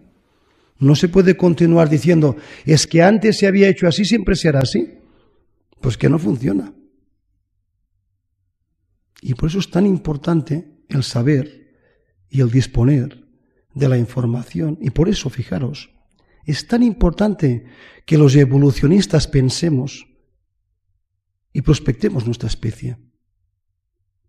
No 0.80 0.96
se 0.96 1.10
puede 1.10 1.38
continuar 1.38 1.92
diciendo, 1.92 2.38
es 2.66 2.88
que 2.88 3.04
antes 3.04 3.38
se 3.38 3.46
había 3.46 3.70
hecho 3.70 3.88
así, 3.88 4.04
siempre 4.04 4.36
será 4.36 4.62
así. 4.62 4.98
Pues 5.80 5.96
que 5.96 6.10
no 6.10 6.18
funciona. 6.18 6.74
Y 9.22 9.36
por 9.36 9.50
eso 9.50 9.60
es 9.60 9.70
tan 9.70 9.86
importante 9.86 10.86
el 10.90 11.04
saber 11.04 11.76
y 12.32 12.42
el 12.42 12.50
disponer 12.50 13.28
de 13.76 13.90
la 13.90 14.00
información. 14.00 14.80
Y 14.82 14.90
por 14.90 15.08
eso, 15.08 15.30
fijaros, 15.30 15.94
es 16.46 16.68
tan 16.68 16.84
importante 16.84 17.66
que 18.06 18.18
los 18.18 18.36
evolucionistas 18.36 19.28
pensemos 19.28 20.08
y 21.54 21.62
prospectemos 21.62 22.26
nuestra 22.26 22.48
especie 22.48 22.98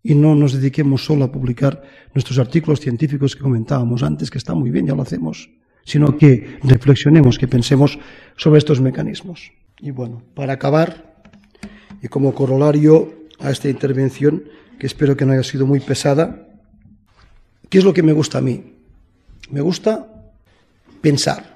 y 0.05 0.13
no 0.13 0.35
nos 0.35 0.53
dediquemos 0.53 1.03
solo 1.03 1.25
a 1.25 1.31
publicar 1.31 1.81
nuestros 2.13 2.37
artículos 2.37 2.79
científicos 2.79 3.35
que 3.35 3.41
comentábamos 3.41 4.03
antes, 4.03 4.29
que 4.29 4.37
está 4.37 4.53
muy 4.53 4.69
bien, 4.69 4.85
ya 4.85 4.93
lo 4.93 5.01
hacemos, 5.01 5.49
sino 5.83 6.15
que 6.15 6.59
reflexionemos, 6.61 7.39
que 7.39 7.47
pensemos 7.47 7.97
sobre 8.37 8.59
estos 8.59 8.79
mecanismos. 8.81 9.51
Y 9.79 9.89
bueno, 9.89 10.21
para 10.35 10.53
acabar, 10.53 11.23
y 12.03 12.07
como 12.07 12.35
corolario 12.35 13.15
a 13.39 13.49
esta 13.49 13.67
intervención, 13.67 14.43
que 14.77 14.85
espero 14.85 15.17
que 15.17 15.25
no 15.25 15.33
haya 15.33 15.41
sido 15.41 15.65
muy 15.65 15.79
pesada, 15.79 16.49
¿qué 17.67 17.79
es 17.79 17.83
lo 17.83 17.95
que 17.95 18.03
me 18.03 18.13
gusta 18.13 18.37
a 18.37 18.41
mí? 18.41 18.75
Me 19.49 19.61
gusta 19.61 20.05
pensar. 21.01 21.54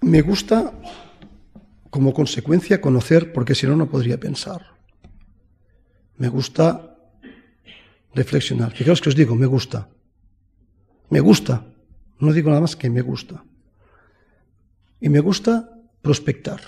Me 0.00 0.22
gusta, 0.22 0.72
como 1.90 2.14
consecuencia, 2.14 2.80
conocer, 2.80 3.32
porque 3.32 3.54
si 3.54 3.66
no, 3.66 3.76
no 3.76 3.90
podría 3.90 4.18
pensar. 4.18 4.78
Me 6.16 6.28
gusta 6.28 6.96
reflexionar. 8.14 8.72
Fijaos 8.72 9.00
que 9.00 9.08
os 9.08 9.16
digo, 9.16 9.34
me 9.34 9.46
gusta. 9.46 9.88
Me 11.10 11.20
gusta. 11.20 11.66
No 12.20 12.32
digo 12.32 12.50
nada 12.50 12.60
más 12.60 12.76
que 12.76 12.90
me 12.90 13.02
gusta. 13.02 13.44
Y 15.00 15.08
me 15.08 15.20
gusta 15.20 15.78
prospectar. 16.02 16.60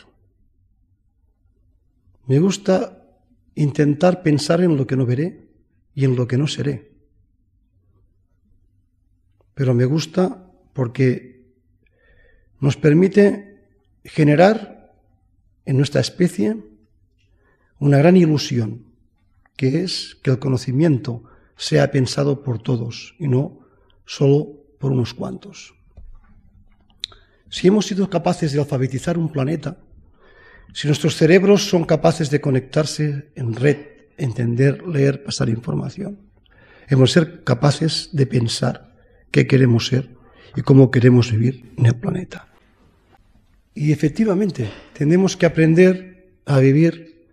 Me 2.26 2.38
gusta 2.38 3.00
intentar 3.54 4.22
pensar 4.22 4.60
en 4.60 4.76
lo 4.76 4.86
que 4.86 4.96
no 4.96 5.06
veré 5.06 5.48
y 5.94 6.04
en 6.04 6.14
lo 6.14 6.26
que 6.26 6.38
no 6.38 6.46
seré. 6.46 6.92
Pero 9.54 9.74
me 9.74 9.84
gusta 9.84 10.50
porque 10.72 11.39
nos 12.60 12.76
permite 12.76 13.64
generar 14.04 14.94
en 15.64 15.76
nuestra 15.76 16.00
especie 16.00 16.56
una 17.78 17.98
gran 17.98 18.16
ilusión, 18.16 18.84
que 19.56 19.82
es 19.82 20.18
que 20.22 20.30
el 20.30 20.38
conocimiento 20.38 21.24
sea 21.56 21.90
pensado 21.90 22.42
por 22.42 22.62
todos 22.62 23.14
y 23.18 23.28
no 23.28 23.60
solo 24.04 24.64
por 24.78 24.92
unos 24.92 25.14
cuantos. 25.14 25.74
si 27.50 27.66
hemos 27.66 27.86
sido 27.86 28.08
capaces 28.08 28.52
de 28.52 28.60
alfabetizar 28.60 29.18
un 29.18 29.30
planeta, 29.30 29.78
si 30.72 30.86
nuestros 30.86 31.16
cerebros 31.16 31.68
son 31.68 31.84
capaces 31.84 32.30
de 32.30 32.40
conectarse 32.40 33.32
en 33.34 33.54
red, 33.54 33.78
entender, 34.16 34.86
leer, 34.86 35.24
pasar 35.24 35.48
información, 35.48 36.20
hemos 36.88 37.10
de 37.10 37.14
ser 37.14 37.42
capaces 37.42 38.10
de 38.12 38.26
pensar 38.26 38.94
qué 39.32 39.48
queremos 39.48 39.88
ser 39.88 40.14
y 40.54 40.62
cómo 40.62 40.90
queremos 40.90 41.32
vivir 41.32 41.72
en 41.76 41.86
el 41.86 41.96
planeta. 41.96 42.49
Y 43.80 43.92
efectivamente, 43.92 44.70
tenemos 44.92 45.38
que 45.38 45.46
aprender 45.46 46.34
a 46.44 46.58
vivir 46.58 47.24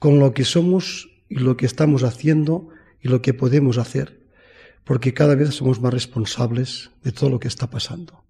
con 0.00 0.18
lo 0.18 0.34
que 0.34 0.44
somos 0.44 1.08
y 1.28 1.36
lo 1.36 1.56
que 1.56 1.64
estamos 1.64 2.02
haciendo 2.02 2.70
y 3.00 3.06
lo 3.06 3.22
que 3.22 3.34
podemos 3.34 3.78
hacer, 3.78 4.20
porque 4.82 5.14
cada 5.14 5.36
vez 5.36 5.54
somos 5.54 5.80
más 5.80 5.94
responsables 5.94 6.90
de 7.04 7.12
todo 7.12 7.30
lo 7.30 7.38
que 7.38 7.46
está 7.46 7.70
pasando. 7.70 8.24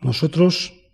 Nosotros, 0.00 0.84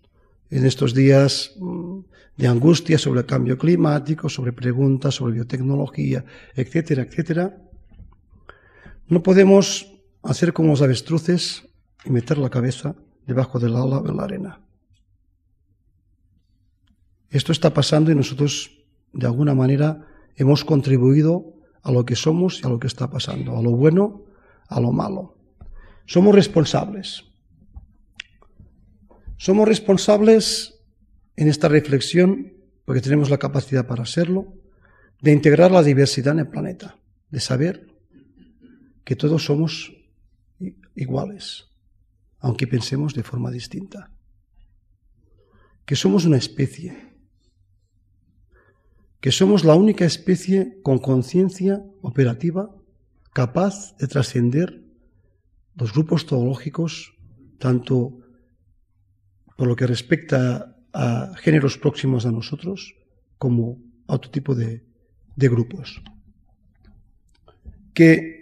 en 0.49 0.65
estos 0.65 0.95
días 0.95 1.53
mm, 1.59 1.99
de 2.39 2.49
angustia 2.49 2.97
sobre 2.97 3.21
el 3.21 3.27
cambio 3.27 3.59
climático, 3.59 4.31
sobre 4.31 4.55
preguntas 4.55 5.17
sobre 5.17 5.35
biotecnología, 5.35 6.25
etcétera, 6.55 7.03
etcétera, 7.03 7.55
no 9.09 9.23
podemos 9.23 9.93
hacer 10.23 10.55
como 10.55 10.71
los 10.71 10.81
avestruces 10.81 11.69
y 12.07 12.09
meter 12.09 12.39
la 12.39 12.49
cabeza 12.49 12.97
debajo 13.27 13.59
del 13.59 13.77
ala 13.77 13.99
o 13.99 14.09
en 14.09 14.17
la 14.17 14.25
arena. 14.25 14.68
Esto 17.31 17.53
está 17.53 17.75
pasando 17.75 18.11
y 18.11 18.15
nosotros, 18.15 18.71
de 19.13 19.27
alguna 19.27 19.55
manera, 19.55 20.07
hemos 20.37 20.65
contribuido 20.65 21.55
a 21.83 21.93
lo 21.93 22.05
que 22.05 22.17
somos 22.17 22.61
y 22.63 22.67
a 22.67 22.71
lo 22.71 22.79
que 22.79 22.87
está 22.87 23.11
pasando, 23.11 23.57
a 23.57 23.63
lo 23.63 23.73
bueno, 23.73 24.25
a 24.69 24.81
lo 24.81 24.93
malo. 24.93 25.37
Somos 26.07 26.35
responsables. 26.35 27.25
Somos 29.37 29.69
responsables 29.69 30.75
en 31.37 31.49
esta 31.49 31.69
reflexión, 31.69 32.53
porque 32.85 33.01
tenemos 33.01 33.31
la 33.31 33.39
capacidad 33.39 33.87
para 33.87 34.03
hacerlo, 34.03 34.55
de 35.21 35.33
integrar 35.33 35.71
la 35.71 35.83
diversidad 35.83 36.35
en 36.35 36.41
el 36.41 36.49
planeta, 36.49 36.99
de 37.31 37.41
saber 37.41 37.87
que 39.05 39.17
todos 39.17 39.45
somos 39.45 39.93
iguales, 40.95 41.69
aunque 42.41 42.67
pensemos 42.67 43.15
de 43.15 43.23
forma 43.23 43.51
distinta, 43.51 44.11
que 45.85 45.97
somos 45.97 46.25
una 46.25 46.37
especie, 46.37 47.08
que 49.21 49.33
somos 49.33 49.65
la 49.65 49.75
única 49.75 50.05
especie 50.05 50.79
con 50.83 50.99
conciencia 50.99 51.83
operativa 52.03 52.75
capaz 53.33 53.97
de 53.99 54.07
trascender 54.07 54.83
los 55.75 55.93
grupos 55.93 56.27
zoológicos, 56.27 57.15
tanto 57.59 58.19
por 59.57 59.67
lo 59.67 59.77
que 59.77 59.87
respecta 59.87 60.77
a 60.93 61.35
géneros 61.37 61.79
próximos 61.79 62.27
a 62.27 62.33
nosotros, 62.33 62.95
como 63.39 63.79
a 64.07 64.15
otro 64.15 64.31
tipo 64.31 64.55
de, 64.55 64.85
de 65.37 65.49
grupos. 65.49 66.03
Que 67.95 68.39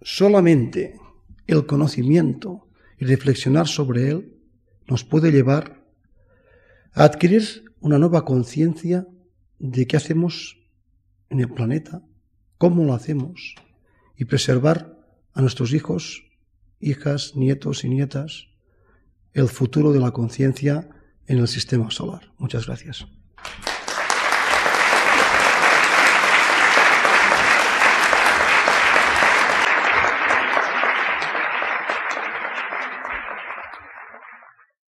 solamente 0.00 0.98
el 1.46 1.66
conocimiento 1.66 2.68
y 2.98 3.04
reflexionar 3.04 3.68
sobre 3.68 4.10
él 4.10 4.36
nos 4.88 5.04
puede 5.04 5.30
llevar 5.30 5.84
a 6.92 7.04
adquirir 7.04 7.71
una 7.82 7.98
nueva 7.98 8.24
conciencia 8.24 9.06
de 9.58 9.86
qué 9.86 9.96
hacemos 9.96 10.56
en 11.28 11.40
el 11.40 11.48
planeta, 11.48 12.02
cómo 12.58 12.84
lo 12.84 12.94
hacemos 12.94 13.56
y 14.16 14.24
preservar 14.24 14.98
a 15.34 15.40
nuestros 15.40 15.72
hijos, 15.74 16.24
hijas, 16.80 17.34
nietos 17.36 17.84
y 17.84 17.88
nietas 17.88 18.48
el 19.32 19.48
futuro 19.48 19.92
de 19.92 20.00
la 20.00 20.12
conciencia 20.12 20.88
en 21.26 21.38
el 21.38 21.48
sistema 21.48 21.90
solar. 21.90 22.32
Muchas 22.38 22.66
gracias. 22.66 23.06